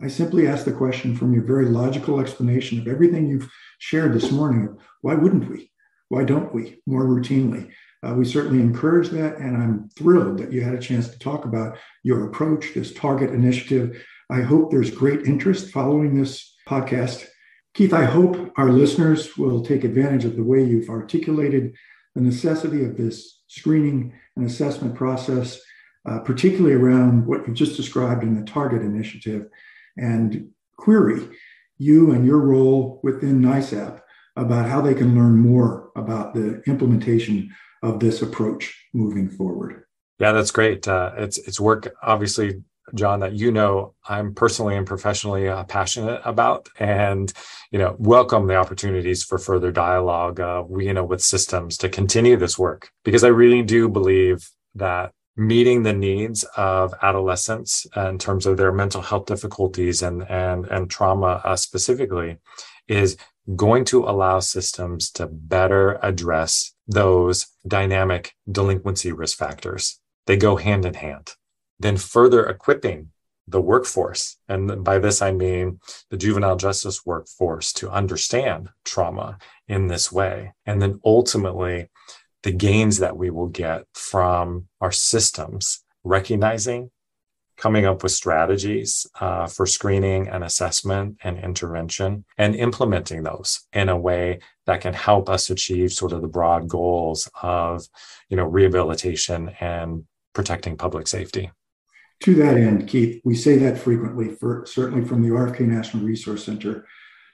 I 0.00 0.08
simply 0.08 0.46
ask 0.46 0.64
the 0.64 0.72
question 0.72 1.16
from 1.16 1.32
your 1.32 1.42
very 1.42 1.66
logical 1.66 2.20
explanation 2.20 2.78
of 2.78 2.86
everything 2.86 3.26
you've 3.26 3.50
shared 3.78 4.12
this 4.12 4.30
morning 4.30 4.76
why 5.00 5.14
wouldn't 5.14 5.48
we? 5.48 5.70
Why 6.08 6.24
don't 6.24 6.52
we 6.52 6.80
more 6.86 7.04
routinely? 7.04 7.70
Uh, 8.02 8.14
we 8.14 8.24
certainly 8.24 8.62
encourage 8.62 9.10
that, 9.10 9.38
and 9.38 9.56
I'm 9.56 9.88
thrilled 9.90 10.38
that 10.38 10.52
you 10.52 10.60
had 10.60 10.74
a 10.74 10.80
chance 10.80 11.08
to 11.08 11.18
talk 11.18 11.44
about 11.44 11.78
your 12.02 12.26
approach, 12.26 12.74
this 12.74 12.92
target 12.92 13.30
initiative, 13.30 14.04
I 14.30 14.42
hope 14.42 14.70
there's 14.70 14.90
great 14.90 15.26
interest 15.26 15.70
following 15.70 16.14
this 16.14 16.54
podcast. 16.68 17.26
Keith, 17.74 17.92
I 17.92 18.04
hope 18.04 18.52
our 18.56 18.70
listeners 18.70 19.36
will 19.36 19.62
take 19.62 19.84
advantage 19.84 20.24
of 20.24 20.36
the 20.36 20.44
way 20.44 20.62
you've 20.62 20.90
articulated 20.90 21.74
the 22.14 22.20
necessity 22.20 22.84
of 22.84 22.96
this 22.96 23.40
screening 23.46 24.12
and 24.36 24.44
assessment 24.44 24.94
process, 24.94 25.60
uh, 26.08 26.18
particularly 26.20 26.74
around 26.74 27.26
what 27.26 27.46
you've 27.46 27.56
just 27.56 27.76
described 27.76 28.22
in 28.22 28.34
the 28.34 28.44
Target 28.44 28.82
Initiative, 28.82 29.46
and 29.96 30.50
query 30.76 31.26
you 31.78 32.12
and 32.12 32.26
your 32.26 32.38
role 32.38 33.00
within 33.02 33.40
NYSAP 33.40 34.00
about 34.36 34.68
how 34.68 34.80
they 34.80 34.94
can 34.94 35.14
learn 35.14 35.36
more 35.36 35.90
about 35.96 36.34
the 36.34 36.60
implementation 36.66 37.50
of 37.82 38.00
this 38.00 38.20
approach 38.20 38.76
moving 38.92 39.28
forward. 39.28 39.84
Yeah, 40.18 40.32
that's 40.32 40.50
great. 40.50 40.86
Uh, 40.86 41.12
it's 41.16 41.38
it's 41.38 41.60
work, 41.60 41.94
obviously, 42.02 42.62
John, 42.94 43.20
that 43.20 43.34
you 43.34 43.50
know 43.52 43.94
I'm 44.08 44.34
personally 44.34 44.76
and 44.76 44.86
professionally 44.86 45.48
uh, 45.48 45.64
passionate 45.64 46.20
about, 46.24 46.68
and 46.78 47.32
you 47.70 47.78
know 47.78 47.96
welcome 47.98 48.46
the 48.46 48.56
opportunities 48.56 49.24
for 49.24 49.38
further 49.38 49.70
dialogue. 49.72 50.40
Uh, 50.40 50.64
we, 50.66 50.86
you 50.86 50.94
know, 50.94 51.04
with 51.04 51.22
systems 51.22 51.76
to 51.78 51.88
continue 51.88 52.36
this 52.36 52.58
work 52.58 52.90
because 53.04 53.24
I 53.24 53.28
really 53.28 53.62
do 53.62 53.88
believe 53.88 54.48
that 54.74 55.12
meeting 55.36 55.84
the 55.84 55.92
needs 55.92 56.44
of 56.56 56.92
adolescents 57.00 57.86
in 57.96 58.18
terms 58.18 58.44
of 58.44 58.56
their 58.56 58.72
mental 58.72 59.02
health 59.02 59.26
difficulties 59.26 60.02
and 60.02 60.28
and 60.28 60.66
and 60.66 60.90
trauma 60.90 61.40
uh, 61.44 61.56
specifically 61.56 62.38
is 62.88 63.16
going 63.56 63.84
to 63.84 64.04
allow 64.04 64.40
systems 64.40 65.10
to 65.10 65.26
better 65.26 65.98
address 66.02 66.74
those 66.86 67.46
dynamic 67.66 68.34
delinquency 68.50 69.12
risk 69.12 69.38
factors. 69.38 70.00
They 70.26 70.36
go 70.36 70.56
hand 70.56 70.84
in 70.84 70.94
hand. 70.94 71.32
Then 71.80 71.96
further 71.96 72.46
equipping 72.46 73.10
the 73.46 73.60
workforce. 73.60 74.36
And 74.48 74.84
by 74.84 74.98
this, 74.98 75.22
I 75.22 75.32
mean 75.32 75.80
the 76.10 76.16
juvenile 76.16 76.56
justice 76.56 77.06
workforce 77.06 77.72
to 77.74 77.90
understand 77.90 78.68
trauma 78.84 79.38
in 79.66 79.86
this 79.86 80.12
way. 80.12 80.52
And 80.66 80.82
then 80.82 81.00
ultimately, 81.04 81.88
the 82.42 82.52
gains 82.52 82.98
that 82.98 83.16
we 83.16 83.30
will 83.30 83.48
get 83.48 83.84
from 83.94 84.68
our 84.80 84.92
systems, 84.92 85.82
recognizing 86.04 86.90
coming 87.56 87.84
up 87.84 88.02
with 88.02 88.12
strategies 88.12 89.06
uh, 89.20 89.46
for 89.46 89.66
screening 89.66 90.28
and 90.28 90.44
assessment 90.44 91.18
and 91.24 91.38
intervention 91.38 92.24
and 92.38 92.54
implementing 92.54 93.24
those 93.24 93.66
in 93.72 93.88
a 93.88 93.98
way 93.98 94.38
that 94.66 94.80
can 94.80 94.94
help 94.94 95.28
us 95.28 95.50
achieve 95.50 95.92
sort 95.92 96.12
of 96.12 96.22
the 96.22 96.28
broad 96.28 96.68
goals 96.68 97.28
of 97.42 97.84
you 98.28 98.36
know 98.36 98.44
rehabilitation 98.44 99.50
and 99.60 100.04
protecting 100.32 100.76
public 100.76 101.08
safety 101.08 101.50
to 102.20 102.34
that 102.34 102.56
end 102.56 102.88
keith 102.88 103.20
we 103.24 103.34
say 103.34 103.56
that 103.56 103.78
frequently 103.78 104.34
for 104.34 104.64
certainly 104.66 105.06
from 105.06 105.22
the 105.22 105.28
rfk 105.28 105.60
national 105.60 106.04
resource 106.04 106.44
center 106.44 106.86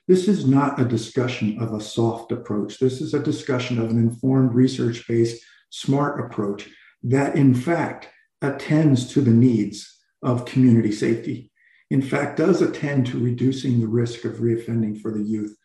this 0.06 0.28
is 0.28 0.46
not 0.46 0.80
a 0.80 0.84
discussion 0.84 1.58
of 1.60 1.72
a 1.72 1.80
soft 1.80 2.32
approach 2.32 2.78
this 2.78 3.00
is 3.00 3.14
a 3.14 3.22
discussion 3.22 3.78
of 3.78 3.90
an 3.90 3.98
informed 3.98 4.54
research 4.54 5.06
based 5.08 5.42
smart 5.70 6.24
approach 6.24 6.68
that 7.02 7.36
in 7.36 7.54
fact 7.54 8.08
attends 8.42 9.12
to 9.12 9.20
the 9.20 9.30
needs 9.30 10.00
of 10.22 10.46
community 10.46 10.92
safety. 10.92 11.50
In 11.90 12.02
fact, 12.02 12.38
does 12.38 12.62
attend 12.62 13.06
to 13.06 13.22
reducing 13.22 13.80
the 13.80 13.86
risk 13.86 14.24
of 14.24 14.34
reoffending 14.34 15.00
for 15.00 15.10
the 15.10 15.22
youth. 15.22 15.56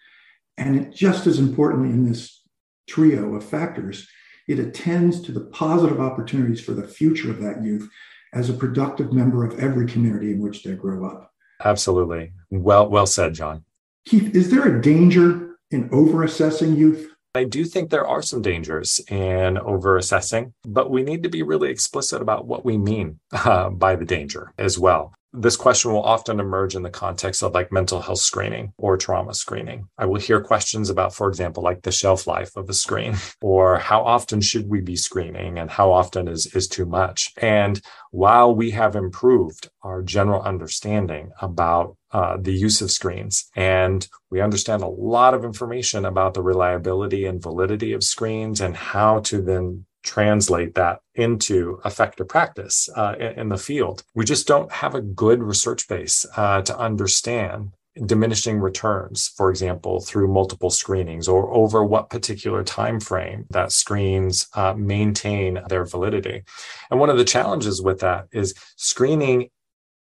And 0.58 0.94
just 0.94 1.26
as 1.26 1.40
importantly 1.40 1.90
in 1.90 2.06
this 2.06 2.42
trio 2.88 3.36
of 3.36 3.46
factors, 3.46 4.08
it 4.48 4.60
attends 4.60 5.22
to 5.22 5.32
the 5.32 5.46
positive 5.46 6.00
opportunities 6.00 6.62
for 6.62 6.74
the 6.74 6.88
future 6.88 7.32
of 7.32 7.40
that 7.42 7.64
youth 7.64 7.90
as 8.34 8.50
a 8.50 8.54
productive 8.54 9.12
member 9.14 9.46
of 9.46 9.58
every 9.60 9.88
community 9.88 10.32
in 10.32 10.40
which 10.40 10.64
they 10.64 10.74
grow 10.74 11.06
up. 11.06 11.32
Absolutely. 11.64 12.32
Well, 12.50 12.90
well 12.90 13.06
said, 13.06 13.34
John. 13.34 13.66
Keith, 14.06 14.36
is 14.36 14.50
there 14.50 14.78
a 14.78 14.82
danger 14.82 15.58
in 15.72 15.90
overassessing 15.90 16.78
youth? 16.78 17.10
I 17.36 17.44
do 17.44 17.64
think 17.64 17.90
there 17.90 18.08
are 18.08 18.24
some 18.24 18.42
dangers 18.42 19.00
in 19.08 19.58
over 19.60 19.98
assessing, 19.98 20.54
but 20.64 20.90
we 20.90 21.04
need 21.04 21.22
to 21.24 21.30
be 21.30 21.44
really 21.44 21.70
explicit 21.70 22.22
about 22.22 22.48
what 22.48 22.66
we 22.66 22.78
mean 22.78 23.20
uh, 23.32 23.70
by 23.70 23.96
the 23.96 24.06
danger 24.06 24.54
as 24.58 24.80
well. 24.80 25.14
This 25.32 25.56
question 25.56 25.92
will 25.92 26.02
often 26.02 26.40
emerge 26.40 26.76
in 26.76 26.82
the 26.82 26.90
context 26.90 27.44
of 27.44 27.54
like 27.54 27.72
mental 27.72 28.02
health 28.02 28.20
screening 28.20 28.74
or 28.78 28.98
trauma 28.98 29.36
screening. 29.36 29.88
I 29.98 30.06
will 30.06 30.20
hear 30.20 30.42
questions 30.42 30.90
about, 30.90 31.14
for 31.14 31.28
example, 31.28 31.62
like 31.62 31.84
the 31.84 31.92
shelf 31.92 32.26
life 32.26 32.56
of 32.56 32.68
a 32.68 32.74
screen 32.74 33.16
or 33.42 33.78
how 33.78 34.02
often 34.04 34.42
should 34.42 34.68
we 34.68 34.82
be 34.82 34.96
screening 34.96 35.60
and 35.60 35.70
how 35.70 35.92
often 35.92 36.28
is, 36.28 36.48
is 36.56 36.68
too 36.68 36.86
much. 36.86 37.32
And 37.38 37.80
while 38.10 38.56
we 38.56 38.72
have 38.72 38.96
improved 38.96 39.70
our 39.84 40.02
general 40.02 40.42
understanding 40.42 41.32
about 41.42 41.96
uh, 42.12 42.38
the 42.42 42.54
use 42.54 42.82
of 42.82 42.90
screens. 42.90 43.50
And 43.56 44.08
we 44.32 44.42
understand 44.42 44.82
a 44.82 44.88
lot 44.88 45.36
of 45.36 45.46
information 45.46 46.06
about 46.06 46.34
the 46.34 46.42
reliability 46.42 47.26
and 47.26 47.42
validity 47.42 47.94
of 47.94 48.04
screens 48.04 48.62
and 48.62 48.76
how 48.76 49.20
to 49.22 49.42
then 49.42 49.86
translate 50.04 50.76
that 50.76 51.00
into 51.16 51.80
effective 51.86 52.28
practice 52.28 52.90
uh, 52.96 53.16
in, 53.20 53.50
the 53.50 53.58
field. 53.58 54.04
We 54.16 54.26
just 54.26 54.48
don't 54.48 54.72
have 54.72 54.96
a 54.96 55.02
good 55.02 55.44
research 55.44 55.88
base 55.88 56.26
uh, 56.38 56.62
to 56.62 56.78
understand 56.78 57.72
diminishing 58.06 58.60
returns 58.60 59.28
for 59.36 59.50
example 59.50 60.00
through 60.00 60.28
multiple 60.32 60.70
screenings 60.70 61.28
or 61.28 61.52
over 61.52 61.84
what 61.84 62.10
particular 62.10 62.64
time 62.64 63.00
frame 63.00 63.46
that 63.50 63.72
screens 63.72 64.48
uh, 64.54 64.74
maintain 64.74 65.60
their 65.68 65.84
validity 65.86 66.44
and 66.92 67.00
one 67.00 67.10
of 67.10 67.18
the 67.18 67.26
challenges 67.26 67.82
with 67.82 68.00
that 68.00 68.26
is 68.32 68.54
screening 68.78 69.50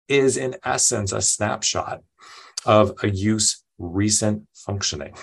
is 0.07 0.37
in 0.37 0.55
essence 0.63 1.11
a 1.11 1.21
snapshot 1.21 2.01
of 2.65 2.93
a 3.01 3.09
use 3.09 3.63
recent 3.79 4.45
functioning 4.53 5.13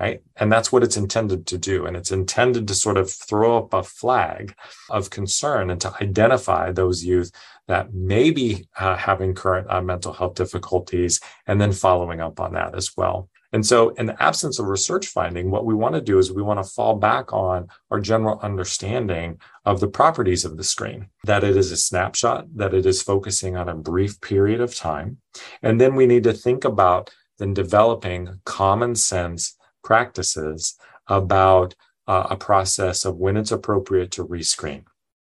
right? 0.00 0.22
And 0.36 0.50
that's 0.50 0.70
what 0.70 0.82
it's 0.82 0.96
intended 0.96 1.46
to 1.46 1.58
do. 1.58 1.86
And 1.86 1.96
it's 1.96 2.12
intended 2.12 2.68
to 2.68 2.74
sort 2.74 2.96
of 2.96 3.10
throw 3.10 3.58
up 3.58 3.74
a 3.74 3.82
flag 3.82 4.54
of 4.90 5.10
concern 5.10 5.70
and 5.70 5.80
to 5.80 5.94
identify 6.00 6.70
those 6.70 7.04
youth 7.04 7.32
that 7.66 7.92
may 7.92 8.30
be 8.30 8.68
uh, 8.78 8.96
having 8.96 9.34
current 9.34 9.66
uh, 9.70 9.82
mental 9.82 10.12
health 10.12 10.34
difficulties 10.34 11.20
and 11.46 11.60
then 11.60 11.72
following 11.72 12.20
up 12.20 12.40
on 12.40 12.54
that 12.54 12.74
as 12.74 12.96
well. 12.96 13.28
And 13.50 13.64
so, 13.64 13.90
in 13.90 14.04
the 14.04 14.22
absence 14.22 14.58
of 14.58 14.66
research 14.66 15.06
finding, 15.06 15.50
what 15.50 15.64
we 15.64 15.74
want 15.74 15.94
to 15.94 16.02
do 16.02 16.18
is 16.18 16.30
we 16.30 16.42
want 16.42 16.62
to 16.62 16.70
fall 16.70 16.96
back 16.96 17.32
on 17.32 17.68
our 17.90 17.98
general 17.98 18.38
understanding 18.42 19.40
of 19.64 19.80
the 19.80 19.88
properties 19.88 20.44
of 20.44 20.58
the 20.58 20.64
screen, 20.64 21.08
that 21.24 21.44
it 21.44 21.56
is 21.56 21.72
a 21.72 21.76
snapshot, 21.78 22.46
that 22.56 22.74
it 22.74 22.84
is 22.84 23.00
focusing 23.00 23.56
on 23.56 23.66
a 23.66 23.74
brief 23.74 24.20
period 24.20 24.60
of 24.60 24.74
time. 24.74 25.18
And 25.62 25.80
then 25.80 25.94
we 25.94 26.06
need 26.06 26.24
to 26.24 26.34
think 26.34 26.64
about 26.66 27.10
then 27.38 27.54
developing 27.54 28.40
common 28.44 28.94
sense 28.94 29.56
practices 29.88 30.76
about 31.06 31.74
uh, 32.06 32.26
a 32.28 32.36
process 32.36 33.06
of 33.06 33.16
when 33.16 33.38
it's 33.38 33.52
appropriate 33.52 34.10
to 34.10 34.22
rescreen 34.22 34.84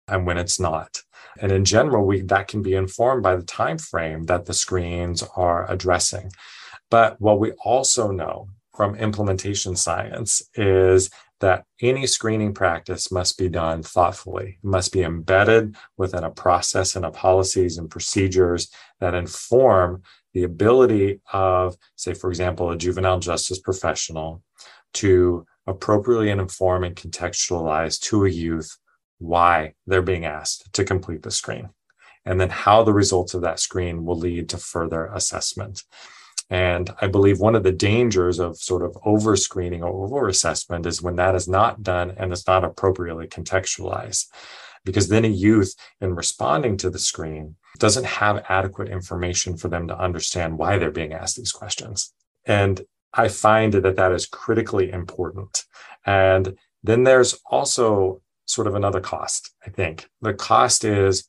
and 0.08 0.26
when 0.26 0.36
it's 0.36 0.58
not. 0.58 0.90
And 1.40 1.52
in 1.52 1.64
general, 1.64 2.04
we 2.04 2.22
that 2.22 2.48
can 2.48 2.62
be 2.62 2.74
informed 2.74 3.22
by 3.22 3.36
the 3.36 3.50
time 3.62 3.78
frame 3.78 4.24
that 4.24 4.46
the 4.46 4.58
screens 4.64 5.22
are 5.36 5.70
addressing. 5.70 6.32
But 6.90 7.20
what 7.20 7.38
we 7.38 7.52
also 7.64 8.10
know 8.10 8.48
from 8.76 8.96
implementation 8.96 9.76
science 9.76 10.42
is 10.54 11.08
that 11.38 11.64
any 11.80 12.04
screening 12.06 12.52
practice 12.52 13.12
must 13.12 13.38
be 13.38 13.48
done 13.48 13.84
thoughtfully, 13.84 14.58
must 14.62 14.92
be 14.92 15.02
embedded 15.02 15.76
within 15.96 16.24
a 16.24 16.36
process 16.44 16.96
and 16.96 17.04
a 17.04 17.12
policies 17.12 17.78
and 17.78 17.88
procedures 17.88 18.62
that 18.98 19.14
inform 19.14 20.02
the 20.38 20.44
ability 20.44 21.20
of, 21.32 21.76
say, 21.96 22.14
for 22.14 22.30
example, 22.30 22.70
a 22.70 22.76
juvenile 22.76 23.18
justice 23.18 23.58
professional 23.58 24.40
to 24.94 25.44
appropriately 25.66 26.30
inform 26.30 26.84
and 26.84 26.94
contextualize 26.94 27.98
to 28.00 28.24
a 28.24 28.30
youth 28.30 28.78
why 29.18 29.74
they're 29.88 30.00
being 30.00 30.24
asked 30.24 30.72
to 30.74 30.84
complete 30.84 31.24
the 31.24 31.30
screen, 31.32 31.70
and 32.24 32.40
then 32.40 32.50
how 32.50 32.84
the 32.84 32.92
results 32.92 33.34
of 33.34 33.40
that 33.40 33.58
screen 33.58 34.04
will 34.04 34.16
lead 34.16 34.48
to 34.48 34.58
further 34.58 35.06
assessment. 35.06 35.82
And 36.50 36.88
I 37.00 37.08
believe 37.08 37.40
one 37.40 37.56
of 37.56 37.64
the 37.64 37.72
dangers 37.72 38.38
of 38.38 38.56
sort 38.56 38.84
of 38.84 38.96
over 39.04 39.34
screening 39.34 39.82
or 39.82 40.04
over 40.04 40.28
assessment 40.28 40.86
is 40.86 41.02
when 41.02 41.16
that 41.16 41.34
is 41.34 41.48
not 41.48 41.82
done 41.82 42.14
and 42.16 42.32
it's 42.32 42.46
not 42.46 42.64
appropriately 42.64 43.26
contextualized. 43.26 44.26
Because 44.84 45.08
then 45.08 45.24
a 45.24 45.28
youth, 45.28 45.74
in 46.00 46.14
responding 46.14 46.76
to 46.76 46.90
the 46.90 47.00
screen, 47.00 47.56
doesn't 47.78 48.06
have 48.06 48.44
adequate 48.48 48.88
information 48.88 49.56
for 49.56 49.68
them 49.68 49.88
to 49.88 49.98
understand 49.98 50.58
why 50.58 50.78
they're 50.78 50.90
being 50.90 51.12
asked 51.12 51.36
these 51.36 51.52
questions. 51.52 52.12
And 52.44 52.80
I 53.14 53.28
find 53.28 53.72
that 53.72 53.96
that 53.96 54.12
is 54.12 54.26
critically 54.26 54.90
important. 54.90 55.64
And 56.04 56.56
then 56.82 57.04
there's 57.04 57.38
also 57.50 58.20
sort 58.46 58.66
of 58.66 58.74
another 58.74 59.00
cost, 59.00 59.54
I 59.66 59.70
think. 59.70 60.08
The 60.22 60.34
cost 60.34 60.84
is 60.84 61.28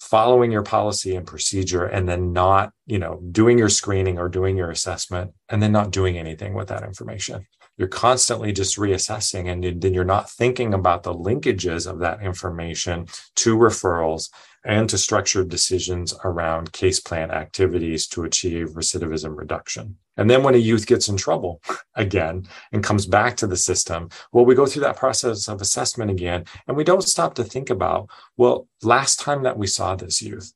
following 0.00 0.52
your 0.52 0.62
policy 0.62 1.16
and 1.16 1.26
procedure 1.26 1.84
and 1.84 2.08
then 2.08 2.32
not, 2.32 2.72
you 2.86 2.98
know, 2.98 3.20
doing 3.30 3.58
your 3.58 3.70
screening 3.70 4.18
or 4.18 4.28
doing 4.28 4.56
your 4.56 4.70
assessment 4.70 5.32
and 5.48 5.62
then 5.62 5.72
not 5.72 5.90
doing 5.90 6.18
anything 6.18 6.54
with 6.54 6.68
that 6.68 6.82
information. 6.82 7.46
You're 7.76 7.88
constantly 7.88 8.52
just 8.52 8.76
reassessing 8.76 9.50
and 9.50 9.82
then 9.82 9.94
you're 9.94 10.04
not 10.04 10.30
thinking 10.30 10.74
about 10.74 11.02
the 11.02 11.14
linkages 11.14 11.90
of 11.90 11.98
that 11.98 12.22
information 12.22 13.06
to 13.36 13.56
referrals 13.56 14.30
and 14.64 14.88
to 14.88 14.96
structured 14.96 15.48
decisions 15.48 16.14
around 16.24 16.72
case 16.72 16.98
plan 16.98 17.30
activities 17.30 18.06
to 18.06 18.24
achieve 18.24 18.70
recidivism 18.70 19.36
reduction. 19.36 19.96
And 20.16 20.30
then 20.30 20.42
when 20.42 20.54
a 20.54 20.58
youth 20.58 20.86
gets 20.86 21.08
in 21.08 21.16
trouble 21.16 21.60
again 21.94 22.46
and 22.72 22.82
comes 22.82 23.06
back 23.06 23.36
to 23.38 23.46
the 23.46 23.56
system, 23.56 24.08
well, 24.32 24.44
we 24.44 24.54
go 24.54 24.66
through 24.66 24.82
that 24.82 24.96
process 24.96 25.48
of 25.48 25.60
assessment 25.60 26.10
again, 26.10 26.44
and 26.66 26.76
we 26.76 26.84
don't 26.84 27.02
stop 27.02 27.34
to 27.34 27.44
think 27.44 27.68
about, 27.68 28.08
well, 28.36 28.68
last 28.82 29.20
time 29.20 29.42
that 29.42 29.58
we 29.58 29.66
saw 29.66 29.94
this 29.96 30.22
youth, 30.22 30.52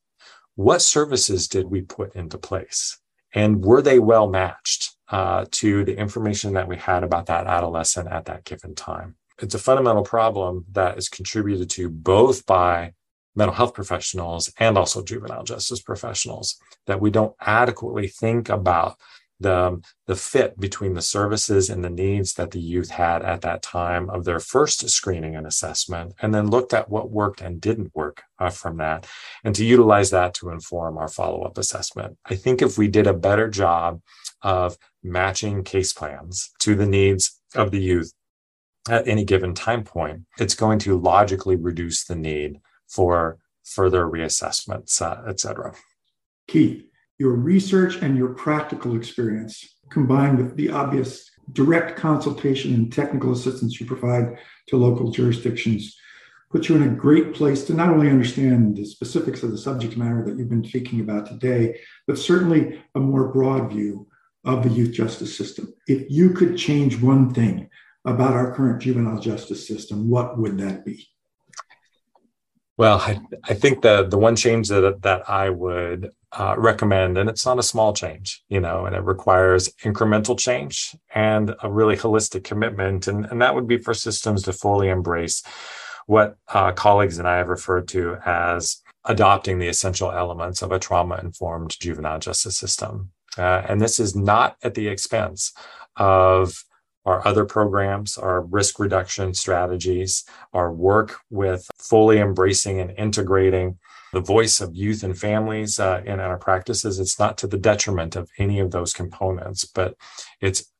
what 0.54 0.80
services 0.80 1.46
did 1.48 1.70
we 1.70 1.82
put 1.82 2.14
into 2.16 2.38
place? 2.38 2.98
And 3.34 3.62
were 3.62 3.82
they 3.82 3.98
well 3.98 4.28
matched 4.28 4.96
uh, 5.10 5.46
to 5.50 5.84
the 5.84 5.96
information 5.96 6.54
that 6.54 6.68
we 6.68 6.76
had 6.76 7.02
about 7.02 7.26
that 7.26 7.46
adolescent 7.46 8.08
at 8.08 8.26
that 8.26 8.44
given 8.44 8.74
time? 8.74 9.16
It's 9.40 9.54
a 9.54 9.58
fundamental 9.58 10.02
problem 10.02 10.64
that 10.72 10.98
is 10.98 11.08
contributed 11.08 11.70
to 11.70 11.88
both 11.88 12.44
by 12.44 12.92
mental 13.36 13.54
health 13.54 13.72
professionals 13.72 14.52
and 14.58 14.76
also 14.76 15.02
juvenile 15.02 15.44
justice 15.44 15.80
professionals 15.80 16.58
that 16.86 17.00
we 17.00 17.10
don't 17.10 17.34
adequately 17.40 18.08
think 18.08 18.48
about 18.48 18.96
the, 19.40 19.80
the 20.06 20.16
fit 20.16 20.58
between 20.58 20.94
the 20.94 21.02
services 21.02 21.70
and 21.70 21.84
the 21.84 21.90
needs 21.90 22.34
that 22.34 22.50
the 22.50 22.60
youth 22.60 22.90
had 22.90 23.22
at 23.22 23.40
that 23.42 23.62
time 23.62 24.10
of 24.10 24.24
their 24.24 24.40
first 24.40 24.88
screening 24.90 25.36
and 25.36 25.46
assessment, 25.46 26.12
and 26.20 26.34
then 26.34 26.50
looked 26.50 26.74
at 26.74 26.90
what 26.90 27.10
worked 27.10 27.40
and 27.40 27.60
didn't 27.60 27.94
work 27.94 28.22
uh, 28.40 28.50
from 28.50 28.78
that, 28.78 29.06
and 29.44 29.54
to 29.54 29.64
utilize 29.64 30.10
that 30.10 30.34
to 30.34 30.50
inform 30.50 30.98
our 30.98 31.08
follow 31.08 31.42
up 31.42 31.56
assessment. 31.56 32.18
I 32.26 32.34
think 32.34 32.60
if 32.60 32.76
we 32.76 32.88
did 32.88 33.06
a 33.06 33.14
better 33.14 33.48
job 33.48 34.00
of 34.42 34.76
matching 35.02 35.64
case 35.64 35.92
plans 35.92 36.50
to 36.60 36.74
the 36.74 36.86
needs 36.86 37.40
of 37.54 37.70
the 37.70 37.80
youth 37.80 38.12
at 38.88 39.06
any 39.06 39.24
given 39.24 39.54
time 39.54 39.84
point, 39.84 40.22
it's 40.38 40.54
going 40.54 40.78
to 40.80 40.98
logically 40.98 41.56
reduce 41.56 42.04
the 42.04 42.16
need 42.16 42.60
for 42.86 43.38
further 43.64 44.06
reassessments, 44.06 45.02
uh, 45.02 45.22
et 45.28 45.40
cetera. 45.40 45.74
Keith, 46.46 46.84
your 47.18 47.32
research 47.32 47.96
and 47.96 48.16
your 48.16 48.30
practical 48.30 48.96
experience 48.96 49.76
combined 49.90 50.38
with 50.38 50.56
the 50.56 50.70
obvious 50.70 51.30
direct 51.52 51.96
consultation 51.96 52.74
and 52.74 52.92
technical 52.92 53.32
assistance 53.32 53.80
you 53.80 53.86
provide 53.86 54.38
to 54.68 54.76
local 54.76 55.10
jurisdictions 55.10 55.96
puts 56.50 56.68
you 56.68 56.76
in 56.76 56.82
a 56.82 56.94
great 56.94 57.34
place 57.34 57.64
to 57.64 57.74
not 57.74 57.90
only 57.90 58.08
understand 58.08 58.74
the 58.76 58.84
specifics 58.84 59.42
of 59.42 59.50
the 59.50 59.58
subject 59.58 59.96
matter 59.98 60.24
that 60.24 60.38
you've 60.38 60.48
been 60.48 60.64
speaking 60.64 61.00
about 61.00 61.26
today, 61.26 61.78
but 62.06 62.18
certainly 62.18 62.82
a 62.94 63.00
more 63.00 63.28
broad 63.28 63.70
view 63.70 64.06
of 64.48 64.62
the 64.62 64.70
youth 64.70 64.92
justice 64.92 65.36
system. 65.36 65.72
If 65.86 66.10
you 66.10 66.30
could 66.30 66.56
change 66.56 67.00
one 67.00 67.34
thing 67.34 67.68
about 68.04 68.32
our 68.32 68.54
current 68.54 68.80
juvenile 68.80 69.20
justice 69.20 69.68
system, 69.68 70.08
what 70.08 70.38
would 70.38 70.56
that 70.58 70.84
be? 70.84 71.06
Well, 72.78 72.98
I, 72.98 73.20
I 73.44 73.54
think 73.54 73.82
the 73.82 74.04
the 74.04 74.16
one 74.18 74.36
change 74.36 74.68
that 74.68 75.02
that 75.02 75.28
I 75.28 75.50
would 75.50 76.10
uh, 76.32 76.54
recommend, 76.56 77.18
and 77.18 77.28
it's 77.28 77.44
not 77.44 77.58
a 77.58 77.62
small 77.62 77.92
change, 77.92 78.42
you 78.48 78.60
know, 78.60 78.86
and 78.86 78.94
it 78.96 79.02
requires 79.02 79.68
incremental 79.84 80.38
change 80.38 80.96
and 81.14 81.54
a 81.62 81.70
really 81.70 81.96
holistic 81.96 82.44
commitment, 82.44 83.06
and 83.06 83.26
and 83.26 83.42
that 83.42 83.54
would 83.54 83.66
be 83.66 83.78
for 83.78 83.94
systems 83.94 84.44
to 84.44 84.52
fully 84.52 84.88
embrace 84.88 85.42
what 86.06 86.36
uh, 86.48 86.72
colleagues 86.72 87.18
and 87.18 87.28
I 87.28 87.36
have 87.36 87.48
referred 87.48 87.88
to 87.88 88.16
as 88.24 88.80
adopting 89.04 89.58
the 89.58 89.68
essential 89.68 90.10
elements 90.10 90.62
of 90.62 90.72
a 90.72 90.78
trauma 90.78 91.20
informed 91.22 91.76
juvenile 91.80 92.18
justice 92.18 92.56
system, 92.56 93.10
uh, 93.38 93.62
and 93.68 93.80
this 93.80 94.00
is 94.00 94.14
not 94.16 94.56
at 94.62 94.74
the 94.74 94.88
expense 94.88 95.52
of 95.96 96.64
our 97.04 97.26
other 97.26 97.44
programs, 97.44 98.18
our 98.18 98.42
risk 98.42 98.78
reduction 98.78 99.32
strategies, 99.32 100.24
our 100.52 100.70
work 100.72 101.16
with 101.30 101.66
fully 101.78 102.18
embracing 102.18 102.80
and 102.80 102.90
integrating 102.98 103.78
the 104.12 104.20
voice 104.20 104.60
of 104.60 104.74
youth 104.74 105.02
and 105.02 105.18
families 105.18 105.78
uh, 105.80 106.02
in 106.04 106.20
our 106.20 106.38
practices. 106.38 106.98
It's 106.98 107.18
not 107.18 107.38
to 107.38 107.46
the 107.46 107.58
detriment 107.58 108.16
of 108.16 108.30
any 108.38 108.58
of 108.60 108.70
those 108.70 108.92
components, 108.92 109.64
but 109.64 109.94
it's 110.40 110.70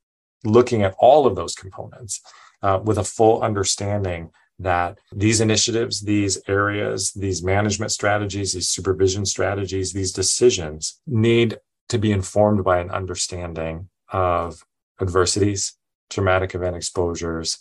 looking 0.45 0.83
at 0.83 0.95
all 0.99 1.27
of 1.27 1.37
those 1.37 1.55
components 1.55 2.21
uh, 2.63 2.81
with 2.83 2.99
a 2.99 3.05
full 3.05 3.41
understanding 3.43 4.31
that 4.59 4.99
these 5.13 5.41
initiatives, 5.41 6.01
these 6.01 6.41
areas, 6.49 7.13
these 7.13 7.43
management 7.43 7.93
strategies, 7.93 8.53
these 8.53 8.69
supervision 8.69 9.25
strategies, 9.25 9.93
these 9.93 10.13
decisions 10.13 11.01
need 11.07 11.59
to 11.89 11.99
be 11.99 12.13
informed 12.13 12.65
by 12.65 12.79
an 12.79 12.91
understanding 12.91 13.89
of 14.11 14.65
adversities, 15.01 15.75
traumatic 16.11 16.55
event 16.55 16.77
exposures, 16.77 17.59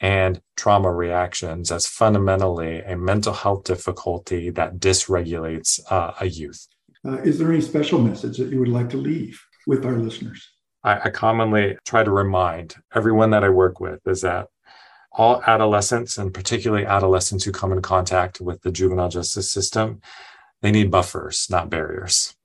and 0.00 0.40
trauma 0.56 0.92
reactions 0.92 1.72
as 1.72 1.86
fundamentally 1.86 2.80
a 2.80 2.96
mental 2.96 3.32
health 3.32 3.64
difficulty 3.64 4.50
that 4.50 4.78
dysregulates 4.78 5.80
uh, 5.90 6.12
a 6.20 6.26
youth. 6.26 6.66
Uh, 7.06 7.18
is 7.22 7.38
there 7.38 7.50
any 7.50 7.60
special 7.60 7.98
message 7.98 8.38
that 8.38 8.50
you 8.50 8.58
would 8.58 8.68
like 8.68 8.90
to 8.90 8.96
leave 8.96 9.40
with 9.66 9.84
our 9.84 9.96
listeners? 9.96 10.48
I, 10.84 11.00
I 11.04 11.10
commonly 11.10 11.76
try 11.84 12.04
to 12.04 12.10
remind 12.10 12.76
everyone 12.94 13.30
that 13.30 13.44
I 13.44 13.48
work 13.48 13.80
with 13.80 14.06
is 14.06 14.20
that 14.22 14.48
all 15.10 15.42
adolescents, 15.44 16.16
and 16.16 16.32
particularly 16.32 16.86
adolescents 16.86 17.44
who 17.44 17.50
come 17.50 17.72
in 17.72 17.82
contact 17.82 18.40
with 18.40 18.62
the 18.62 18.70
juvenile 18.70 19.08
justice 19.08 19.50
system, 19.50 20.00
they 20.62 20.70
need 20.70 20.92
buffers, 20.92 21.48
not 21.50 21.70
barriers 21.70 22.36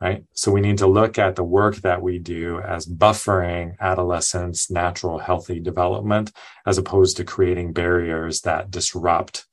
right? 0.00 0.24
So 0.32 0.52
we 0.52 0.60
need 0.60 0.78
to 0.78 0.86
look 0.86 1.18
at 1.18 1.36
the 1.36 1.44
work 1.44 1.76
that 1.76 2.02
we 2.02 2.18
do 2.18 2.60
as 2.60 2.86
buffering 2.86 3.76
adolescents' 3.80 4.70
natural 4.70 5.18
healthy 5.18 5.60
development 5.60 6.32
as 6.66 6.78
opposed 6.78 7.16
to 7.16 7.24
creating 7.24 7.72
barriers 7.72 8.42
that 8.42 8.70
disrupt 8.70 9.46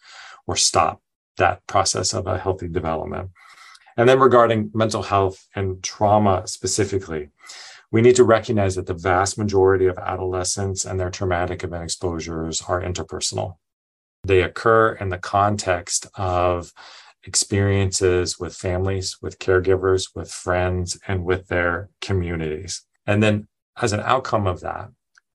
or 0.45 0.55
stop 0.55 1.01
that 1.37 1.65
process 1.67 2.13
of 2.13 2.27
a 2.27 2.37
healthy 2.37 2.67
development. 2.67 3.31
And 3.97 4.07
then 4.07 4.19
regarding 4.19 4.71
mental 4.73 5.03
health 5.03 5.47
and 5.55 5.81
trauma 5.81 6.47
specifically, 6.47 7.29
we 7.91 8.01
need 8.01 8.15
to 8.17 8.23
recognize 8.23 8.75
that 8.75 8.87
the 8.87 8.93
vast 8.93 9.37
majority 9.37 9.85
of 9.85 9.97
adolescents 9.97 10.85
and 10.85 10.99
their 10.99 11.09
traumatic 11.09 11.63
event 11.63 11.83
exposures 11.83 12.61
are 12.67 12.81
interpersonal. 12.81 13.55
They 14.23 14.41
occur 14.41 14.93
in 14.93 15.09
the 15.09 15.17
context 15.17 16.07
of 16.15 16.73
experiences 17.25 18.39
with 18.39 18.55
families, 18.55 19.17
with 19.21 19.39
caregivers, 19.39 20.15
with 20.15 20.31
friends, 20.31 20.97
and 21.07 21.25
with 21.25 21.47
their 21.47 21.89
communities. 22.01 22.83
And 23.05 23.21
then, 23.21 23.47
as 23.81 23.93
an 23.93 23.99
outcome 24.01 24.47
of 24.47 24.61
that, 24.61 24.89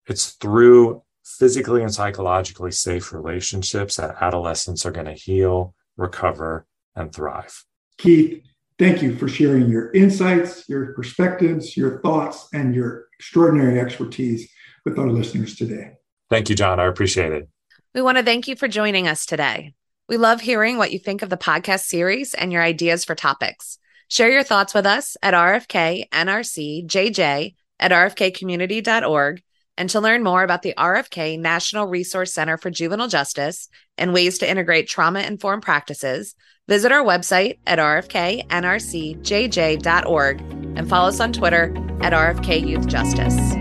it's 0.07 0.31
through 0.31 1.03
physically 1.25 1.83
and 1.83 1.93
psychologically 1.93 2.73
safe 2.73 3.13
relationships 3.13 3.97
that 3.97 4.17
adolescents 4.21 4.87
are 4.87 4.91
going 4.91 5.07
to 5.07 5.13
heal, 5.13 5.75
recover, 5.97 6.67
and 6.97 7.15
thrive. 7.15 7.65
Keith, 7.99 8.43
thank 8.79 9.03
you 9.03 9.15
for 9.17 9.29
sharing 9.29 9.69
your 9.69 9.93
insights, 9.93 10.69
your 10.69 10.93
perspectives, 10.95 11.77
your 11.77 12.01
thoughts, 12.01 12.49
and 12.53 12.75
your 12.75 13.09
extraordinary 13.19 13.79
expertise 13.79 14.51
with 14.85 14.99
our 14.99 15.09
listeners 15.09 15.57
today. 15.57 15.93
Thank 16.31 16.49
you, 16.49 16.55
John. 16.55 16.81
I 16.81 16.87
appreciate 16.87 17.33
it. 17.33 17.49
We 17.95 18.03
want 18.03 18.19
to 18.19 18.25
thank 18.25 18.49
you 18.49 18.57
for 18.57 18.69
joining 18.69 19.09
us 19.09 19.27
today. 19.27 19.75
We 20.11 20.19
love 20.19 20.41
hearing 20.41 20.77
what 20.77 20.91
you 20.91 20.99
think 20.99 21.23
of 21.23 21.31
the 21.31 21.37
podcast 21.37 21.85
series 21.85 22.35
and 22.35 22.53
your 22.53 22.65
ideas 22.65 23.05
for 23.05 23.15
topics. 23.15 23.79
Share 24.09 24.29
your 24.29 24.43
thoughts 24.43 24.75
with 24.75 24.85
us 24.85 25.17
at 25.23 25.35
RFK 25.35 26.09
NRC 26.09 26.85
JJ 26.85 27.55
at 27.79 27.93
rfkcommunity.org. 27.93 29.43
And 29.79 29.89
to 29.91 30.01
learn 30.01 30.25
more 30.25 30.43
about 30.43 30.63
the 30.63 30.75
RFK 30.77 31.39
National 31.39 31.87
Resource 31.87 32.35
Center 32.35 32.59
for 32.59 32.71
Juvenile 32.71 33.07
Justice 33.07 33.69
and 33.97 34.13
ways 34.13 34.39
to 34.39 34.51
integrate 34.51 34.89
trauma 34.89 35.21
informed 35.21 35.63
practices, 35.63 36.35
visit 36.67 36.91
our 36.91 37.05
website 37.05 37.61
at 37.65 37.79
rfknrcjj.org 37.79 40.41
and 40.41 40.89
follow 40.89 41.09
us 41.09 41.21
on 41.21 41.33
Twitter 41.33 41.73
at 42.01 42.13
RFK 42.13 42.67
Youth 42.67 42.89
Justice. 42.89 43.60